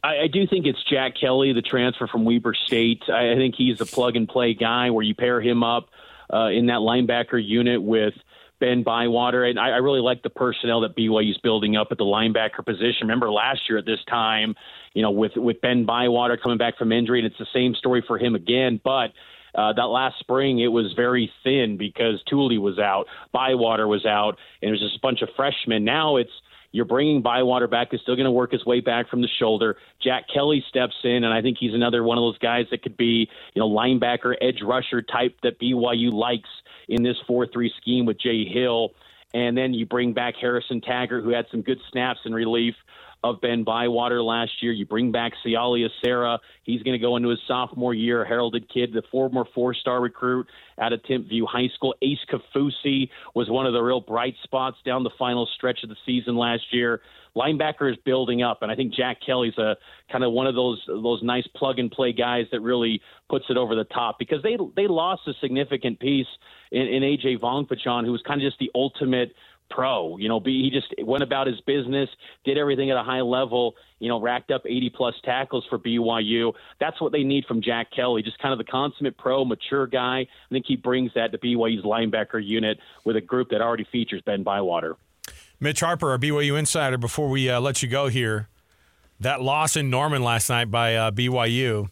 I, 0.02 0.22
I 0.22 0.26
do 0.32 0.46
think 0.46 0.66
it's 0.66 0.82
Jack 0.84 1.14
Kelly, 1.20 1.52
the 1.52 1.62
transfer 1.62 2.06
from 2.06 2.24
Weber 2.24 2.54
State. 2.66 3.02
I, 3.08 3.32
I 3.32 3.34
think 3.36 3.54
he's 3.56 3.80
a 3.80 3.86
plug 3.86 4.16
and 4.16 4.28
play 4.28 4.54
guy 4.54 4.90
where 4.90 5.04
you 5.04 5.14
pair 5.14 5.40
him 5.40 5.62
up 5.62 5.88
uh, 6.32 6.48
in 6.48 6.66
that 6.66 6.78
linebacker 6.78 7.42
unit 7.44 7.82
with 7.82 8.14
Ben 8.60 8.82
Bywater, 8.82 9.44
and 9.44 9.58
I, 9.58 9.70
I 9.70 9.76
really 9.78 10.00
like 10.00 10.22
the 10.22 10.30
personnel 10.30 10.82
that 10.82 10.94
BYU's 10.94 11.38
building 11.38 11.76
up 11.76 11.88
at 11.90 11.98
the 11.98 12.04
linebacker 12.04 12.64
position. 12.64 13.02
Remember 13.02 13.32
last 13.32 13.62
year 13.68 13.78
at 13.78 13.86
this 13.86 13.98
time, 14.08 14.54
you 14.92 15.02
know, 15.02 15.10
with 15.10 15.32
with 15.34 15.60
Ben 15.62 15.86
Bywater 15.86 16.36
coming 16.36 16.58
back 16.58 16.76
from 16.76 16.92
injury, 16.92 17.20
and 17.20 17.26
it's 17.26 17.38
the 17.38 17.46
same 17.54 17.74
story 17.74 18.04
for 18.06 18.18
him 18.18 18.34
again. 18.34 18.78
But 18.84 19.12
uh, 19.54 19.72
that 19.72 19.84
last 19.84 20.18
spring, 20.18 20.60
it 20.60 20.68
was 20.68 20.92
very 20.94 21.30
thin 21.44 21.76
because 21.76 22.22
Tooley 22.28 22.58
was 22.58 22.78
out, 22.78 23.06
Bywater 23.32 23.86
was 23.86 24.06
out, 24.06 24.38
and 24.62 24.68
it 24.68 24.72
was 24.72 24.80
just 24.80 24.96
a 24.96 25.00
bunch 25.00 25.22
of 25.22 25.28
freshmen. 25.36 25.84
Now 25.84 26.16
it's 26.16 26.30
you're 26.72 26.84
bringing 26.84 27.20
Bywater 27.22 27.66
back. 27.66 27.88
He's 27.90 28.00
still 28.00 28.14
going 28.14 28.26
to 28.26 28.30
work 28.30 28.52
his 28.52 28.64
way 28.64 28.80
back 28.80 29.08
from 29.08 29.22
the 29.22 29.28
shoulder. 29.38 29.76
Jack 30.02 30.26
Kelly 30.32 30.64
steps 30.68 30.94
in, 31.02 31.24
and 31.24 31.32
I 31.32 31.42
think 31.42 31.56
he's 31.58 31.74
another 31.74 32.04
one 32.04 32.16
of 32.16 32.22
those 32.22 32.38
guys 32.38 32.66
that 32.70 32.82
could 32.82 32.96
be, 32.96 33.28
you 33.54 33.60
know, 33.60 33.68
linebacker, 33.68 34.34
edge 34.40 34.62
rusher 34.62 35.02
type 35.02 35.36
that 35.42 35.60
BYU 35.60 36.12
likes 36.12 36.48
in 36.88 37.02
this 37.02 37.16
4 37.26 37.46
3 37.52 37.72
scheme 37.80 38.06
with 38.06 38.20
Jay 38.20 38.44
Hill. 38.44 38.90
And 39.32 39.56
then 39.56 39.74
you 39.74 39.86
bring 39.86 40.12
back 40.12 40.34
Harrison 40.40 40.80
Taggart, 40.80 41.22
who 41.24 41.30
had 41.30 41.46
some 41.50 41.62
good 41.62 41.78
snaps 41.90 42.20
in 42.24 42.34
relief 42.34 42.74
of 43.22 43.40
Ben 43.40 43.64
Bywater 43.64 44.22
last 44.22 44.52
year. 44.62 44.72
You 44.72 44.86
bring 44.86 45.12
back 45.12 45.32
Siale 45.44 45.86
Esera. 45.86 46.38
He's 46.62 46.82
going 46.82 46.98
to 46.98 47.02
go 47.02 47.16
into 47.16 47.28
his 47.28 47.38
sophomore 47.46 47.94
year, 47.94 48.24
heralded 48.24 48.72
kid, 48.72 48.92
the 48.92 49.02
former 49.10 49.44
four-star 49.54 50.00
recruit 50.00 50.46
out 50.80 50.92
of 50.92 51.02
Timpview 51.02 51.46
High 51.46 51.68
School. 51.74 51.94
Ace 52.02 52.18
Kaufusi 52.30 53.10
was 53.34 53.50
one 53.50 53.66
of 53.66 53.72
the 53.72 53.82
real 53.82 54.00
bright 54.00 54.34
spots 54.42 54.78
down 54.84 55.02
the 55.02 55.10
final 55.18 55.46
stretch 55.56 55.80
of 55.82 55.90
the 55.90 55.96
season 56.06 56.36
last 56.36 56.62
year. 56.72 57.00
Linebacker 57.36 57.90
is 57.90 57.96
building 58.04 58.42
up, 58.42 58.62
and 58.62 58.72
I 58.72 58.74
think 58.74 58.92
Jack 58.92 59.18
Kelly's 59.24 59.56
a 59.56 59.76
kind 60.10 60.24
of 60.24 60.32
one 60.32 60.48
of 60.48 60.56
those 60.56 60.82
those 60.88 61.22
nice 61.22 61.46
plug 61.54 61.78
and 61.78 61.88
play 61.88 62.12
guys 62.12 62.46
that 62.50 62.60
really 62.60 63.00
puts 63.28 63.44
it 63.48 63.56
over 63.56 63.76
the 63.76 63.84
top 63.84 64.18
because 64.18 64.42
they 64.42 64.56
they 64.74 64.88
lost 64.88 65.22
a 65.28 65.32
significant 65.40 66.00
piece 66.00 66.26
in, 66.72 66.82
in 66.82 67.02
AJ 67.04 67.38
Vongphachanh, 67.38 68.04
who 68.04 68.10
was 68.10 68.22
kind 68.26 68.42
of 68.42 68.48
just 68.48 68.58
the 68.58 68.70
ultimate 68.74 69.32
pro. 69.70 70.16
You 70.18 70.28
know, 70.28 70.40
he 70.44 70.70
just 70.72 70.92
went 71.06 71.22
about 71.22 71.46
his 71.46 71.60
business, 71.62 72.08
did 72.44 72.58
everything 72.58 72.90
at 72.90 72.96
a 72.96 73.02
high 73.02 73.20
level. 73.20 73.74
You 73.98 74.08
know, 74.08 74.20
racked 74.20 74.50
up 74.50 74.62
80 74.64 74.90
plus 74.90 75.14
tackles 75.24 75.64
for 75.68 75.78
BYU. 75.78 76.52
That's 76.80 77.00
what 77.00 77.12
they 77.12 77.22
need 77.22 77.44
from 77.46 77.62
Jack 77.62 77.88
Kelly, 77.94 78.22
just 78.22 78.38
kind 78.38 78.52
of 78.52 78.58
the 78.58 78.70
consummate 78.70 79.16
pro, 79.18 79.44
mature 79.44 79.86
guy. 79.86 80.20
I 80.20 80.48
think 80.50 80.64
he 80.66 80.76
brings 80.76 81.12
that 81.14 81.32
to 81.32 81.38
BYU's 81.38 81.84
linebacker 81.84 82.44
unit 82.44 82.78
with 83.04 83.16
a 83.16 83.20
group 83.20 83.50
that 83.50 83.60
already 83.60 83.86
features 83.92 84.22
Ben 84.24 84.42
Bywater. 84.42 84.96
Mitch 85.60 85.80
Harper, 85.80 86.10
our 86.10 86.18
BYU 86.18 86.58
insider. 86.58 86.96
Before 86.96 87.28
we 87.28 87.50
uh, 87.50 87.60
let 87.60 87.82
you 87.82 87.88
go 87.88 88.08
here, 88.08 88.48
that 89.20 89.42
loss 89.42 89.76
in 89.76 89.90
Norman 89.90 90.22
last 90.22 90.48
night 90.48 90.70
by 90.70 90.96
uh, 90.96 91.10
BYU. 91.10 91.88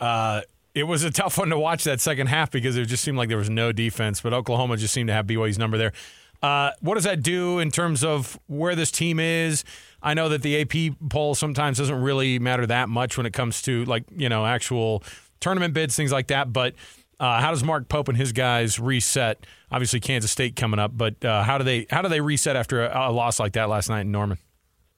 Uh, 0.00 0.42
it 0.74 0.82
was 0.82 1.04
a 1.04 1.10
tough 1.10 1.38
one 1.38 1.48
to 1.48 1.58
watch 1.58 1.84
that 1.84 2.02
second 2.02 2.26
half 2.26 2.50
because 2.50 2.76
it 2.76 2.84
just 2.84 3.02
seemed 3.02 3.16
like 3.16 3.28
there 3.28 3.38
was 3.38 3.48
no 3.48 3.72
defense, 3.72 4.20
but 4.20 4.34
Oklahoma 4.34 4.76
just 4.76 4.92
seemed 4.92 5.08
to 5.08 5.14
have 5.14 5.26
BYU's 5.26 5.58
number 5.58 5.78
there. 5.78 5.92
Uh, 6.42 6.70
what 6.80 6.94
does 6.94 7.04
that 7.04 7.22
do 7.22 7.58
in 7.58 7.70
terms 7.70 8.04
of 8.04 8.38
where 8.46 8.74
this 8.74 8.90
team 8.90 9.18
is? 9.18 9.64
I 10.02 10.14
know 10.14 10.28
that 10.28 10.42
the 10.42 10.60
AP 10.60 10.96
poll 11.08 11.34
sometimes 11.34 11.78
doesn't 11.78 12.00
really 12.00 12.38
matter 12.38 12.66
that 12.66 12.88
much 12.88 13.16
when 13.16 13.26
it 13.26 13.32
comes 13.32 13.62
to 13.62 13.84
like 13.86 14.04
you 14.14 14.28
know 14.28 14.46
actual 14.46 15.02
tournament 15.40 15.74
bids, 15.74 15.96
things 15.96 16.12
like 16.12 16.28
that. 16.28 16.52
But 16.52 16.74
uh, 17.18 17.40
how 17.40 17.50
does 17.50 17.64
Mark 17.64 17.88
Pope 17.88 18.08
and 18.08 18.16
his 18.16 18.32
guys 18.32 18.78
reset? 18.78 19.46
Obviously, 19.70 20.00
Kansas 20.00 20.30
State 20.30 20.54
coming 20.54 20.78
up, 20.78 20.92
but 20.96 21.24
uh, 21.24 21.42
how 21.42 21.58
do 21.58 21.64
they 21.64 21.86
how 21.90 22.02
do 22.02 22.08
they 22.08 22.20
reset 22.20 22.56
after 22.56 22.84
a, 22.84 23.08
a, 23.08 23.12
loss 23.12 23.40
like 23.40 23.54
that 23.54 23.68
last 23.68 23.88
night 23.88 24.02
in 24.02 24.12
Norman? 24.12 24.38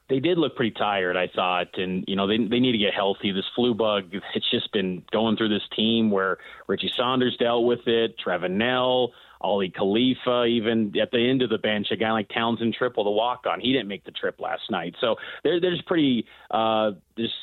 They 0.09 0.21
did 0.21 0.39
look 0.39 0.57
pretty 0.57 0.73
tired, 0.73 1.17
I 1.17 1.29
thought, 1.35 1.79
and 1.79 2.05
you 2.09 2.17
know 2.17 2.27
they 2.27 2.39
they 2.39 2.61
need 2.61 2.73
to 2.73 2.79
get 2.79 2.95
healthy. 2.95 3.31
This 3.31 3.45
flu 3.55 3.75
bug, 3.75 4.11
it's 4.35 4.51
just 4.51 4.73
been 4.73 5.03
going 5.13 5.37
through 5.37 5.51
this 5.51 5.67
team 5.77 6.11
where 6.11 6.39
Richie 6.67 6.93
Saunders 6.97 7.37
dealt 7.39 7.65
with 7.65 7.87
it, 7.87 8.17
Trevin 8.19 8.53
Knell. 8.53 9.13
Aly 9.43 9.71
Khalifa, 9.71 10.45
even 10.45 10.93
at 11.01 11.11
the 11.11 11.19
end 11.19 11.43
of 11.43 11.51
the 11.51 11.59
bench, 11.59 11.89
a 11.91 11.97
guy 11.97 12.13
like 12.13 12.29
Townsend 12.29 12.75
Tripple, 12.75 13.05
the 13.05 13.11
walk 13.11 13.45
on, 13.49 13.61
he 13.61 13.73
didn't 13.73 13.89
make 13.89 14.05
the 14.05 14.11
trip 14.11 14.41
last 14.41 14.63
night. 14.71 14.95
So 15.01 15.17
they're, 15.45 15.61
they're 15.61 15.75
just 15.75 15.87
pretty 15.87 16.27
uh, 16.51 16.93
just 17.17 17.35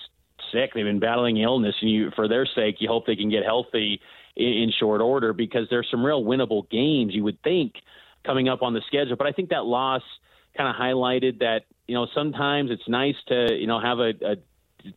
sick. 0.51 0.71
They've 0.73 0.85
been 0.85 0.99
battling 0.99 1.37
illness, 1.37 1.75
and 1.81 1.89
you, 1.89 2.11
for 2.15 2.27
their 2.27 2.45
sake, 2.45 2.77
you 2.79 2.87
hope 2.87 3.05
they 3.05 3.15
can 3.15 3.29
get 3.29 3.43
healthy 3.43 4.01
in, 4.35 4.47
in 4.47 4.71
short 4.77 5.01
order 5.01 5.33
because 5.33 5.67
there's 5.69 5.87
some 5.89 6.05
real 6.05 6.23
winnable 6.23 6.69
games 6.69 7.13
you 7.13 7.23
would 7.23 7.41
think 7.43 7.75
coming 8.25 8.49
up 8.49 8.61
on 8.61 8.73
the 8.73 8.81
schedule. 8.87 9.15
But 9.15 9.27
I 9.27 9.31
think 9.31 9.49
that 9.49 9.65
loss 9.65 10.01
kind 10.57 10.69
of 10.69 10.75
highlighted 10.75 11.39
that 11.39 11.61
you 11.87 11.95
know 11.95 12.07
sometimes 12.13 12.71
it's 12.71 12.87
nice 12.87 13.15
to 13.27 13.53
you 13.53 13.67
know 13.67 13.79
have 13.79 13.99
a, 13.99 14.13
a 14.25 14.35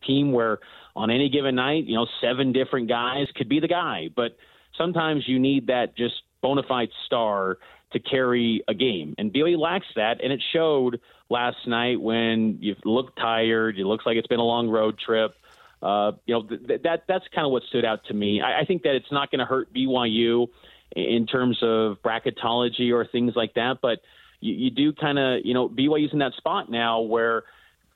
team 0.05 0.31
where 0.31 0.59
on 0.95 1.09
any 1.09 1.29
given 1.29 1.55
night 1.55 1.85
you 1.85 1.95
know 1.95 2.07
seven 2.21 2.51
different 2.51 2.87
guys 2.87 3.27
could 3.35 3.49
be 3.49 3.59
the 3.59 3.67
guy, 3.67 4.09
but 4.15 4.37
sometimes 4.77 5.27
you 5.27 5.39
need 5.39 5.67
that 5.67 5.95
just 5.95 6.21
bona 6.41 6.63
fide 6.67 6.89
star 7.05 7.57
to 7.91 7.99
carry 7.99 8.63
a 8.67 8.73
game. 8.73 9.15
And 9.17 9.33
BYU 9.33 9.57
lacks 9.57 9.87
that, 9.95 10.23
and 10.23 10.31
it 10.31 10.41
showed 10.53 10.99
last 11.29 11.57
night 11.67 11.99
when 11.99 12.57
you 12.61 12.75
look 12.85 13.15
tired. 13.15 13.77
It 13.77 13.85
looks 13.85 14.05
like 14.05 14.17
it's 14.17 14.27
been 14.27 14.39
a 14.39 14.43
long 14.43 14.69
road 14.69 14.97
trip. 14.99 15.33
Uh, 15.81 16.11
you 16.25 16.35
know 16.35 16.43
th- 16.43 16.81
that 16.83 17.03
that's 17.07 17.23
kind 17.33 17.45
of 17.45 17.51
what 17.51 17.63
stood 17.69 17.85
out 17.85 18.03
to 18.05 18.13
me. 18.13 18.41
I, 18.41 18.61
I 18.61 18.65
think 18.65 18.83
that 18.83 18.95
it's 18.95 19.11
not 19.11 19.31
going 19.31 19.39
to 19.39 19.45
hurt 19.45 19.73
BYU 19.73 20.47
in 20.95 21.25
terms 21.25 21.57
of 21.61 21.97
bracketology 22.03 22.91
or 22.91 23.05
things 23.05 23.33
like 23.35 23.53
that, 23.53 23.77
but 23.81 23.99
you, 24.41 24.53
you 24.53 24.71
do 24.71 24.93
kind 24.93 25.17
of 25.17 25.45
you 25.45 25.53
know 25.53 25.69
BYU's 25.69 26.11
in 26.11 26.19
that 26.19 26.33
spot 26.33 26.69
now 26.69 26.99
where 27.01 27.43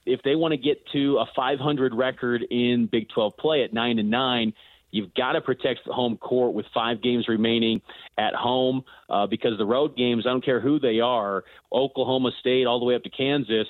if 0.05 0.21
they 0.23 0.35
want 0.35 0.53
to 0.53 0.57
get 0.57 0.85
to 0.93 1.17
a 1.17 1.25
500 1.35 1.93
record 1.93 2.43
in 2.49 2.87
Big 2.91 3.09
12 3.09 3.37
play 3.37 3.63
at 3.63 3.73
nine 3.73 3.99
and 3.99 4.09
nine, 4.09 4.53
You've 4.93 5.13
got 5.15 5.31
to 5.31 5.41
protect 5.41 5.85
the 5.87 5.91
home 5.91 6.17
court 6.17 6.53
with 6.53 6.67
five 6.71 7.01
games 7.01 7.27
remaining 7.27 7.81
at 8.15 8.35
home 8.35 8.83
uh, 9.09 9.25
because 9.25 9.57
the 9.57 9.65
road 9.65 9.97
games, 9.97 10.25
I 10.27 10.29
don't 10.29 10.45
care 10.45 10.59
who 10.59 10.79
they 10.79 10.99
are, 10.99 11.43
Oklahoma 11.71 12.29
State 12.39 12.67
all 12.67 12.79
the 12.79 12.85
way 12.85 12.93
up 12.93 13.01
to 13.01 13.09
Kansas, 13.09 13.67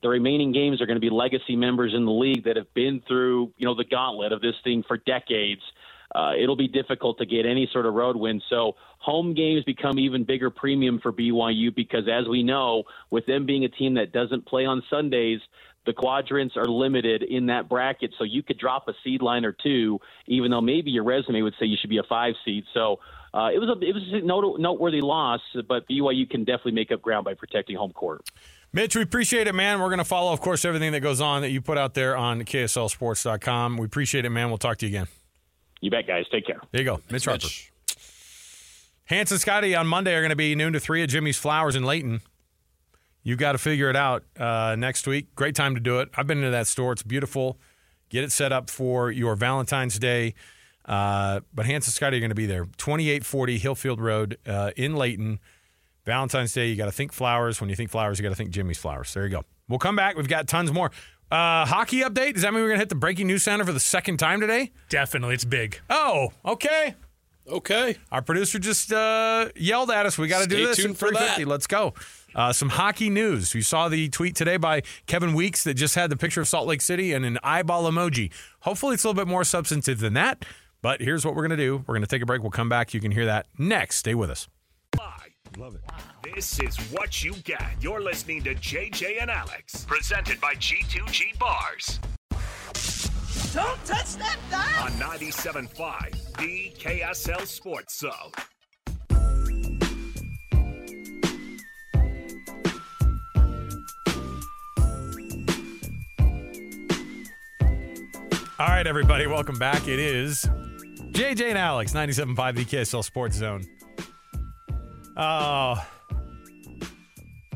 the 0.00 0.08
remaining 0.08 0.52
games 0.52 0.80
are 0.80 0.86
going 0.86 0.96
to 0.96 1.00
be 1.00 1.10
legacy 1.10 1.56
members 1.56 1.92
in 1.92 2.04
the 2.04 2.12
league 2.12 2.44
that 2.44 2.56
have 2.56 2.72
been 2.72 3.02
through, 3.08 3.52
you 3.58 3.66
know, 3.66 3.74
the 3.74 3.84
gauntlet 3.84 4.32
of 4.32 4.40
this 4.40 4.54
thing 4.62 4.84
for 4.86 4.96
decades. 4.96 5.60
Uh, 6.14 6.32
it'll 6.40 6.56
be 6.56 6.68
difficult 6.68 7.18
to 7.18 7.26
get 7.26 7.46
any 7.46 7.68
sort 7.72 7.84
of 7.84 7.94
road 7.94 8.14
win. 8.14 8.40
So 8.48 8.76
home 8.98 9.34
games 9.34 9.64
become 9.64 9.98
even 9.98 10.22
bigger 10.22 10.50
premium 10.50 11.00
for 11.00 11.12
BYU 11.12 11.74
because, 11.74 12.04
as 12.08 12.28
we 12.28 12.44
know, 12.44 12.84
with 13.10 13.26
them 13.26 13.44
being 13.44 13.64
a 13.64 13.68
team 13.68 13.94
that 13.94 14.12
doesn't 14.12 14.46
play 14.46 14.66
on 14.66 14.82
Sundays, 14.88 15.40
the 15.86 15.92
quadrants 15.92 16.56
are 16.56 16.66
limited 16.66 17.22
in 17.22 17.46
that 17.46 17.68
bracket, 17.68 18.12
so 18.18 18.24
you 18.24 18.42
could 18.42 18.58
drop 18.58 18.88
a 18.88 18.92
seed 19.02 19.22
line 19.22 19.44
or 19.44 19.52
two, 19.52 19.98
even 20.26 20.50
though 20.50 20.60
maybe 20.60 20.90
your 20.90 21.04
resume 21.04 21.42
would 21.42 21.54
say 21.58 21.66
you 21.66 21.76
should 21.80 21.90
be 21.90 21.98
a 21.98 22.02
five 22.02 22.34
seed. 22.44 22.64
So 22.74 23.00
uh, 23.32 23.48
it 23.54 23.58
was 23.58 23.68
a 23.68 23.80
it 23.84 23.94
was 23.94 24.02
a 24.12 24.60
noteworthy 24.60 25.00
loss, 25.00 25.40
but 25.68 25.88
BYU 25.88 26.28
can 26.28 26.44
definitely 26.44 26.72
make 26.72 26.90
up 26.92 27.00
ground 27.00 27.24
by 27.24 27.34
protecting 27.34 27.76
home 27.76 27.92
court. 27.92 28.28
Mitch, 28.72 28.94
we 28.94 29.02
appreciate 29.02 29.48
it, 29.48 29.54
man. 29.54 29.80
We're 29.80 29.88
going 29.88 29.98
to 29.98 30.04
follow, 30.04 30.32
of 30.32 30.40
course, 30.40 30.64
everything 30.64 30.92
that 30.92 31.00
goes 31.00 31.20
on 31.20 31.42
that 31.42 31.50
you 31.50 31.60
put 31.60 31.76
out 31.76 31.94
there 31.94 32.16
on 32.16 32.42
KSLSports.com. 32.42 33.76
We 33.76 33.84
appreciate 33.84 34.24
it, 34.24 34.30
man. 34.30 34.48
We'll 34.48 34.58
talk 34.58 34.78
to 34.78 34.86
you 34.86 34.90
again. 34.90 35.08
You 35.80 35.90
bet, 35.90 36.06
guys. 36.06 36.26
Take 36.30 36.46
care. 36.46 36.60
There 36.70 36.80
you 36.80 36.84
go, 36.84 37.00
Mitch 37.10 37.24
Harper. 37.24 37.48
Hans 39.06 39.32
and 39.32 39.40
Scotty 39.40 39.74
on 39.74 39.88
Monday 39.88 40.14
are 40.14 40.20
going 40.20 40.30
to 40.30 40.36
be 40.36 40.54
noon 40.54 40.72
to 40.74 40.78
three 40.78 41.02
at 41.02 41.08
Jimmy's 41.08 41.36
Flowers 41.36 41.74
in 41.74 41.82
Layton. 41.82 42.20
You've 43.22 43.38
got 43.38 43.52
to 43.52 43.58
figure 43.58 43.90
it 43.90 43.96
out 43.96 44.24
uh, 44.38 44.76
next 44.78 45.06
week. 45.06 45.34
Great 45.34 45.54
time 45.54 45.74
to 45.74 45.80
do 45.80 46.00
it. 46.00 46.08
I've 46.16 46.26
been 46.26 46.38
into 46.38 46.50
that 46.50 46.66
store. 46.66 46.92
It's 46.92 47.02
beautiful. 47.02 47.58
Get 48.08 48.24
it 48.24 48.32
set 48.32 48.52
up 48.52 48.70
for 48.70 49.10
your 49.10 49.36
Valentine's 49.36 49.98
Day. 49.98 50.34
Uh, 50.86 51.40
but 51.54 51.66
Hans 51.66 51.86
and 51.86 51.94
Scotty 51.94 52.16
are 52.16 52.20
going 52.20 52.30
to 52.30 52.34
be 52.34 52.46
there. 52.46 52.64
2840 52.78 53.60
Hillfield 53.60 53.98
Road 54.00 54.38
uh, 54.46 54.70
in 54.76 54.96
Layton. 54.96 55.38
Valentine's 56.04 56.52
Day, 56.52 56.68
you 56.68 56.76
got 56.76 56.86
to 56.86 56.92
think 56.92 57.12
flowers. 57.12 57.60
When 57.60 57.68
you 57.70 57.76
think 57.76 57.90
flowers, 57.90 58.18
you 58.18 58.22
got 58.22 58.30
to 58.30 58.34
think 58.34 58.50
Jimmy's 58.50 58.78
Flowers. 58.78 59.12
There 59.12 59.24
you 59.24 59.30
go. 59.30 59.44
We'll 59.68 59.78
come 59.78 59.94
back. 59.94 60.16
We've 60.16 60.26
got 60.26 60.48
tons 60.48 60.72
more. 60.72 60.90
Uh, 61.30 61.64
hockey 61.64 62.00
update? 62.00 62.32
Does 62.34 62.42
that 62.42 62.52
mean 62.52 62.62
we're 62.62 62.68
going 62.70 62.78
to 62.78 62.82
hit 62.82 62.88
the 62.88 62.96
breaking 62.96 63.28
news 63.28 63.44
center 63.44 63.64
for 63.64 63.72
the 63.72 63.78
second 63.78 64.16
time 64.16 64.40
today? 64.40 64.72
Definitely. 64.88 65.34
It's 65.34 65.44
big. 65.44 65.78
Oh, 65.88 66.32
okay. 66.44 66.96
Okay. 67.46 67.96
Our 68.10 68.22
producer 68.22 68.58
just 68.58 68.92
uh, 68.92 69.50
yelled 69.54 69.90
at 69.90 70.06
us. 70.06 70.18
We 70.18 70.26
got 70.26 70.42
to 70.42 70.48
do 70.48 70.66
this 70.66 70.76
tuned 70.76 70.90
in 70.90 70.94
for 70.94 71.08
350. 71.08 71.44
that. 71.44 71.48
Let's 71.50 71.66
go. 71.68 71.94
Uh, 72.34 72.52
some 72.52 72.68
hockey 72.70 73.10
news. 73.10 73.54
You 73.54 73.62
saw 73.62 73.88
the 73.88 74.08
tweet 74.08 74.36
today 74.36 74.56
by 74.56 74.82
Kevin 75.06 75.34
Weekes 75.34 75.64
that 75.64 75.74
just 75.74 75.94
had 75.94 76.10
the 76.10 76.16
picture 76.16 76.40
of 76.40 76.48
Salt 76.48 76.66
Lake 76.66 76.80
City 76.80 77.12
and 77.12 77.24
an 77.24 77.38
eyeball 77.42 77.90
emoji. 77.90 78.32
Hopefully, 78.60 78.94
it's 78.94 79.04
a 79.04 79.08
little 79.08 79.20
bit 79.24 79.28
more 79.28 79.44
substantive 79.44 79.98
than 80.00 80.14
that. 80.14 80.44
But 80.82 81.00
here's 81.00 81.24
what 81.26 81.34
we're 81.34 81.46
going 81.46 81.58
to 81.58 81.64
do. 81.64 81.76
We're 81.86 81.94
going 81.94 82.02
to 82.02 82.06
take 82.08 82.22
a 82.22 82.26
break. 82.26 82.40
We'll 82.42 82.50
come 82.50 82.68
back. 82.68 82.94
You 82.94 83.00
can 83.00 83.10
hear 83.10 83.26
that 83.26 83.46
next. 83.58 83.96
Stay 83.96 84.14
with 84.14 84.30
us. 84.30 84.48
Bye. 84.92 85.06
Love 85.58 85.74
it. 85.74 85.80
This 86.34 86.60
is 86.60 86.76
what 86.92 87.22
you 87.24 87.34
get. 87.44 87.62
You're 87.80 88.00
listening 88.00 88.42
to 88.44 88.54
JJ 88.54 89.20
and 89.20 89.30
Alex, 89.30 89.84
presented 89.84 90.40
by 90.40 90.54
G2G 90.54 91.38
Bars 91.38 91.98
Don't 93.52 93.84
touch 93.84 94.14
that 94.16 94.36
dial. 94.50 94.84
on 94.84 94.92
97.5, 94.92 96.36
the 96.38 96.72
KSL 96.78 97.44
Sports 97.46 97.98
Zone. 97.98 98.30
All 108.60 108.66
right, 108.66 108.86
everybody. 108.86 109.26
Welcome 109.26 109.58
back. 109.58 109.88
It 109.88 109.98
is 109.98 110.44
JJ 111.12 111.48
and 111.48 111.56
Alex, 111.56 111.94
97.5 111.94 112.56
the 112.56 112.64
KSL 112.66 113.02
Sports 113.02 113.36
Zone. 113.36 113.64
Oh, 115.16 115.82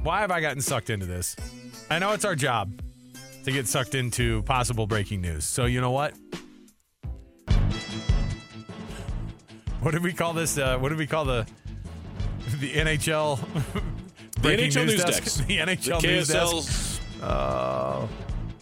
why 0.03 0.21
have 0.21 0.31
I 0.31 0.41
gotten 0.41 0.63
sucked 0.63 0.89
into 0.89 1.05
this? 1.05 1.37
I 1.91 1.99
know 1.99 2.13
it's 2.13 2.25
our 2.25 2.35
job 2.35 2.81
to 3.45 3.53
get 3.53 3.69
sucked 3.69 3.95
into 3.95 4.45
possible 4.45 4.87
breaking 4.87 5.21
news. 5.21 5.45
So, 5.45 5.67
you 5.67 5.83
know 5.83 5.91
what? 5.91 6.15
What 9.83 9.91
did 9.91 10.03
we 10.03 10.15
call 10.15 10.33
this? 10.33 10.57
Uh, 10.57 10.79
what 10.79 10.89
did 10.89 10.97
we 10.97 11.07
call 11.07 11.27
the 11.27 11.47
the 12.61 12.73
NHL? 12.73 13.39
The 14.37 14.41
breaking 14.41 14.71
NHL 14.71 14.87
news 14.87 15.05
desk. 15.05 15.47
The 15.47 15.59
NHL 15.59 16.01
the 16.01 16.07
news 16.07 16.29
desk. 16.29 17.03
Oh, 17.23 18.09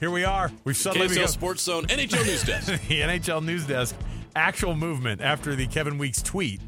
here 0.03 0.11
we 0.11 0.25
are. 0.25 0.51
We've 0.65 0.77
suddenly 0.77 1.07
KSL 1.07 1.15
become 1.15 1.29
Sports 1.29 1.63
Zone 1.63 1.87
NHL 1.87 2.27
news 2.27 2.43
desk. 2.43 2.67
the 2.89 3.01
NHL 3.03 3.45
news 3.45 3.65
desk. 3.69 3.95
Actual 4.35 4.75
movement 4.75 5.21
after 5.21 5.55
the 5.55 5.69
Kevin 5.69 5.97
Weekes 5.97 6.21
tweet. 6.21 6.61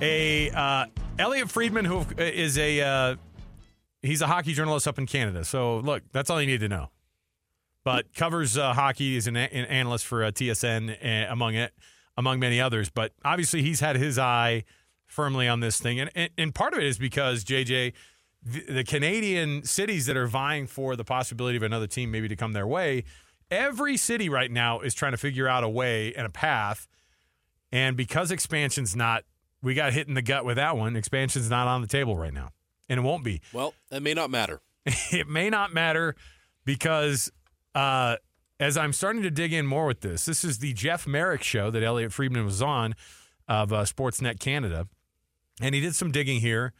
A 0.00 0.50
uh, 0.50 0.86
Elliotte 1.16 1.48
Friedman, 1.48 1.84
who 1.84 2.04
is 2.18 2.58
a 2.58 2.80
uh, 2.80 3.16
he's 4.02 4.20
a 4.20 4.26
hockey 4.26 4.52
journalist 4.52 4.88
up 4.88 4.98
in 4.98 5.06
Canada. 5.06 5.44
So 5.44 5.78
look, 5.78 6.02
that's 6.10 6.28
all 6.28 6.40
you 6.40 6.48
need 6.48 6.58
to 6.58 6.68
know. 6.68 6.88
But 7.84 8.12
covers 8.14 8.58
uh, 8.58 8.72
hockey 8.72 9.16
is 9.16 9.28
an, 9.28 9.36
a- 9.36 9.52
an 9.52 9.66
analyst 9.66 10.04
for 10.04 10.24
uh, 10.24 10.32
TSN 10.32 10.96
uh, 11.28 11.32
among 11.32 11.54
it 11.54 11.72
among 12.16 12.40
many 12.40 12.60
others. 12.60 12.90
But 12.90 13.12
obviously, 13.24 13.62
he's 13.62 13.78
had 13.78 13.94
his 13.94 14.18
eye 14.18 14.64
firmly 15.06 15.46
on 15.46 15.60
this 15.60 15.78
thing, 15.78 16.00
and 16.00 16.10
and, 16.16 16.30
and 16.36 16.52
part 16.52 16.72
of 16.72 16.80
it 16.80 16.86
is 16.86 16.98
because 16.98 17.44
JJ. 17.44 17.92
The, 18.44 18.60
the 18.72 18.84
Canadian 18.84 19.64
cities 19.64 20.06
that 20.06 20.16
are 20.16 20.26
vying 20.26 20.66
for 20.66 20.96
the 20.96 21.04
possibility 21.04 21.56
of 21.56 21.62
another 21.62 21.86
team 21.86 22.10
maybe 22.10 22.28
to 22.28 22.36
come 22.36 22.52
their 22.52 22.66
way, 22.66 23.04
every 23.50 23.96
city 23.96 24.28
right 24.28 24.50
now 24.50 24.80
is 24.80 24.94
trying 24.94 25.12
to 25.12 25.18
figure 25.18 25.46
out 25.46 25.62
a 25.62 25.68
way 25.68 26.14
and 26.14 26.26
a 26.26 26.30
path. 26.30 26.88
And 27.70 27.96
because 27.96 28.30
expansion's 28.30 28.96
not, 28.96 29.24
we 29.62 29.74
got 29.74 29.92
hit 29.92 30.08
in 30.08 30.14
the 30.14 30.22
gut 30.22 30.44
with 30.44 30.56
that 30.56 30.76
one. 30.76 30.96
Expansion's 30.96 31.48
not 31.48 31.68
on 31.68 31.82
the 31.82 31.86
table 31.86 32.16
right 32.16 32.34
now, 32.34 32.50
and 32.88 32.98
it 32.98 33.02
won't 33.02 33.24
be 33.24 33.40
Well, 33.52 33.74
that 33.90 34.02
may 34.02 34.14
not 34.14 34.30
matter. 34.30 34.60
it 34.86 35.28
may 35.28 35.48
not 35.48 35.72
matter 35.72 36.16
because 36.64 37.30
uh, 37.74 38.16
as 38.58 38.76
I'm 38.76 38.92
starting 38.92 39.22
to 39.22 39.30
dig 39.30 39.52
in 39.52 39.66
more 39.66 39.86
with 39.86 40.00
this, 40.00 40.24
this 40.24 40.44
is 40.44 40.58
the 40.58 40.72
Jeff 40.72 41.06
Marek 41.06 41.42
show 41.42 41.70
that 41.70 41.82
Elliotte 41.82 42.12
Friedman 42.12 42.44
was 42.44 42.62
on 42.62 42.94
of 43.48 43.72
uh, 43.72 43.82
Sportsnet 43.82 44.40
Canada, 44.40 44.88
and 45.60 45.74
he 45.74 45.80
did 45.80 45.94
some 45.94 46.12
digging 46.12 46.40
here, 46.40 46.72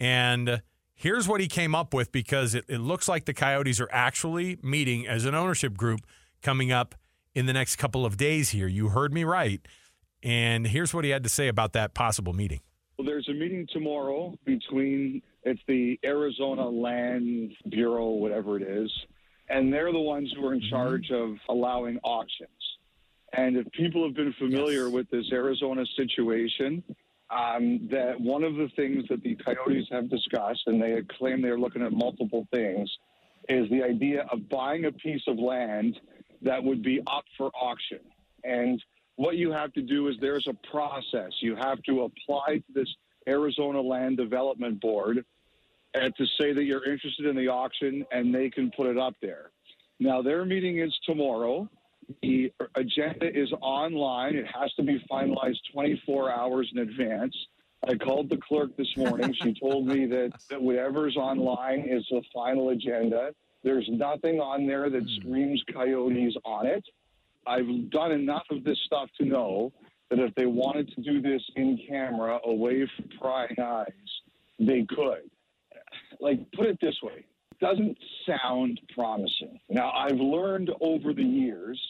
and 0.00 0.62
here's 1.02 1.26
what 1.26 1.40
he 1.40 1.48
came 1.48 1.74
up 1.74 1.92
with 1.92 2.12
because 2.12 2.54
it, 2.54 2.64
it 2.68 2.78
looks 2.78 3.08
like 3.08 3.24
the 3.24 3.34
Coyotes 3.34 3.80
are 3.80 3.88
actually 3.90 4.58
meeting 4.62 5.06
as 5.06 5.24
an 5.24 5.34
ownership 5.34 5.76
group 5.76 6.00
coming 6.42 6.70
up 6.70 6.94
in 7.34 7.46
the 7.46 7.52
next 7.52 7.76
couple 7.76 8.06
of 8.06 8.16
days. 8.16 8.50
Here, 8.50 8.68
you 8.68 8.90
heard 8.90 9.12
me 9.12 9.24
right, 9.24 9.60
and 10.22 10.66
here's 10.66 10.94
what 10.94 11.04
he 11.04 11.10
had 11.10 11.24
to 11.24 11.28
say 11.28 11.48
about 11.48 11.72
that 11.72 11.92
possible 11.92 12.32
meeting. 12.32 12.60
Well, 12.96 13.06
there's 13.06 13.28
a 13.28 13.32
meeting 13.32 13.66
tomorrow 13.72 14.38
between 14.44 15.22
it's 15.42 15.60
the 15.66 15.98
Arizona 16.04 16.68
Land 16.68 17.52
Bureau, 17.68 18.10
whatever 18.10 18.56
it 18.56 18.62
is, 18.62 18.90
and 19.48 19.72
they're 19.72 19.92
the 19.92 19.98
ones 19.98 20.32
who 20.36 20.46
are 20.46 20.54
in 20.54 20.60
mm-hmm. 20.60 20.70
charge 20.70 21.10
of 21.10 21.34
allowing 21.48 21.98
auctions. 22.04 22.50
And 23.32 23.56
if 23.56 23.66
people 23.72 24.04
have 24.04 24.14
been 24.14 24.34
familiar 24.38 24.88
with 24.88 25.10
this 25.10 25.24
Arizona 25.32 25.84
situation, 25.96 26.84
um, 27.32 27.88
that 27.90 28.20
one 28.20 28.44
of 28.44 28.54
the 28.56 28.68
things 28.76 29.04
that 29.08 29.22
the 29.22 29.36
Coyotes 29.36 29.86
have 29.90 30.10
discussed, 30.10 30.62
and 30.66 30.80
they 30.80 31.00
claim 31.18 31.40
they're 31.40 31.58
looking 31.58 31.82
at 31.82 31.92
multiple 31.92 32.46
things, 32.52 32.90
is 33.48 33.68
the 33.70 33.82
idea 33.82 34.26
of 34.30 34.48
buying 34.48 34.84
a 34.84 34.92
piece 34.92 35.22
of 35.26 35.38
land 35.38 35.98
that 36.42 36.62
would 36.62 36.82
be 36.82 37.00
up 37.06 37.24
for 37.36 37.50
auction. 37.60 38.00
And 38.44 38.82
what 39.16 39.36
you 39.36 39.50
have 39.50 39.72
to 39.74 39.82
do 39.82 40.08
is 40.08 40.16
there's 40.20 40.46
a 40.48 40.68
process. 40.70 41.30
You 41.40 41.56
have 41.56 41.82
to 41.84 42.02
apply 42.02 42.58
to 42.58 42.72
this 42.74 42.88
Arizona 43.28 43.80
Land 43.80 44.16
Development 44.16 44.80
Board 44.80 45.24
and 45.94 46.14
to 46.16 46.24
say 46.40 46.52
that 46.52 46.64
you're 46.64 46.90
interested 46.90 47.26
in 47.26 47.36
the 47.36 47.48
auction, 47.48 48.04
and 48.12 48.34
they 48.34 48.48
can 48.48 48.70
put 48.76 48.86
it 48.86 48.98
up 48.98 49.14
there. 49.20 49.50
Now, 50.00 50.22
their 50.22 50.44
meeting 50.44 50.78
is 50.78 50.92
tomorrow. 51.06 51.68
The 52.22 52.52
agenda 52.74 53.26
is 53.26 53.52
online. 53.60 54.34
It 54.36 54.46
has 54.46 54.72
to 54.74 54.82
be 54.82 55.04
finalized 55.10 55.58
24 55.72 56.30
hours 56.30 56.70
in 56.74 56.80
advance. 56.80 57.34
I 57.88 57.94
called 57.96 58.28
the 58.28 58.36
clerk 58.36 58.76
this 58.76 58.96
morning. 58.96 59.32
she 59.32 59.54
told 59.60 59.86
me 59.86 60.06
that, 60.06 60.32
that 60.50 60.62
whatever's 60.62 61.16
online 61.16 61.80
is 61.88 62.06
the 62.10 62.22
final 62.32 62.70
agenda. 62.70 63.34
There's 63.64 63.88
nothing 63.90 64.40
on 64.40 64.66
there 64.66 64.90
that 64.90 65.02
hmm. 65.02 65.20
screams 65.20 65.62
coyotes 65.72 66.36
on 66.44 66.66
it. 66.66 66.84
I've 67.46 67.90
done 67.90 68.12
enough 68.12 68.44
of 68.50 68.62
this 68.62 68.78
stuff 68.86 69.08
to 69.18 69.24
know 69.24 69.72
that 70.10 70.20
if 70.20 70.34
they 70.34 70.46
wanted 70.46 70.94
to 70.94 71.00
do 71.00 71.20
this 71.20 71.42
in 71.56 71.78
camera, 71.88 72.38
away 72.44 72.88
from 72.96 73.08
prying 73.20 73.56
eyes, 73.60 73.86
they 74.60 74.86
could. 74.88 75.28
Like, 76.20 76.40
put 76.52 76.66
it 76.66 76.78
this 76.80 76.94
way 77.02 77.24
doesn't 77.62 77.96
sound 78.26 78.80
promising. 78.94 79.60
Now, 79.70 79.92
I've 79.92 80.18
learned 80.18 80.70
over 80.80 81.14
the 81.14 81.22
years 81.22 81.80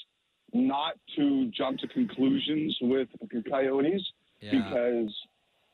not 0.53 0.95
to 1.16 1.47
jump 1.47 1.79
to 1.79 1.89
conclusions 1.89 2.77
with 2.83 3.09
the 3.31 3.43
coyotes 3.43 4.03
because, 4.51 5.16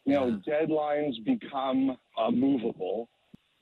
you 0.05 0.15
know, 0.15 0.41
deadlines 0.47 1.23
become 1.25 1.97
uh, 2.17 2.31
movable. 2.31 3.09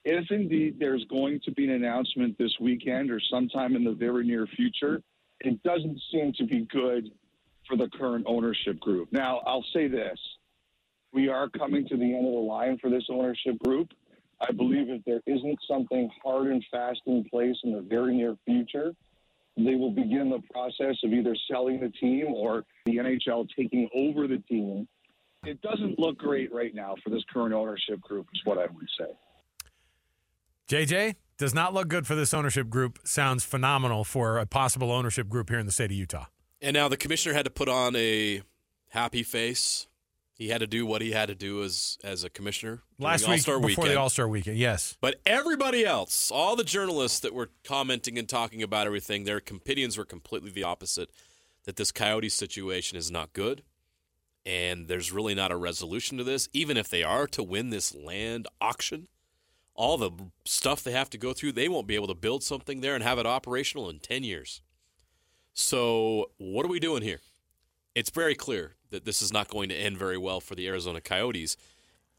If 0.04 0.30
indeed 0.30 0.76
there's 0.78 1.04
going 1.06 1.40
to 1.46 1.52
be 1.52 1.64
an 1.64 1.70
announcement 1.70 2.36
this 2.38 2.54
weekend 2.60 3.10
or 3.10 3.18
sometime 3.30 3.74
in 3.74 3.82
the 3.82 3.94
very 3.94 4.26
near 4.26 4.46
future, 4.46 5.02
it 5.40 5.62
doesn't 5.62 5.98
seem 6.12 6.34
to 6.34 6.44
be 6.44 6.66
good 6.66 7.10
for 7.66 7.78
the 7.78 7.88
current 7.98 8.26
ownership 8.28 8.78
group. 8.78 9.08
Now, 9.10 9.40
I'll 9.46 9.64
say 9.72 9.88
this 9.88 10.18
we 11.12 11.28
are 11.28 11.48
coming 11.48 11.88
to 11.88 11.96
the 11.96 12.04
end 12.04 12.26
of 12.26 12.32
the 12.32 12.38
line 12.38 12.76
for 12.78 12.90
this 12.90 13.04
ownership 13.08 13.58
group. 13.64 13.88
I 14.40 14.52
believe 14.52 14.90
if 14.90 15.02
there 15.04 15.20
isn't 15.26 15.58
something 15.68 16.10
hard 16.22 16.48
and 16.48 16.64
fast 16.70 17.00
in 17.06 17.24
place 17.30 17.56
in 17.64 17.72
the 17.72 17.80
very 17.80 18.14
near 18.14 18.36
future, 18.44 18.92
they 19.56 19.74
will 19.74 19.90
begin 19.90 20.28
the 20.28 20.42
process 20.52 20.96
of 21.02 21.12
either 21.12 21.34
selling 21.50 21.80
the 21.80 21.88
team 21.88 22.26
or 22.34 22.64
the 22.84 22.96
NHL 22.96 23.48
taking 23.56 23.88
over 23.94 24.26
the 24.26 24.38
team. 24.48 24.86
It 25.44 25.60
doesn't 25.62 25.98
look 25.98 26.18
great 26.18 26.52
right 26.52 26.74
now 26.74 26.94
for 27.02 27.10
this 27.10 27.22
current 27.32 27.54
ownership 27.54 28.00
group, 28.00 28.26
is 28.34 28.40
what 28.44 28.58
I 28.58 28.66
would 28.66 28.88
say. 28.98 29.12
JJ 30.68 31.14
does 31.38 31.54
not 31.54 31.72
look 31.72 31.88
good 31.88 32.06
for 32.06 32.14
this 32.14 32.34
ownership 32.34 32.68
group. 32.68 32.98
Sounds 33.04 33.44
phenomenal 33.44 34.04
for 34.04 34.38
a 34.38 34.46
possible 34.46 34.90
ownership 34.90 35.28
group 35.28 35.48
here 35.48 35.58
in 35.58 35.66
the 35.66 35.72
state 35.72 35.90
of 35.90 35.96
Utah. 35.96 36.26
And 36.60 36.74
now 36.74 36.88
the 36.88 36.96
commissioner 36.96 37.34
had 37.34 37.44
to 37.44 37.50
put 37.50 37.68
on 37.68 37.94
a 37.96 38.42
happy 38.90 39.22
face. 39.22 39.86
He 40.36 40.48
had 40.48 40.58
to 40.58 40.66
do 40.66 40.84
what 40.84 41.00
he 41.00 41.12
had 41.12 41.28
to 41.28 41.34
do 41.34 41.62
as 41.62 41.96
as 42.04 42.22
a 42.22 42.28
commissioner 42.28 42.82
Last 42.98 43.26
week 43.26 43.38
before 43.38 43.58
weekend. 43.58 43.88
the 43.88 43.96
All 43.96 44.10
Star 44.10 44.28
weekend, 44.28 44.58
yes. 44.58 44.96
But 45.00 45.16
everybody 45.24 45.84
else, 45.86 46.30
all 46.30 46.56
the 46.56 46.64
journalists 46.64 47.20
that 47.20 47.32
were 47.34 47.50
commenting 47.64 48.18
and 48.18 48.28
talking 48.28 48.62
about 48.62 48.86
everything, 48.86 49.24
their 49.24 49.38
opinions 49.38 49.96
were 49.96 50.04
completely 50.04 50.50
the 50.50 50.64
opposite. 50.64 51.10
That 51.64 51.76
this 51.76 51.90
Coyote 51.90 52.28
situation 52.28 52.96
is 52.96 53.10
not 53.10 53.32
good, 53.32 53.62
and 54.44 54.86
there's 54.86 55.10
really 55.10 55.34
not 55.34 55.50
a 55.50 55.56
resolution 55.56 56.16
to 56.18 56.24
this. 56.24 56.48
Even 56.52 56.76
if 56.76 56.88
they 56.88 57.02
are 57.02 57.26
to 57.28 57.42
win 57.42 57.70
this 57.70 57.92
land 57.92 58.46
auction, 58.60 59.08
all 59.74 59.98
the 59.98 60.12
stuff 60.44 60.84
they 60.84 60.92
have 60.92 61.10
to 61.10 61.18
go 61.18 61.32
through, 61.32 61.52
they 61.52 61.68
won't 61.68 61.88
be 61.88 61.96
able 61.96 62.06
to 62.06 62.14
build 62.14 62.44
something 62.44 62.82
there 62.82 62.94
and 62.94 63.02
have 63.02 63.18
it 63.18 63.26
operational 63.26 63.90
in 63.90 63.98
10 63.98 64.22
years. 64.22 64.62
So, 65.54 66.30
what 66.36 66.64
are 66.64 66.68
we 66.68 66.78
doing 66.78 67.02
here? 67.02 67.20
It's 67.96 68.10
very 68.10 68.34
clear 68.36 68.75
that 68.90 69.04
this 69.04 69.22
is 69.22 69.32
not 69.32 69.48
going 69.48 69.68
to 69.68 69.74
end 69.74 69.98
very 69.98 70.18
well 70.18 70.40
for 70.40 70.54
the 70.54 70.66
Arizona 70.66 71.00
Coyotes, 71.00 71.56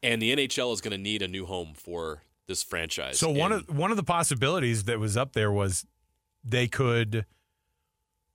and 0.02 0.20
the 0.22 0.34
NHL 0.34 0.72
is 0.72 0.80
going 0.80 0.92
to 0.92 0.98
need 0.98 1.22
a 1.22 1.28
new 1.28 1.46
home 1.46 1.72
for 1.74 2.22
this 2.46 2.62
franchise. 2.62 3.18
So 3.18 3.28
one 3.28 3.52
And 3.52 3.68
of 3.68 3.76
one 3.76 3.90
of 3.90 3.96
the 3.96 4.02
possibilities 4.02 4.84
that 4.84 4.98
was 4.98 5.16
up 5.16 5.32
there 5.32 5.52
was 5.52 5.84
they 6.44 6.68
could 6.68 7.26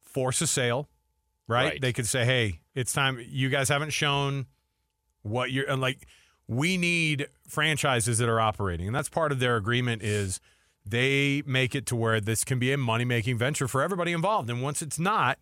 force 0.04 0.42
a 0.42 0.48
sale 0.48 0.90
right? 1.48 1.72
Right. 1.72 1.82
They 1.82 1.94
could 1.94 2.08
say, 2.08 2.26
"Hey, 2.26 2.62
it's 2.76 2.94
time. 2.94 3.24
You 3.28 3.50
guys 3.50 3.70
haven't 3.70 3.92
shown 3.92 4.46
what 5.22 5.52
you're 5.52 5.70
and 5.70 5.82
like. 5.82 6.08
We 6.48 6.78
need 6.78 7.28
franchises 7.48 8.18
that 8.18 8.28
are 8.28 8.40
operating, 8.40 8.88
and 8.88 8.96
that's 8.96 9.10
part 9.10 9.32
of 9.32 9.40
their 9.40 9.56
agreement. 9.56 10.02
Is 10.04 10.40
they 10.86 11.42
make 11.46 11.76
it 11.76 11.86
to 11.88 11.96
where 11.96 12.20
this 12.20 12.44
can 12.44 12.60
be 12.60 12.72
a 12.74 12.78
money 12.78 13.06
making 13.06 13.38
venture 13.38 13.68
for 13.68 13.82
everybody 13.82 14.12
involved, 14.12 14.50
and 14.50 14.62
once 14.62 14.82
it's 14.82 15.00
not, 15.00 15.40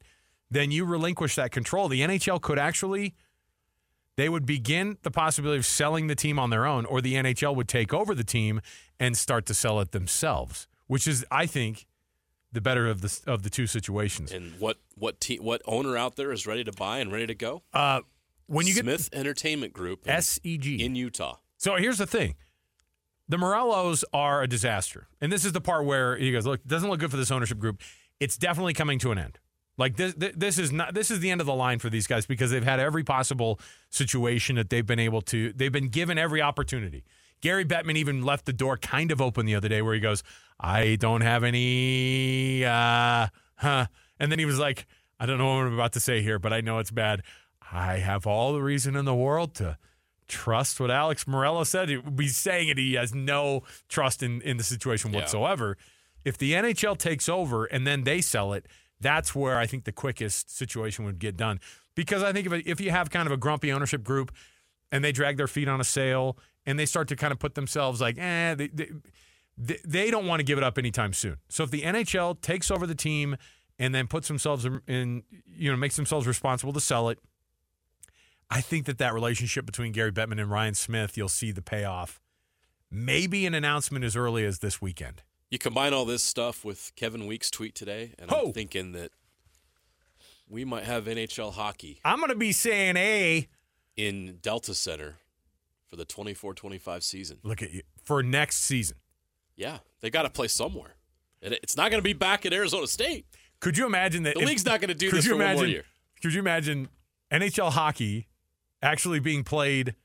then 0.51 0.69
you 0.69 0.85
relinquish 0.85 1.35
that 1.35 1.51
control. 1.51 1.87
The 1.87 2.01
NHL 2.01 2.41
could 2.41 2.59
actually." 2.59 3.15
They 4.17 4.27
would 4.27 4.45
begin 4.45 4.97
the 5.03 5.09
possibility 5.09 5.57
of 5.57 5.65
selling 5.65 6.07
the 6.07 6.15
team 6.15 6.37
on 6.37 6.49
their 6.49 6.65
own, 6.65 6.85
or 6.85 7.01
the 7.01 7.15
NHL 7.15 7.55
would 7.55 7.69
take 7.69 7.93
over 7.93 8.13
the 8.13 8.25
team 8.25 8.61
and 8.99 9.15
start 9.17 9.45
to 9.47 9.53
sell 9.53 9.79
it 9.79 9.93
themselves, 9.93 10.67
which 10.87 11.07
is, 11.07 11.25
I 11.31 11.45
think, 11.45 11.87
the 12.51 12.59
better 12.59 12.87
of 12.87 13.01
the 13.01 13.19
of 13.25 13.43
the 13.43 13.49
two 13.49 13.65
situations. 13.65 14.31
And 14.31 14.59
what 14.59 14.77
what 14.95 15.21
te- 15.21 15.39
what 15.39 15.61
owner 15.65 15.95
out 15.97 16.17
there 16.17 16.31
is 16.33 16.45
ready 16.45 16.63
to 16.65 16.73
buy 16.73 16.99
and 16.99 17.11
ready 17.11 17.25
to 17.27 17.33
go? 17.33 17.63
Uh, 17.73 18.01
when 18.47 18.67
you 18.67 18.73
get 18.73 18.83
Smith 18.83 19.09
Entertainment 19.13 19.71
Group 19.71 20.03
SEG. 20.03 20.79
in 20.79 20.93
Utah. 20.95 21.37
so 21.57 21.77
here's 21.77 21.97
the 21.97 22.05
thing. 22.05 22.35
The 23.29 23.37
Meruelos 23.37 24.03
are 24.13 24.43
a 24.43 24.47
disaster. 24.47 25.07
And 25.21 25.31
this 25.31 25.45
is 25.45 25.53
the 25.53 25.61
part 25.61 25.85
where 25.85 26.17
he 26.17 26.33
goes, 26.33 26.45
look, 26.45 26.59
it 26.59 26.67
doesn't 26.67 26.89
look 26.89 26.99
good 26.99 27.11
for 27.11 27.17
this 27.17 27.31
ownership 27.31 27.59
group. 27.59 27.81
It's 28.19 28.35
definitely 28.35 28.73
coming 28.73 28.99
to 28.99 29.11
an 29.11 29.17
end. 29.17 29.39
Like 29.77 29.95
this, 29.95 30.13
this 30.17 30.59
is 30.59 30.71
not 30.71 30.93
this 30.93 31.09
is 31.09 31.19
the 31.21 31.31
end 31.31 31.41
of 31.41 31.47
the 31.47 31.53
line 31.55 31.79
for 31.79 31.89
these 31.89 32.05
guys 32.07 32.25
because 32.25 32.51
they've 32.51 32.63
had 32.63 32.79
every 32.79 33.03
possible 33.03 33.59
situation 33.89 34.55
that 34.57 34.69
they've 34.69 34.85
been 34.85 34.99
able 34.99 35.21
to. 35.23 35.53
They've 35.53 35.71
been 35.71 35.87
given 35.89 36.17
every 36.17 36.41
opportunity. 36.41 37.03
Gary 37.41 37.65
Bettman 37.65 37.95
even 37.95 38.21
left 38.23 38.45
the 38.45 38.53
door 38.53 38.77
kind 38.77 39.11
of 39.11 39.19
open 39.21 39.45
the 39.47 39.55
other 39.55 39.67
day 39.69 39.81
where 39.81 39.95
he 39.95 39.99
goes, 39.99 40.23
"I 40.59 40.97
don't 40.99 41.21
have 41.21 41.43
any 41.43 42.63
uh 42.65 43.27
huh." 43.55 43.85
And 44.19 44.31
then 44.31 44.37
he 44.39 44.45
was 44.45 44.59
like, 44.59 44.85
"I 45.19 45.25
don't 45.25 45.37
know 45.39 45.55
what 45.55 45.65
I'm 45.67 45.73
about 45.73 45.93
to 45.93 45.99
say 45.99 46.21
here, 46.21 46.37
but 46.37 46.53
I 46.53 46.61
know 46.61 46.77
it's 46.79 46.91
bad. 46.91 47.23
I 47.71 47.97
have 47.97 48.27
all 48.27 48.53
the 48.53 48.61
reason 48.61 48.95
in 48.95 49.05
the 49.05 49.15
world 49.15 49.55
to 49.55 49.77
trust 50.27 50.79
what 50.79 50.91
Alex 50.91 51.23
Meruelo 51.25 51.65
said. 51.65 51.89
He's 52.19 52.37
saying 52.37 52.69
it. 52.69 52.77
He 52.77 52.93
has 52.93 53.13
no 53.15 53.63
trust 53.89 54.21
in, 54.21 54.41
in 54.41 54.57
the 54.57 54.63
situation 54.63 55.11
Yeah. 55.11 55.19
whatsoever. 55.19 55.77
If 56.23 56.37
the 56.37 56.53
NHL 56.53 56.97
takes 56.97 57.27
over 57.27 57.65
and 57.65 57.87
then 57.87 58.03
they 58.03 58.21
sell 58.21 58.53
it, 58.53 58.67
that's 59.01 59.35
where 59.35 59.57
I 59.57 59.65
think 59.65 59.83
the 59.83 59.91
quickest 59.91 60.55
situation 60.55 61.05
would 61.05 61.19
get 61.19 61.35
done. 61.35 61.59
Because 61.95 62.23
I 62.23 62.31
think 62.31 62.47
if, 62.47 62.53
if 62.65 62.81
you 62.81 62.91
have 62.91 63.09
kind 63.09 63.27
of 63.27 63.33
a 63.33 63.37
grumpy 63.37 63.71
ownership 63.71 64.03
group 64.03 64.31
and 64.91 65.03
they 65.03 65.11
drag 65.11 65.37
their 65.37 65.47
feet 65.47 65.67
on 65.67 65.81
a 65.81 65.83
sale 65.83 66.37
and 66.65 66.79
they 66.79 66.85
start 66.85 67.07
to 67.09 67.15
kind 67.15 67.33
of 67.33 67.39
put 67.39 67.55
themselves 67.55 67.99
like, 67.99 68.17
eh, 68.17 68.55
they, 68.55 68.67
they, 68.67 69.77
they, 69.85 70.11
don't 70.11 70.27
want 70.27 70.39
to 70.39 70.43
give 70.43 70.57
it 70.57 70.63
up 70.63 70.77
anytime 70.77 71.13
soon. 71.13 71.37
So 71.49 71.63
if 71.63 71.71
the 71.71 71.81
NHL 71.81 72.39
takes 72.41 72.71
over 72.71 72.87
the 72.87 72.95
team 72.95 73.35
and 73.77 73.93
then 73.93 74.07
puts 74.07 74.27
themselves 74.27 74.65
in, 74.87 75.23
you 75.45 75.71
know, 75.71 75.77
makes 75.77 75.95
themselves 75.95 76.27
responsible 76.27 76.73
to 76.73 76.79
sell 76.79 77.09
it, 77.09 77.19
I 78.49 78.61
think 78.61 78.85
that 78.85 78.97
that 78.99 79.13
relationship 79.13 79.65
between 79.65 79.91
Gary 79.91 80.11
Bettman 80.11 80.39
and 80.39 80.51
Ryan 80.51 80.75
Smith, 80.75 81.17
you'll 81.17 81.29
see 81.29 81.51
the 81.51 81.61
payoff. 81.61 82.19
Maybe 82.89 83.45
an 83.45 83.53
announcement 83.53 84.03
as 84.03 84.15
early 84.15 84.45
as 84.45 84.59
this 84.59 84.81
weekend. 84.81 85.23
You 85.51 85.59
combine 85.59 85.93
all 85.93 86.05
this 86.05 86.23
stuff 86.23 86.63
with 86.65 86.91
Kevin 86.95 87.27
Weekes' 87.27 87.51
tweet 87.51 87.75
today, 87.75 88.13
and 88.17 88.31
Ho! 88.31 88.47
I'm 88.47 88.53
thinking 88.53 88.93
that 88.93 89.11
we 90.49 90.63
might 90.65 90.85
have 90.85 91.05
NHL 91.05 91.53
hockey 91.53 91.99
I'm 92.05 92.17
going 92.19 92.29
to 92.29 92.35
be 92.37 92.51
saying, 92.53 92.95
A 92.97 93.47
in 93.97 94.37
Delta 94.41 94.73
Center 94.73 95.17
for 95.89 95.97
the 95.97 96.05
24-25 96.05 97.03
season. 97.03 97.37
look 97.43 97.61
at 97.61 97.71
you 97.73 97.81
for 98.01 98.23
next 98.23 98.63
season. 98.63 98.95
Yeah, 99.57 99.79
they 99.99 100.09
got 100.09 100.23
to 100.23 100.29
play 100.29 100.47
somewhere. 100.47 100.95
And 101.41 101.53
it's 101.55 101.75
not 101.75 101.91
going 101.91 101.99
to 102.01 102.03
be 102.07 102.13
back 102.13 102.45
at 102.45 102.53
Arizona 102.53 102.87
State. 102.87 103.25
Could 103.59 103.77
you 103.77 103.85
imagine 103.85 104.23
that 104.23 104.35
The 104.35 104.41
if- 104.41 104.47
league's 104.47 104.65
not 104.65 104.79
going 104.79 104.87
to 104.89 104.93
do 104.95 105.09
could 105.09 105.17
this 105.17 105.25
you 105.25 105.31
for 105.31 105.35
one 105.37 105.41
imagine, 105.45 105.63
more 105.63 105.67
year. 105.67 105.83
Could 106.21 106.33
you 106.33 106.39
imagine 106.39 106.87
NHL 107.29 107.71
hockey 107.73 108.27
actually 108.81 109.19
being 109.19 109.43
played 109.43 109.95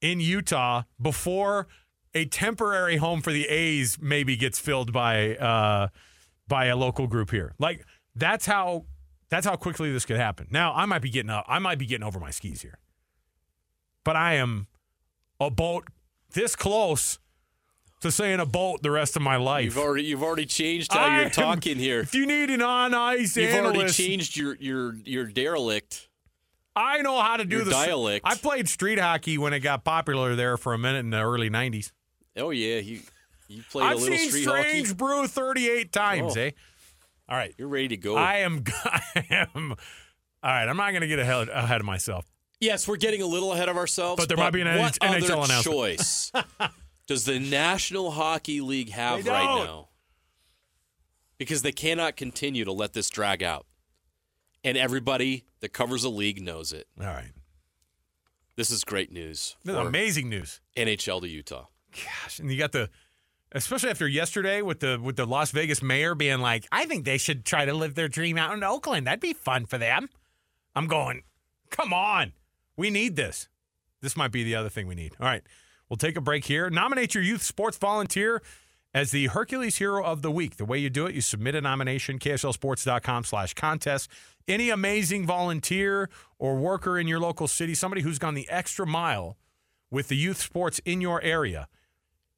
in 0.00 0.20
Utah 0.20 0.84
before 1.00 1.68
a 2.14 2.24
temporary 2.24 2.96
home 2.96 3.20
for 3.22 3.32
the 3.32 3.46
A's 3.48 3.98
maybe 4.00 4.36
gets 4.36 4.58
filled 4.58 4.92
by 4.92 5.36
uh, 5.36 5.88
by 6.48 6.66
a 6.66 6.76
local 6.76 7.06
group 7.06 7.30
here? 7.30 7.52
Like 7.58 7.84
that's 8.14 8.46
how 8.46 8.86
that's 9.28 9.46
how 9.46 9.56
quickly 9.56 9.92
this 9.92 10.04
could 10.04 10.16
happen. 10.16 10.48
Now 10.50 10.72
I 10.74 10.86
might 10.86 11.02
be 11.02 11.10
getting 11.10 11.30
up, 11.30 11.44
I 11.48 11.58
might 11.58 11.78
be 11.78 11.86
getting 11.86 12.04
over 12.06 12.18
my 12.20 12.30
skis 12.30 12.62
here, 12.62 12.78
but 14.04 14.16
I 14.16 14.34
am 14.34 14.66
a 15.38 15.50
boat 15.50 15.88
this 16.32 16.54
close 16.56 17.18
to 18.00 18.10
saying 18.10 18.40
a 18.40 18.46
boat 18.46 18.82
the 18.82 18.90
rest 18.90 19.14
of 19.16 19.22
my 19.22 19.36
life. 19.36 19.64
You've 19.66 19.78
already 19.78 20.04
you've 20.04 20.22
already 20.22 20.46
changed 20.46 20.92
how 20.92 21.04
I 21.04 21.16
you're 21.16 21.24
am- 21.26 21.30
talking 21.30 21.76
here. 21.76 22.00
If 22.10 22.14
you 22.14 22.26
need 22.26 22.50
an 22.50 22.62
on 22.62 22.94
ice 22.94 23.36
You've 23.36 23.54
already 23.54 23.88
changed 23.90 24.36
your 24.36 24.56
your 24.56 24.94
your 25.04 25.26
derelict. 25.26 26.08
I 26.74 27.02
know 27.02 27.20
how 27.20 27.36
to 27.36 27.44
do 27.44 27.56
Your 27.56 27.64
this. 27.66 27.74
dialect. 27.74 28.24
I 28.24 28.36
played 28.36 28.68
street 28.68 28.98
hockey 28.98 29.36
when 29.36 29.52
it 29.52 29.58
got 29.60 29.84
popular 29.84 30.34
there 30.36 30.56
for 30.56 30.72
a 30.72 30.78
minute 30.78 31.00
in 31.00 31.10
the 31.10 31.20
early 31.20 31.50
'90s. 31.50 31.90
Oh 32.40 32.50
yeah, 32.50 32.78
you 32.78 33.00
you 33.48 33.62
played 33.70 33.84
a 33.84 33.88
I've 33.90 34.00
little 34.00 34.16
seen 34.16 34.28
street 34.30 34.42
Strange 34.42 34.86
hockey. 34.88 34.94
Brew 34.94 35.26
38 35.26 35.92
times, 35.92 36.36
Oh. 36.36 36.40
eh? 36.40 36.50
All 37.28 37.36
right, 37.36 37.54
You're 37.58 37.68
ready 37.68 37.88
to 37.88 37.96
go. 37.96 38.16
I 38.16 38.38
am. 38.38 38.64
I 38.84 39.24
am. 39.30 39.72
All 40.42 40.50
right, 40.50 40.66
I'm 40.68 40.76
not 40.76 40.90
going 40.90 41.02
to 41.02 41.06
get 41.08 41.18
ahead 41.18 41.48
ahead 41.48 41.80
of 41.80 41.86
myself. 41.86 42.26
yes, 42.60 42.88
we're 42.88 42.96
getting 42.96 43.22
a 43.22 43.26
little 43.26 43.52
ahead 43.52 43.68
of 43.68 43.76
ourselves. 43.76 44.20
But 44.20 44.28
there 44.28 44.38
might 44.38 44.52
be 44.52 44.60
an 44.62 44.78
what 44.78 44.94
NHL 45.00 45.14
other 45.16 45.34
announcement. 45.34 45.64
choice 45.64 46.32
does 47.06 47.24
the 47.24 47.38
National 47.38 48.10
Hockey 48.12 48.60
League 48.60 48.90
have 48.90 49.26
right 49.26 49.64
now? 49.64 49.88
Because 51.38 51.62
they 51.62 51.72
cannot 51.72 52.16
continue 52.16 52.64
to 52.64 52.72
let 52.72 52.92
this 52.92 53.08
drag 53.08 53.42
out, 53.42 53.66
and 54.62 54.76
everybody 54.76 55.44
that 55.60 55.72
covers 55.72 56.04
a 56.04 56.08
league 56.10 56.42
knows 56.42 56.72
it. 56.72 56.86
All 57.00 57.06
right, 57.06 57.32
This 58.56 58.70
is 58.70 58.84
great 58.84 59.10
news 59.12 59.56
this 59.64 59.74
is 59.74 59.80
amazing 59.80 60.28
news. 60.28 60.60
NHL 60.76 61.20
to 61.22 61.28
Utah. 61.28 61.66
Gosh, 61.92 62.38
and 62.38 62.50
you 62.50 62.58
got 62.58 62.72
the, 62.72 62.90
especially 63.52 63.90
after 63.90 64.06
yesterday 64.06 64.62
with 64.62 64.80
the 64.80 65.00
with 65.02 65.16
the 65.16 65.26
Las 65.26 65.50
Vegas 65.50 65.82
mayor 65.82 66.14
being 66.14 66.40
like, 66.40 66.66
I 66.70 66.86
think 66.86 67.04
they 67.04 67.18
should 67.18 67.44
try 67.44 67.64
to 67.64 67.74
live 67.74 67.94
their 67.94 68.08
dream 68.08 68.38
out 68.38 68.54
in 68.54 68.62
Oakland. 68.62 69.06
That'd 69.06 69.20
be 69.20 69.32
fun 69.32 69.66
for 69.66 69.78
them. 69.78 70.08
I'm 70.74 70.86
going, 70.86 71.22
come 71.70 71.92
on, 71.92 72.32
we 72.76 72.90
need 72.90 73.16
this. 73.16 73.48
This 74.00 74.16
might 74.16 74.32
be 74.32 74.44
the 74.44 74.54
other 74.54 74.68
thing 74.68 74.86
we 74.86 74.94
need. 74.94 75.14
All 75.20 75.26
right, 75.26 75.42
we'll 75.88 75.96
take 75.96 76.16
a 76.16 76.20
break 76.20 76.44
here. 76.44 76.70
Nominate 76.70 77.14
your 77.14 77.24
youth 77.24 77.42
sports 77.42 77.76
volunteer 77.76 78.42
as 78.94 79.10
the 79.10 79.28
Hercules 79.28 79.76
Hero 79.76 80.04
of 80.04 80.22
the 80.22 80.30
Week. 80.30 80.56
The 80.56 80.64
way 80.64 80.78
you 80.78 80.90
do 80.90 81.06
it, 81.06 81.14
you 81.14 81.20
submit 81.20 81.54
a 81.54 81.60
nomination, 81.60 82.18
KSLSports.com 82.18 83.24
slash 83.24 83.54
contest. 83.54 84.10
Any 84.48 84.70
amazing 84.70 85.26
volunteer 85.26 86.08
or 86.38 86.56
worker 86.56 86.98
in 86.98 87.06
your 87.06 87.20
local 87.20 87.46
city, 87.46 87.74
somebody 87.74 88.02
who's 88.02 88.18
gone 88.18 88.34
the 88.34 88.48
extra 88.48 88.86
mile 88.86 89.36
with 89.90 90.08
the 90.08 90.16
youth 90.16 90.40
sports 90.40 90.80
in 90.84 91.00
your 91.00 91.22
area. 91.22 91.68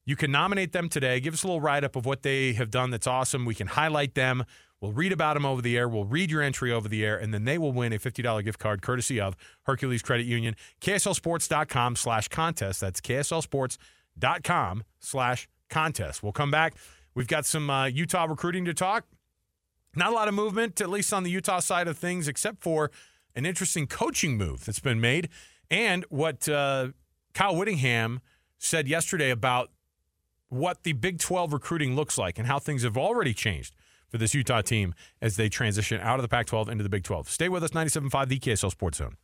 You 0.05 0.17
can 0.17 0.33
nominate 0.33 0.73
them 0.73 0.89
today. 0.89 1.21
Give 1.21 1.35
us 1.35 1.45
a 1.45 1.47
little 1.47 1.61
write 1.61 1.85
up 1.85 1.95
of 1.95 2.05
what 2.05 2.23
they 2.23 2.55
have 2.55 2.71
done 2.71 2.91
that's 2.91 3.07
awesome. 3.07 3.45
We 3.45 3.55
can 3.55 3.69
highlight 3.69 4.15
them. 4.15 4.45
We'll 4.81 4.93
read 4.93 5.13
about 5.13 5.35
them 5.35 5.47
over 5.47 5.63
the 5.63 5.79
air. 5.79 5.89
We'll 5.89 6.05
read 6.05 6.29
your 6.29 6.43
entry 6.43 6.73
over 6.73 6.89
the 6.89 7.05
air, 7.05 7.17
and 7.17 7.33
then 7.33 7.45
they 7.45 7.57
will 7.57 7.71
win 7.71 7.93
a 7.93 8.01
$50 8.01 8.43
gift 8.43 8.59
card 8.59 8.83
courtesy 8.83 9.21
of 9.21 9.37
Hercules 9.63 10.03
Credit 10.03 10.27
Union. 10.27 10.57
KSLSports.com 10.81 11.95
slash 11.95 12.27
contest. 12.27 12.81
That's 12.81 13.01
KSLSports.com 13.01 14.83
slash 14.99 15.49
contest. 15.71 16.23
We'll 16.25 16.33
come 16.33 16.51
back. 16.51 16.75
We've 17.15 17.29
got 17.29 17.47
some 17.47 17.71
uh, 17.71 17.87
Utah 17.87 18.25
recruiting 18.25 18.65
to 18.65 18.75
talk. 18.75 19.05
Not 19.95 20.11
a 20.11 20.15
lot 20.15 20.27
of 20.27 20.35
movement, 20.35 20.81
at 20.81 20.91
least 20.91 21.13
on 21.13 21.23
the 21.23 21.31
Utah 21.31 21.61
side 21.61 21.87
of 21.87 21.97
things, 21.97 22.27
except 22.27 22.61
for 22.61 22.91
an 23.37 23.47
interesting 23.47 23.87
coaching 23.87 24.37
move 24.37 24.65
that's 24.65 24.81
been 24.81 25.01
made. 25.01 25.29
And 25.71 26.05
what 26.09 26.49
uh, 26.49 26.89
Kyle 27.35 27.55
Whittingham 27.55 28.21
said 28.59 28.89
yesterday 28.89 29.31
about 29.31 29.71
what 30.53 30.83
the 30.83 30.93
Big 30.93 31.19
12 31.19 31.53
recruiting 31.53 31.97
looks 31.97 32.19
like 32.19 32.39
and 32.39 32.47
how 32.47 32.59
things 32.59 32.83
have 32.83 32.99
already 32.99 33.33
changed 33.33 33.75
for 34.09 34.19
this 34.19 34.35
Utah 34.35 34.61
team 34.61 34.95
as 35.23 35.37
they 35.37 35.49
transition 35.49 35.99
out 36.03 36.19
of 36.19 36.23
the 36.23 36.29
Pac 36.29 36.47
12 36.47 36.69
into 36.69 36.83
the 36.83 36.91
Big 36.91 37.05
12. 37.05 37.31
Stay 37.31 37.49
with 37.49 37.65
us, 37.65 37.71
97.5, 37.71 38.29
the 38.29 38.39
KSL 38.39 38.71
Sports 38.71 38.99
Zone. 38.99 39.17